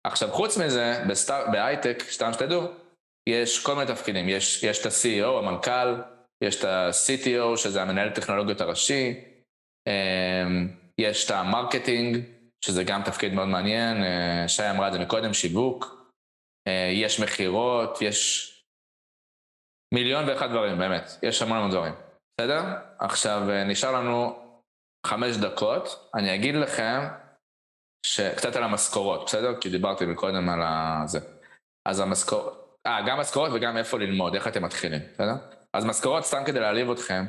עכשיו, 0.08 0.32
חוץ 0.32 0.58
מזה, 0.58 1.04
בסטאר, 1.10 1.52
בהייטק, 1.52 2.04
סתם 2.10 2.34
שתדעו, 2.34 2.62
יש 3.30 3.64
כל 3.64 3.76
מיני 3.76 3.88
תפקידים. 3.88 4.30
יש, 4.30 4.64
יש 4.64 4.82
את 4.82 4.86
ה-CEO, 4.86 5.28
המנכ"ל, 5.28 6.02
יש 6.44 6.60
את 6.60 6.64
ה-CTO, 6.64 7.58
שזה 7.58 7.82
המנהל 7.82 8.10
טכנולוגיות 8.10 8.62
הראשי, 8.62 9.24
אמ, 9.88 10.68
יש 10.98 11.26
את 11.26 11.32
ה 11.32 11.40
marketing, 11.40 12.18
שזה 12.66 12.84
גם 12.84 13.04
תפקיד 13.04 13.34
מאוד 13.34 13.48
מעניין, 13.48 14.04
אה, 14.04 14.48
שי 14.48 14.70
אמרה 14.70 14.88
את 14.88 14.94
זה 14.94 15.00
מקודם, 15.00 15.34
שיווק, 15.34 15.86
אה, 16.68 16.92
יש 16.94 17.20
מכירות, 17.20 18.02
יש 18.02 18.52
מיליון 19.94 20.30
ואחד 20.30 20.50
דברים, 20.50 20.78
באמת, 20.78 21.10
יש 21.24 21.42
המון 21.42 21.58
המון 21.58 21.72
דברים, 21.72 21.94
בסדר? 22.38 22.64
עכשיו, 23.00 23.50
אה, 23.50 23.64
נשאר 23.64 23.92
לנו 23.92 24.40
חמש 25.08 25.38
דקות, 25.38 26.10
אני 26.16 26.36
אגיד 26.36 26.56
לכם 26.56 27.02
קצת 28.36 28.56
על 28.56 28.64
המשכורות, 28.64 29.26
בסדר? 29.26 29.56
כי 29.62 29.70
דיברתי 29.70 30.06
מקודם 30.06 30.50
על 30.50 30.62
זה. 31.08 31.20
אז 31.86 32.00
המשכורות, 32.00 32.78
אה, 32.88 33.02
גם 33.08 33.20
משכורות 33.20 33.52
וגם 33.54 33.78
איפה 33.78 34.00
ללמוד, 34.00 34.36
איך 34.36 34.48
אתם 34.48 34.64
מתחילים, 34.64 35.02
בסדר? 35.14 35.36
אז 35.74 35.86
משכורות 35.86 36.26
סתם 36.26 36.44
כדי 36.46 36.60
להעליב 36.60 36.92
אתכם, 36.92 37.26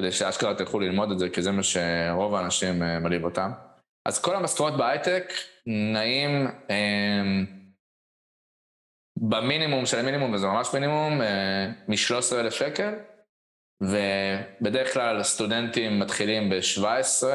כדי 0.00 0.12
שאשכרה 0.12 0.54
תלכו 0.54 0.80
ללמוד 0.80 1.10
את 1.10 1.18
זה, 1.18 1.28
כי 1.28 1.42
זה 1.42 1.50
מה 1.50 1.62
שרוב 1.62 2.34
האנשים 2.34 2.82
אה, 2.82 2.98
מלהיב 2.98 3.24
אותם. 3.24 3.50
אז 4.08 4.22
כל 4.22 4.36
המשכורות 4.36 4.76
בהייטק 4.76 5.32
נעים 5.66 6.46
אה, 6.70 7.22
במינימום 9.16 9.86
של 9.86 9.98
המינימום, 9.98 10.32
וזה 10.34 10.46
ממש 10.46 10.68
מינימום, 10.74 11.22
אה, 11.22 11.70
מ-13,000 11.88 12.50
שקל, 12.50 12.94
ובדרך 13.82 14.92
כלל 14.94 15.22
סטודנטים 15.22 16.00
מתחילים 16.00 16.50
ב-17, 16.50 17.26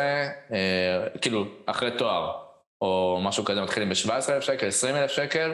אה, 0.51 1.07
כאילו, 1.21 1.45
אחרי 1.65 1.91
תואר, 1.97 2.46
או 2.81 3.19
משהו 3.23 3.45
כזה, 3.45 3.61
מתחילים 3.61 3.89
ב-17,000 3.89 4.41
שקל, 4.41 4.67
20,000 4.67 5.11
שקל, 5.11 5.53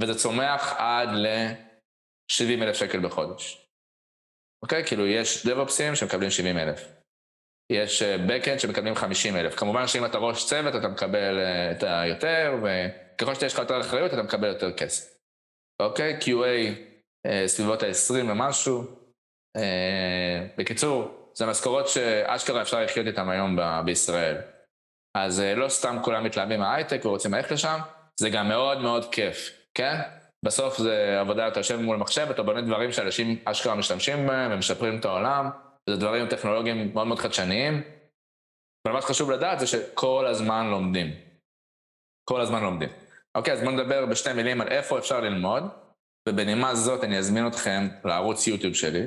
וזה 0.00 0.14
צומח 0.14 0.74
עד 0.78 1.08
ל-70,000 1.08 2.74
שקל 2.74 3.00
בחודש. 3.00 3.68
אוקיי? 4.62 4.84
כאילו, 4.84 5.06
יש 5.06 5.46
דב-אופסים 5.46 5.94
שמקבלים 5.94 6.30
70,000. 6.30 6.88
יש 7.72 8.02
backend 8.02 8.48
אה, 8.48 8.58
שמקבלים 8.58 8.94
50,000. 8.94 9.56
כמובן 9.56 9.86
שאם 9.86 10.04
אתה 10.04 10.18
ראש 10.18 10.46
צוות, 10.46 10.74
אתה 10.74 10.88
מקבל 10.88 11.38
אה, 11.38 11.72
את 11.72 11.82
היותר, 11.82 12.54
וככל 12.62 13.34
שיש 13.34 13.52
לך 13.52 13.58
יותר 13.58 13.80
אחריות, 13.80 14.12
אתה 14.12 14.22
מקבל 14.22 14.48
יותר 14.48 14.72
כסף. 14.72 15.18
אוקיי? 15.82 16.18
QA 16.20 16.74
סביבות 17.46 17.82
ה-20 17.82 18.30
ומשהו. 18.30 18.84
בקיצור, 20.58 21.18
זה 21.34 21.46
משכורות 21.46 21.88
שאשכרה 21.88 22.62
אפשר 22.62 22.84
לחיות 22.84 23.06
איתן 23.06 23.28
היום 23.28 23.56
ב- 23.56 23.80
בישראל. 23.84 24.36
אז 25.24 25.42
לא 25.56 25.68
סתם 25.68 25.96
כולם 26.02 26.24
מתלהבים 26.24 26.60
מההייטק 26.60 27.04
ורוצים 27.04 27.34
ללכת 27.34 27.50
לשם, 27.50 27.78
זה 28.20 28.30
גם 28.30 28.48
מאוד 28.48 28.78
מאוד 28.78 29.12
כיף, 29.12 29.50
כן? 29.74 30.00
בסוף 30.44 30.78
זה 30.78 31.20
עבודה, 31.20 31.48
אתה 31.48 31.60
יושב 31.60 31.80
מול 31.80 31.96
מחשב, 31.96 32.26
אתה 32.30 32.42
בונה 32.42 32.60
דברים 32.60 32.92
שאנשים 32.92 33.38
אשכרה 33.44 33.74
משתמשים 33.74 34.26
בהם, 34.26 34.50
הם 34.50 34.58
משפרים 34.58 34.98
את 34.98 35.04
העולם, 35.04 35.50
זה 35.90 35.96
דברים 35.96 36.28
טכנולוגיים 36.28 36.92
מאוד 36.94 37.06
מאוד 37.06 37.18
חדשניים. 37.18 37.82
ומה 38.88 39.02
שחשוב 39.02 39.30
לדעת 39.30 39.60
זה 39.60 39.66
שכל 39.66 40.26
הזמן 40.26 40.66
לומדים. 40.70 41.14
כל 42.28 42.40
הזמן 42.40 42.62
לומדים. 42.62 42.88
אוקיי, 43.34 43.52
אז 43.52 43.60
בואו 43.60 43.72
נדבר 43.72 44.06
בשתי 44.06 44.32
מילים 44.32 44.60
על 44.60 44.68
איפה 44.68 44.98
אפשר 44.98 45.20
ללמוד, 45.20 45.62
ובנימה 46.28 46.74
זאת 46.74 47.04
אני 47.04 47.18
אזמין 47.18 47.46
אתכם 47.46 47.88
לערוץ 48.04 48.46
יוטיוב 48.46 48.74
שלי. 48.74 49.06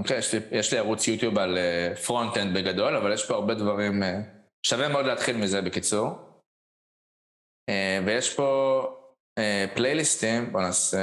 אוקיי, 0.00 0.18
יש 0.18 0.34
לי, 0.34 0.40
יש 0.50 0.72
לי 0.72 0.78
ערוץ 0.78 1.08
יוטיוב 1.08 1.38
על 1.38 1.58
front-end 2.06 2.56
אה, 2.56 2.58
בגדול, 2.58 2.96
אבל 2.96 3.12
יש 3.12 3.28
פה 3.28 3.34
הרבה 3.34 3.54
דברים, 3.54 4.02
אה, 4.02 4.06
שווה 4.68 4.88
מאוד 4.88 5.06
להתחיל 5.06 5.36
מזה 5.36 5.62
בקיצור. 5.62 6.08
אה, 7.70 8.06
ויש 8.06 8.36
פה 8.36 8.82
אה, 9.40 9.76
פלייליסטים, 9.76 10.52
בואו 10.52 10.62
נעשה, 10.62 10.98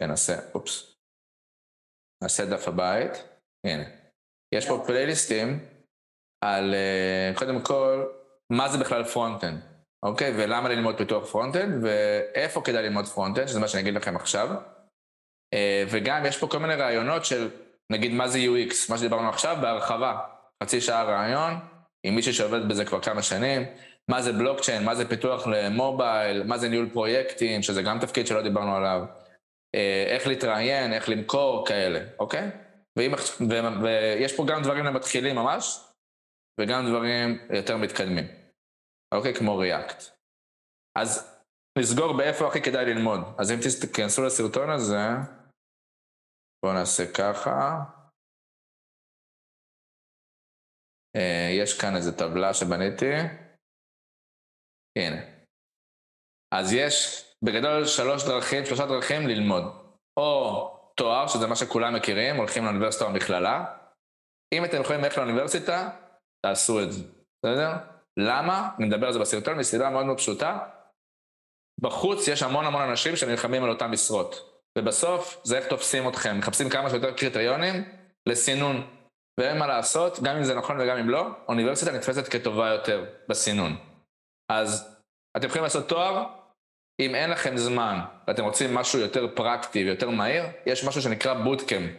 כן, 0.00 0.06
נעשה, 0.08 0.38
אופס. 0.54 0.96
נעשה 2.22 2.44
דף 2.44 2.68
הבית, 2.68 3.12
הנה. 3.66 3.84
יש 4.54 4.68
פה 4.68 4.82
פלייליסטים 4.86 5.58
על, 6.44 6.74
אה, 6.74 7.38
קודם 7.38 7.62
כל, 7.62 8.06
מה 8.52 8.68
זה 8.68 8.78
בכלל 8.78 9.04
front-end, 9.04 9.60
אוקיי? 10.02 10.32
ולמה 10.36 10.68
ללמוד 10.68 10.98
פיתוח 10.98 11.30
front-end, 11.30 11.84
ואיפה 11.84 12.62
כדאי 12.62 12.82
ללמוד 12.82 13.06
front-end, 13.06 13.46
שזה 13.46 13.60
מה 13.60 13.68
שאני 13.68 13.82
אגיד 13.82 13.94
לכם 13.94 14.16
עכשיו. 14.16 14.48
וגם 15.90 16.26
יש 16.26 16.38
פה 16.38 16.48
כל 16.48 16.58
מיני 16.58 16.74
ראיונות 16.74 17.24
של 17.24 17.50
נגיד 17.92 18.12
מה 18.12 18.28
זה 18.28 18.38
UX, 18.38 18.74
מה 18.90 18.98
שדיברנו 18.98 19.28
עכשיו, 19.28 19.56
בהרחבה. 19.60 20.18
חצי 20.62 20.80
שעה 20.80 21.04
ראיון, 21.04 21.75
עם 22.06 22.14
מישהו 22.14 22.34
שעובד 22.34 22.68
בזה 22.68 22.84
כבר 22.84 23.00
כמה 23.00 23.22
שנים, 23.22 23.62
מה 24.08 24.22
זה 24.22 24.32
בלוקצ'יין, 24.32 24.84
מה 24.84 24.94
זה 24.94 25.08
פיתוח 25.08 25.46
ל 25.46 25.58
mobile, 25.58 26.42
מה 26.42 26.58
זה 26.58 26.68
ניהול 26.68 26.90
פרויקטים, 26.92 27.62
שזה 27.62 27.82
גם 27.82 27.98
תפקיד 28.00 28.26
שלא 28.26 28.42
דיברנו 28.42 28.76
עליו, 28.76 29.04
אה, 29.74 30.04
איך 30.08 30.26
להתראיין, 30.26 30.92
איך 30.92 31.08
למכור, 31.08 31.66
כאלה, 31.66 32.00
אוקיי? 32.18 32.50
ואם, 32.98 33.12
ו, 33.50 33.82
ויש 33.82 34.36
פה 34.36 34.44
גם 34.48 34.62
דברים 34.62 34.84
למתחילים 34.84 35.36
ממש, 35.36 35.80
וגם 36.60 36.86
דברים 36.86 37.38
יותר 37.50 37.76
מתקדמים, 37.76 38.24
אוקיי? 39.14 39.34
כמו 39.34 39.56
ריאקט. 39.56 40.02
אז 40.98 41.40
נסגור 41.78 42.16
באיפה 42.16 42.48
הכי 42.48 42.62
כדאי 42.62 42.84
ללמוד. 42.84 43.20
אז 43.38 43.50
אם 43.50 43.56
תיכנסו 43.80 44.24
לסרטון 44.24 44.70
הזה, 44.70 45.08
בואו 46.62 46.74
נעשה 46.74 47.12
ככה. 47.12 47.82
יש 51.50 51.80
כאן 51.80 51.96
איזו 51.96 52.12
טבלה 52.12 52.54
שבניתי. 52.54 53.12
הנה. 54.98 55.22
אז 56.54 56.72
יש 56.72 57.24
בגדול 57.44 57.86
שלוש 57.86 58.24
דרכים, 58.24 58.66
שלושה 58.66 58.86
דרכים 58.86 59.26
ללמוד. 59.26 59.62
או 60.16 60.70
תואר, 60.96 61.26
שזה 61.26 61.46
מה 61.46 61.56
שכולם 61.56 61.94
מכירים, 61.94 62.36
הולכים 62.36 62.64
לאוניברסיטה 62.64 63.04
או 63.04 63.10
מכללה. 63.10 63.64
אם 64.54 64.64
אתם 64.64 64.80
יכולים 64.80 65.02
ללכת 65.02 65.16
לאוניברסיטה, 65.16 65.90
תעשו 66.46 66.82
את 66.82 66.92
זה, 66.92 67.02
בסדר? 67.44 67.72
למה? 68.16 68.70
אני 68.78 68.86
מדבר 68.86 69.06
על 69.06 69.12
זה 69.12 69.18
בסרטון, 69.18 69.58
מסיבה 69.58 69.90
מאוד 69.90 70.06
מאוד 70.06 70.18
פשוטה. 70.18 70.58
בחוץ 71.80 72.28
יש 72.28 72.42
המון 72.42 72.66
המון 72.66 72.82
אנשים 72.82 73.16
שנלחמים 73.16 73.64
על 73.64 73.70
אותן 73.70 73.90
משרות. 73.90 74.62
ובסוף 74.78 75.40
זה 75.44 75.58
איך 75.58 75.66
תופסים 75.66 76.08
אתכם, 76.08 76.38
מחפשים 76.38 76.70
כמה 76.70 76.90
שיותר 76.90 77.12
קריטריונים 77.12 77.84
לסינון. 78.28 78.95
ואין 79.40 79.58
מה 79.58 79.66
לעשות, 79.66 80.20
גם 80.22 80.36
אם 80.36 80.44
זה 80.44 80.54
נכון 80.54 80.80
וגם 80.80 80.96
אם 80.96 81.10
לא, 81.10 81.26
אוניברסיטה 81.48 81.92
נתפסת 81.92 82.28
כטובה 82.28 82.68
יותר 82.68 83.04
בסינון. 83.28 83.76
אז 84.52 84.98
אתם 85.36 85.46
יכולים 85.46 85.64
לעשות 85.64 85.88
תואר, 85.88 86.24
אם 87.00 87.14
אין 87.14 87.30
לכם 87.30 87.56
זמן 87.56 88.00
ואתם 88.28 88.44
רוצים 88.44 88.74
משהו 88.74 88.98
יותר 88.98 89.26
פרקטי 89.34 89.84
ויותר 89.84 90.10
מהיר, 90.10 90.44
יש 90.66 90.84
משהו 90.84 91.02
שנקרא 91.02 91.34
בוטקאמפ. 91.34 91.90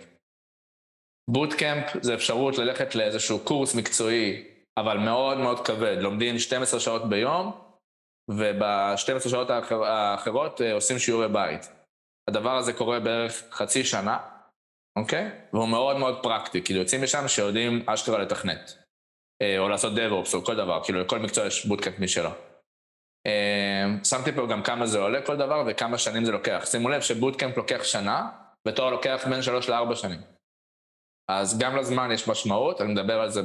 bootcamp 1.29 1.85
זה 2.01 2.13
אפשרות 2.13 2.57
ללכת 2.57 2.95
לאיזשהו 2.95 3.39
קורס 3.39 3.75
מקצועי, 3.75 4.43
אבל 4.79 4.97
מאוד 4.97 5.37
מאוד 5.37 5.67
כבד. 5.67 5.97
לומדים 5.99 6.39
12 6.39 6.79
שעות 6.79 7.09
ביום, 7.09 7.51
וב-12 8.29 9.29
שעות 9.29 9.47
האחרות 9.49 10.61
אה, 10.61 10.73
עושים 10.73 10.99
שיעורי 10.99 11.27
בית. 11.27 11.69
הדבר 12.29 12.57
הזה 12.57 12.73
קורה 12.73 12.99
בערך 12.99 13.43
חצי 13.51 13.83
שנה, 13.83 14.17
אוקיי? 14.97 15.29
והוא 15.53 15.67
מאוד 15.67 15.97
מאוד 15.97 16.23
פרקטי, 16.23 16.61
כאילו 16.61 16.79
יוצאים 16.79 17.03
משם 17.03 17.27
שיודעים 17.27 17.83
אשכרה 17.89 18.19
לתכנת. 18.19 18.77
אה, 19.41 19.59
או 19.59 19.69
לעשות 19.69 19.93
DevOps 19.93 20.33
או 20.33 20.45
כל 20.45 20.55
דבר, 20.55 20.83
כאילו 20.83 21.01
לכל 21.01 21.19
מקצוע 21.19 21.45
יש 21.45 21.65
bootcamp 21.65 21.99
משלו. 21.99 22.29
אה, 23.27 23.85
שמתי 24.03 24.31
פה 24.31 24.47
גם 24.47 24.63
כמה 24.63 24.85
זה 24.87 24.99
עולה 24.99 25.21
כל 25.21 25.37
דבר 25.37 25.63
וכמה 25.67 25.97
שנים 25.97 26.25
זה 26.25 26.31
לוקח. 26.31 26.65
שימו 26.65 26.89
לב 26.89 27.01
ש 27.01 27.13
bootcamp 27.13 27.57
לוקח 27.57 27.83
שנה, 27.83 28.29
ותואר 28.67 28.89
לוקח 28.89 29.25
בין 29.29 29.41
שלוש 29.41 29.69
לארבע 29.69 29.95
שנים. 29.95 30.19
אז 31.31 31.59
גם 31.59 31.75
לזמן 31.75 32.11
יש 32.11 32.27
משמעות, 32.27 32.81
אני 32.81 32.93
מדבר 32.93 33.21
על 33.21 33.29
זה 33.29 33.41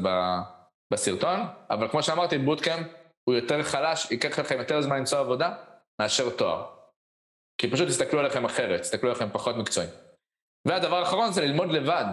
בסרטון, 0.92 1.40
אבל 1.70 1.88
כמו 1.88 2.02
שאמרתי, 2.02 2.38
בוטקאמפ 2.38 2.86
הוא 3.24 3.34
יותר 3.34 3.62
חלש, 3.62 4.10
ייקח 4.10 4.38
לכם 4.38 4.58
יותר 4.58 4.80
זמן 4.80 4.98
למצוא 4.98 5.18
עבודה 5.18 5.54
מאשר 6.00 6.30
תואר. 6.30 6.66
כי 7.58 7.70
פשוט 7.70 7.88
תסתכלו 7.88 8.20
עליכם 8.20 8.44
אחרת, 8.44 8.80
תסתכלו 8.80 9.10
עליכם 9.10 9.28
פחות 9.32 9.56
מקצועי. 9.56 9.88
והדבר 10.68 10.96
האחרון 10.96 11.32
זה 11.32 11.40
ללמוד 11.40 11.70
לבד. 11.70 12.04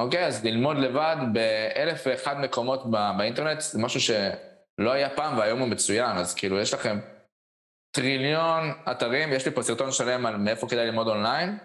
אוקיי? 0.00 0.26
אז 0.26 0.44
ללמוד 0.44 0.76
לבד 0.76 1.16
באלף 1.32 2.02
ואחד 2.06 2.40
מקומות 2.40 2.90
באינטרנט, 2.90 3.60
זה 3.60 3.78
משהו 3.78 4.00
שלא 4.00 4.90
היה 4.90 5.10
פעם 5.10 5.38
והיום 5.38 5.60
הוא 5.60 5.68
מצוין, 5.68 6.16
אז 6.16 6.34
כאילו 6.34 6.58
יש 6.58 6.74
לכם 6.74 6.98
טריליון 7.96 8.72
אתרים, 8.90 9.32
יש 9.32 9.46
לי 9.46 9.52
פה 9.52 9.62
סרטון 9.62 9.92
שלם 9.92 10.26
על 10.26 10.36
מאיפה 10.36 10.68
כדאי 10.68 10.86
ללמוד 10.86 11.08
אונליין, 11.08 11.58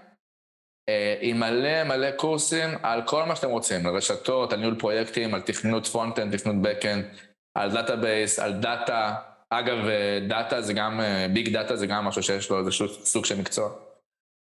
אה, 0.89 1.17
עם 1.21 1.39
מלא 1.39 1.83
מלא 1.83 2.11
קורסים 2.11 2.69
על 2.83 3.01
כל 3.05 3.23
מה 3.23 3.35
שאתם 3.35 3.49
רוצים, 3.49 3.87
על 3.87 3.95
רשתות, 3.95 4.53
על 4.53 4.59
ניהול 4.59 4.79
פרויקטים, 4.79 5.33
על 5.33 5.41
תכנות 5.41 5.87
front-end, 5.87 6.37
תכנות 6.37 6.55
back-end, 6.61 7.05
על 7.57 7.71
database, 7.71 8.39
על 8.39 8.53
data. 8.53 9.15
אגב, 9.49 9.77
data 10.27 10.61
זה 10.61 10.73
גם, 10.73 11.01
big 11.33 11.53
data 11.53 11.75
זה 11.75 11.87
גם 11.87 12.05
משהו 12.05 12.23
שיש 12.23 12.49
לו 12.49 12.59
איזשהו 12.59 12.87
סוג 12.87 13.25
של 13.25 13.39
מקצוע. 13.39 13.90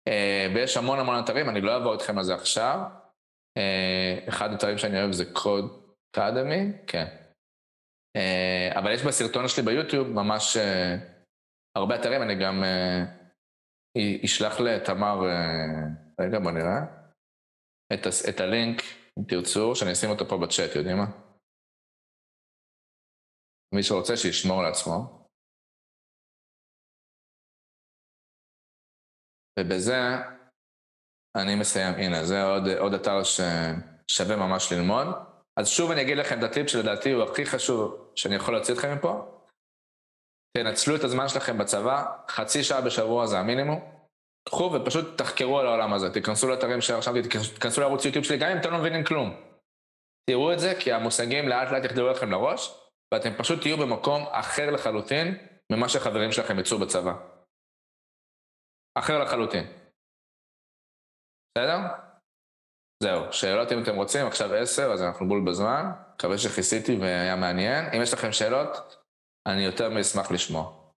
אה, 0.07 0.47
ויש 0.55 0.77
המון 0.77 0.99
המון 0.99 1.19
אתרים, 1.23 1.49
אני 1.49 1.61
לא 1.61 1.73
אעבור 1.73 1.93
איתכם 1.93 2.17
על 2.17 2.23
זה 2.23 2.35
עכשיו. 2.35 2.79
אחד 4.29 4.51
האתרים 4.51 4.77
שאני 4.77 5.01
אוהב 5.01 5.11
זה 5.11 5.33
Codecademy, 5.33 6.71
כן. 6.87 7.05
אבל 8.75 8.93
יש 8.93 9.03
בסרטון 9.03 9.47
שלי 9.47 9.63
ביוטיוב 9.63 10.07
ממש 10.07 10.57
הרבה 11.77 11.95
אתרים, 11.95 12.21
אני 12.21 12.35
גם 12.35 12.63
אשלח 14.25 14.59
לתמר, 14.59 15.19
רגע 16.21 16.39
בוא 16.39 16.51
נראה, 16.51 16.79
את, 17.93 17.99
את 18.29 18.39
הלינק, 18.39 18.81
אם 19.19 19.23
תרצו, 19.27 19.75
שאני 19.75 19.91
אשים 19.91 20.09
אותו 20.09 20.27
פה 20.27 20.37
בצ'אט, 20.37 20.75
יודעים 20.75 20.97
מה? 20.97 21.05
מי 23.75 23.83
שרוצה 23.83 24.17
שישמור 24.17 24.63
לעצמו. 24.63 25.16
ובזה 29.59 29.97
אני 31.37 31.55
מסיים, 31.55 31.93
הנה, 31.93 32.23
זה 32.23 32.43
עוד, 32.43 32.67
עוד 32.67 32.93
אתר 32.93 33.21
ששווה 33.23 34.35
ממש 34.35 34.73
ללמוד. 34.73 35.07
אז 35.57 35.67
שוב 35.67 35.91
אני 35.91 36.01
אגיד 36.01 36.17
לכם 36.17 36.39
את 36.39 36.43
הטיפ 36.43 36.69
שלדעתי 36.69 37.11
הוא 37.11 37.23
הכי 37.23 37.45
חשוב 37.45 38.11
שאני 38.15 38.35
יכול 38.35 38.53
להוציא 38.53 38.73
אתכם 38.73 38.93
מפה. 38.93 39.37
תנצלו 40.57 40.95
את 40.95 41.03
הזמן 41.03 41.27
שלכם 41.27 41.57
בצבא, 41.57 42.05
חצי 42.29 42.63
שעה 42.63 42.81
בשבוע 42.81 43.25
זה 43.25 43.39
המינימום. 43.39 43.97
קחו 44.49 44.71
ופשוט 44.73 45.17
תחקרו 45.17 45.59
על 45.59 45.67
העולם 45.67 45.93
הזה, 45.93 46.13
תיכנסו 46.13 46.47
לאתרים 46.47 46.81
שרשמתי, 46.81 47.21
תיכנסו 47.53 47.81
לערוץ 47.81 48.05
יוטיוב 48.05 48.25
שלי, 48.25 48.37
גם 48.37 48.49
אם 48.49 48.57
אתם 48.57 48.71
לא 48.71 48.77
מבינים 48.77 49.03
כלום. 49.03 49.41
תראו 50.29 50.53
את 50.53 50.59
זה, 50.59 50.73
כי 50.79 50.93
המושגים 50.93 51.47
לאט 51.47 51.71
לאט 51.71 51.83
יחדרו 51.83 52.07
לכם 52.07 52.31
לראש, 52.31 52.73
ואתם 53.13 53.33
פשוט 53.37 53.61
תהיו 53.61 53.77
במקום 53.77 54.25
אחר 54.31 54.71
לחלוטין 54.71 55.37
ממה 55.71 55.89
שחברים 55.89 56.31
שלכם 56.31 56.59
יצאו 56.59 56.79
בצבא. 56.79 57.13
אחר 58.99 59.19
לחלוטין. 59.23 59.65
בסדר? 61.57 61.77
זהו, 63.03 63.33
שאלות 63.33 63.71
אם 63.71 63.83
אתם 63.83 63.95
רוצים, 63.95 64.27
עכשיו 64.27 64.53
עשר, 64.53 64.91
אז 64.93 65.01
אנחנו 65.01 65.27
בול 65.27 65.43
בזמן, 65.47 65.91
מקווה 66.15 66.37
שכיסיתי 66.37 66.97
והיה 67.01 67.35
מעניין. 67.35 67.85
אם 67.95 68.01
יש 68.01 68.13
לכם 68.13 68.31
שאלות, 68.31 68.95
אני 69.47 69.65
יותר 69.65 69.89
מאשמח 69.89 70.31
לשמוע. 70.31 70.87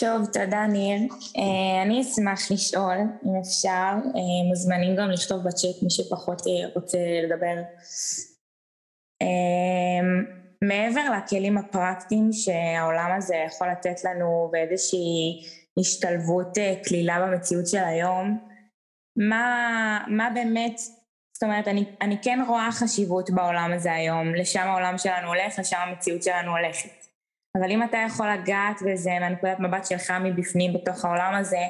טוב, 0.00 0.26
תודה 0.32 0.66
ניר. 0.66 1.00
Uh, 1.10 1.82
אני 1.82 2.00
אשמח 2.02 2.50
לשאול, 2.50 2.96
אם 3.24 3.40
אפשר, 3.40 3.92
uh, 4.14 4.48
מוזמנים 4.48 4.96
גם 4.96 5.10
לכתוב 5.10 5.38
בצ'אט 5.38 5.82
מי 5.82 5.90
שפחות 5.90 6.40
uh, 6.40 6.74
רוצה 6.74 6.98
לדבר. 7.24 7.56
מעבר 10.62 11.02
לכלים 11.10 11.58
הפרקטיים 11.58 12.32
שהעולם 12.32 13.10
הזה 13.16 13.36
יכול 13.46 13.68
לתת 13.68 14.04
לנו 14.04 14.50
ואיזושהי 14.52 15.42
השתלבות 15.78 16.58
uh, 16.58 16.88
קלילה 16.88 17.26
במציאות 17.26 17.66
של 17.66 17.84
היום, 17.84 18.38
מה, 19.16 20.04
מה 20.08 20.30
באמת, 20.34 20.78
זאת 21.34 21.42
אומרת, 21.42 21.68
אני, 21.68 21.84
אני 22.00 22.18
כן 22.22 22.38
רואה 22.48 22.68
חשיבות 22.72 23.30
בעולם 23.30 23.72
הזה 23.74 23.92
היום, 23.92 24.34
לשם 24.34 24.60
העולם 24.60 24.98
שלנו 24.98 25.28
הולך, 25.28 25.58
לשם 25.58 25.76
המציאות 25.76 26.22
שלנו 26.22 26.50
הולכת. 26.50 27.06
אבל 27.58 27.70
אם 27.70 27.82
אתה 27.82 27.96
יכול 28.06 28.32
לגעת 28.32 28.82
בזה 28.86 29.10
מהנקודת 29.20 29.60
מבט 29.60 29.86
שלך 29.86 30.10
מבפנים 30.10 30.72
בתוך 30.72 31.04
העולם 31.04 31.34
הזה, 31.34 31.66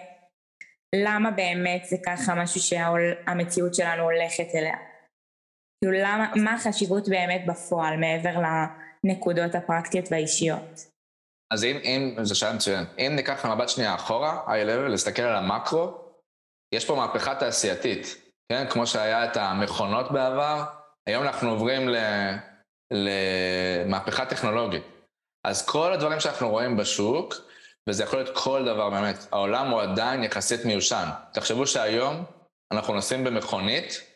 למה 0.95 1.31
באמת 1.31 1.85
זה 1.85 1.97
ככה 2.07 2.35
משהו 2.35 2.61
שהמציאות 2.61 3.75
שלנו 3.75 4.03
הולכת 4.03 4.55
אליה? 4.55 4.77
כאילו 5.81 5.99
למה, 5.99 6.33
מה 6.37 6.55
החשיבות 6.55 7.09
באמת 7.09 7.45
בפועל 7.47 7.97
מעבר 7.97 8.41
לנקודות 9.05 9.55
הפרקטיות 9.55 10.05
והאישיות? 10.11 10.97
אז 11.53 11.65
אם, 11.65 11.77
אם, 11.77 12.17
זו 12.25 12.39
שאלה 12.39 12.53
מצוינת, 12.53 12.89
אם 12.99 13.13
ניקח 13.17 13.45
למבט 13.45 13.69
שנייה 13.69 13.95
אחורה, 13.95 14.43
high 14.47 14.69
level, 14.69 14.89
להסתכל 14.89 15.23
על 15.23 15.37
המקרו, 15.37 15.99
יש 16.75 16.85
פה 16.85 16.95
מהפכה 16.95 17.35
תעשייתית, 17.35 18.17
כן? 18.53 18.67
כמו 18.71 18.87
שהיה 18.87 19.25
את 19.25 19.37
המכונות 19.37 20.13
בעבר, 20.13 20.65
היום 21.07 21.23
אנחנו 21.23 21.51
עוברים 21.51 21.89
למהפכה 22.93 24.27
טכנולוגית. 24.27 24.83
אז 25.47 25.67
כל 25.67 25.93
הדברים 25.93 26.21
שאנחנו 26.21 26.51
רואים 26.51 26.77
בשוק, 26.77 27.35
וזה 27.89 28.03
יכול 28.03 28.19
להיות 28.19 28.37
כל 28.37 28.65
דבר 28.65 28.91
באמת, 28.91 29.17
העולם 29.33 29.71
הוא 29.71 29.83
עדיין 29.83 30.25
יחסית 30.25 30.65
מיושן. 30.65 31.09
תחשבו 31.33 31.67
שהיום 31.67 32.25
אנחנו 32.73 32.95
נוסעים 32.95 33.25
במכונית, 33.25 34.16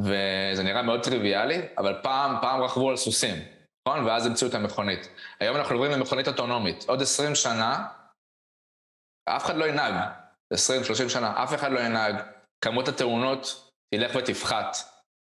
וזה 0.00 0.62
נראה 0.62 0.82
מאוד 0.82 1.02
טריוויאלי, 1.02 1.62
אבל 1.78 1.98
פעם, 2.02 2.36
פעם 2.40 2.62
רכבו 2.62 2.90
על 2.90 2.96
סוסים, 2.96 3.34
נכון? 3.88 4.04
ואז 4.04 4.26
המציאו 4.26 4.50
את 4.50 4.54
המכונית. 4.54 5.08
היום 5.40 5.56
אנחנו 5.56 5.74
עוברים 5.74 5.92
למכונית 5.92 6.28
אוטונומית. 6.28 6.84
עוד 6.88 7.02
20 7.02 7.34
שנה, 7.34 7.86
אף 9.28 9.44
אחד 9.44 9.56
לא 9.56 9.64
ינהג. 9.64 9.94
20-30 10.54 11.08
שנה, 11.08 11.42
אף 11.42 11.54
אחד 11.54 11.72
לא 11.72 11.80
ינהג. 11.80 12.14
כמות 12.64 12.88
התאונות 12.88 13.70
תלך 13.94 14.12
ותפחת, 14.14 14.76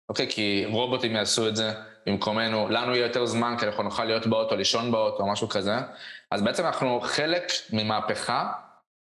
אוקיי? 0.10 0.28
כי 0.30 0.66
רובוטים 0.72 1.16
יעשו 1.16 1.48
את 1.48 1.56
זה. 1.56 1.74
במקומנו, 2.06 2.70
לנו 2.70 2.96
יהיה 2.96 3.08
יותר 3.08 3.26
זמן 3.26 3.56
כי 3.60 3.66
אנחנו 3.66 3.84
נוכל 3.84 4.06
להיות 4.06 4.28
באוטו, 4.28 4.56
לישון 4.56 4.92
באוטו 4.92 5.24
או 5.24 5.32
משהו 5.32 5.50
כזה. 5.50 5.76
אז 6.32 6.42
בעצם 6.42 6.66
אנחנו 6.66 7.02
חלק 7.04 7.44
ממהפכה, 7.74 8.52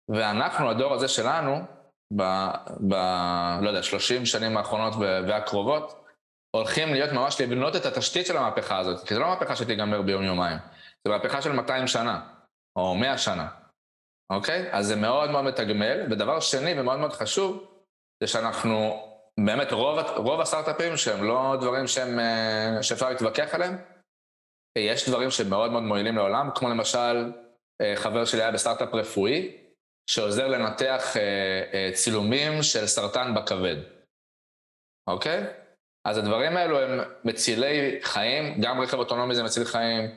ואנחנו, 0.10 0.70
הדור 0.70 0.94
הזה 0.94 1.08
שלנו, 1.08 1.62
ב... 2.16 2.24
ב 2.90 2.94
לא 3.62 3.70
יודע, 3.70 3.84
30 3.84 4.26
שנים 4.26 4.58
האחרונות 4.58 4.94
והקרובות, 5.28 6.04
הולכים 6.56 6.94
להיות 6.94 7.12
ממש 7.12 7.42
לבנות 7.42 7.76
את 7.76 7.86
התשתית 7.86 8.26
של 8.26 8.38
המהפכה 8.38 8.78
הזאת, 8.78 9.08
כי 9.08 9.14
זו 9.14 9.20
לא 9.20 9.28
מהפכה 9.28 9.56
שתיגמר 9.56 10.02
ביום-יומיים, 10.02 10.58
זו 11.08 11.14
מהפכה 11.14 11.42
של 11.42 11.52
200 11.52 11.88
שנה, 11.88 12.22
או 12.76 12.96
100 12.96 13.18
שנה, 13.18 13.48
אוקיי? 14.32 14.70
אז 14.72 14.88
זה 14.88 14.96
מאוד 14.96 15.32
מאוד 15.32 15.44
מתגמל, 15.44 16.06
ודבר 16.12 16.40
שני 16.40 16.80
ומאוד 16.80 17.00
מאוד 17.00 17.14
חשוב, 17.14 17.68
זה 18.24 18.28
שאנחנו 18.28 19.04
באמת 19.40 19.72
רוב, 19.72 20.00
רוב 20.16 20.42
הסטארט-אפים 20.42 20.98
שהם 20.98 21.24
לא 21.24 21.56
דברים 21.62 21.88
שהם, 21.88 22.20
אה, 22.20 22.84
שאפשר 22.84 23.10
להתווכח 23.10 23.56
עליהם, 23.56 23.78
יש 24.78 25.10
דברים 25.10 25.32
שמאוד 25.32 25.72
מאוד 25.72 25.84
מועילים 25.84 26.16
לעולם, 26.16 26.50
כמו 26.56 26.70
למשל 26.70 27.32
אה, 27.82 27.94
חבר 27.96 28.26
שלי 28.26 28.42
היה 28.42 28.52
בסטארט-אפ 28.52 28.94
רפואי, 28.94 29.67
שעוזר 30.10 30.48
לנתח 30.48 31.18
אה, 31.18 31.90
צילומים 31.94 32.64
של 32.64 32.88
סרטן 32.88 33.34
בכבד, 33.36 33.76
אוקיי? 35.10 35.44
אז 36.08 36.18
הדברים 36.18 36.58
האלו 36.58 36.80
הם 36.80 37.00
מצילי 37.24 38.00
חיים, 38.02 38.62
גם 38.62 38.82
רכב 38.82 38.98
אוטונומי 38.98 39.36
זה 39.36 39.44
מציל 39.44 39.66
חיים, 39.66 40.16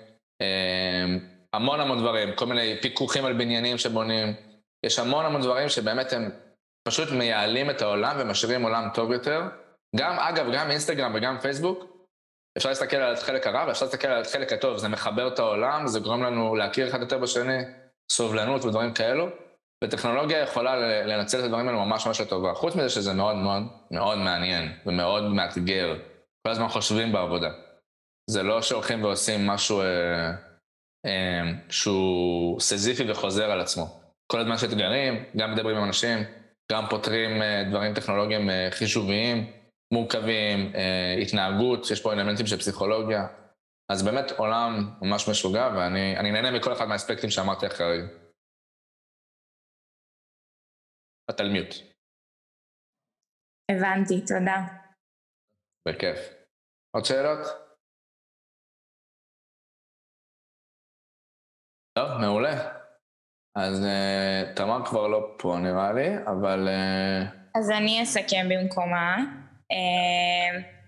המון 1.52 1.80
המון 1.80 1.98
דברים, 1.98 2.34
כל 2.34 2.46
מיני 2.46 2.80
פיקוחים 2.82 3.24
על 3.24 3.32
בניינים 3.32 3.78
שבונים, 3.78 4.34
יש 4.86 4.98
המון 4.98 5.26
המון 5.26 5.42
דברים 5.42 5.68
שבאמת 5.68 6.12
הם 6.12 6.30
פשוט 6.88 7.10
מייעלים 7.10 7.70
את 7.70 7.82
העולם 7.82 8.16
ומשאירים 8.18 8.62
עולם 8.62 8.88
טוב 8.94 9.12
יותר. 9.12 9.42
גם, 9.96 10.18
אגב, 10.18 10.46
גם 10.54 10.70
אינסטגרם 10.70 11.12
וגם 11.14 11.38
פייסבוק, 11.38 12.06
אפשר 12.58 12.68
להסתכל 12.68 12.96
על 12.96 13.14
החלק 13.14 13.46
הרע 13.46 13.64
ואפשר 13.66 13.84
להסתכל 13.86 14.08
על 14.08 14.22
החלק 14.22 14.52
הטוב, 14.52 14.76
זה 14.76 14.88
מחבר 14.88 15.28
את 15.28 15.38
העולם, 15.38 15.86
זה 15.86 16.00
גורם 16.00 16.22
לנו 16.22 16.54
להכיר 16.54 16.88
אחד 16.88 17.00
יותר 17.00 17.18
בשני, 17.18 17.58
סובלנות 18.12 18.64
ודברים 18.64 18.94
כאלו, 18.94 19.28
וטכנולוגיה 19.84 20.38
יכולה 20.38 20.76
לנצל 21.04 21.38
את 21.38 21.44
הדברים 21.44 21.68
האלו 21.68 21.84
ממש 21.84 22.06
ממש 22.06 22.20
לטובה. 22.20 22.54
חוץ 22.54 22.74
מזה 22.74 22.88
שזה 22.88 23.12
מאוד 23.12 23.36
מאוד 23.36 23.62
מאוד 23.90 24.18
מעניין 24.18 24.72
ומאוד 24.86 25.22
מאתגר, 25.22 25.96
כל 26.46 26.50
הזמן 26.50 26.68
חושבים 26.68 27.12
בעבודה. 27.12 27.50
זה 28.30 28.42
לא 28.42 28.62
שהולכים 28.62 29.04
ועושים 29.04 29.46
משהו 29.46 29.80
אה, 29.80 30.30
אה, 31.06 31.52
שהוא 31.68 32.60
סזיפי 32.60 33.10
וחוזר 33.10 33.50
על 33.50 33.60
עצמו. 33.60 34.00
כל 34.32 34.40
הזמן 34.40 34.54
יש 34.54 34.64
אתגרים, 34.64 35.24
גם 35.36 35.52
מדברים 35.52 35.76
עם 35.76 35.84
אנשים, 35.84 36.18
גם 36.72 36.84
פותרים 36.90 37.42
אה, 37.42 37.64
דברים 37.70 37.94
טכנולוגיים 37.94 38.50
אה, 38.50 38.68
חישוביים, 38.70 39.50
מורכבים, 39.92 40.72
אה, 40.74 41.14
התנהגות, 41.22 41.90
יש 41.90 42.00
פה 42.00 42.12
אלמנטים 42.12 42.46
של 42.46 42.56
פסיכולוגיה. 42.56 43.26
אז 43.92 44.02
באמת 44.02 44.30
עולם 44.36 44.90
ממש 45.02 45.28
משוגע, 45.28 45.70
ואני 45.76 46.30
נהנה 46.32 46.50
מכל 46.50 46.72
אחד 46.72 46.88
מהאספקטים 46.88 47.30
שאמרתי 47.30 47.66
אחרי. 47.66 47.98
את 51.30 51.40
על 51.40 51.52
מיוט. 51.52 51.74
הבנתי, 53.70 54.20
תודה. 54.26 54.58
בכיף. 55.88 56.18
עוד 56.96 57.04
שאלות? 57.04 57.46
טוב, 61.98 62.18
מעולה. 62.20 62.80
אז 63.56 63.84
uh, 63.84 64.56
תמר 64.56 64.86
כבר 64.86 65.06
לא 65.06 65.34
פה 65.38 65.56
נראה 65.62 65.92
לי, 65.92 66.16
אבל... 66.26 66.68
Uh... 66.68 67.58
אז 67.58 67.70
אני 67.70 68.02
אסכם 68.02 68.46
במקומה. 68.48 69.16
Uh, 69.72 70.80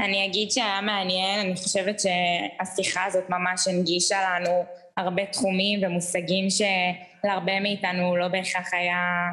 אני 0.00 0.26
אגיד 0.26 0.50
שהיה 0.50 0.80
מעניין, 0.80 1.40
אני 1.40 1.56
חושבת 1.56 1.96
שהשיחה 2.00 3.04
הזאת 3.04 3.30
ממש 3.30 3.68
הנגישה 3.68 4.16
לנו 4.22 4.64
הרבה 4.96 5.26
תחומים 5.26 5.80
ומושגים 5.82 6.46
שלהרבה 6.50 7.60
מאיתנו 7.60 8.16
לא 8.16 8.28
בהכרח 8.28 8.74
היה 8.74 9.32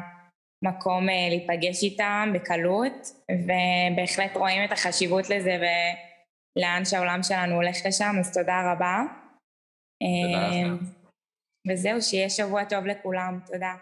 מקום 0.64 1.08
אה, 1.08 1.28
להיפגש 1.28 1.82
איתם 1.82 2.32
בקלות, 2.34 2.92
ובהחלט 3.30 4.36
רואים 4.36 4.64
את 4.64 4.72
החשיבות 4.72 5.30
לזה 5.30 5.56
ולאן 6.56 6.84
שהעולם 6.84 7.22
שלנו 7.22 7.54
הולך 7.54 7.76
לשם, 7.86 8.16
אז 8.20 8.34
תודה 8.38 8.72
רבה. 8.72 9.02
תודה 10.22 10.50
אה. 10.50 10.70
וזהו, 11.68 12.02
שיהיה 12.02 12.30
שבוע 12.30 12.64
טוב 12.64 12.86
לכולם, 12.86 13.38
תודה. 13.46 13.74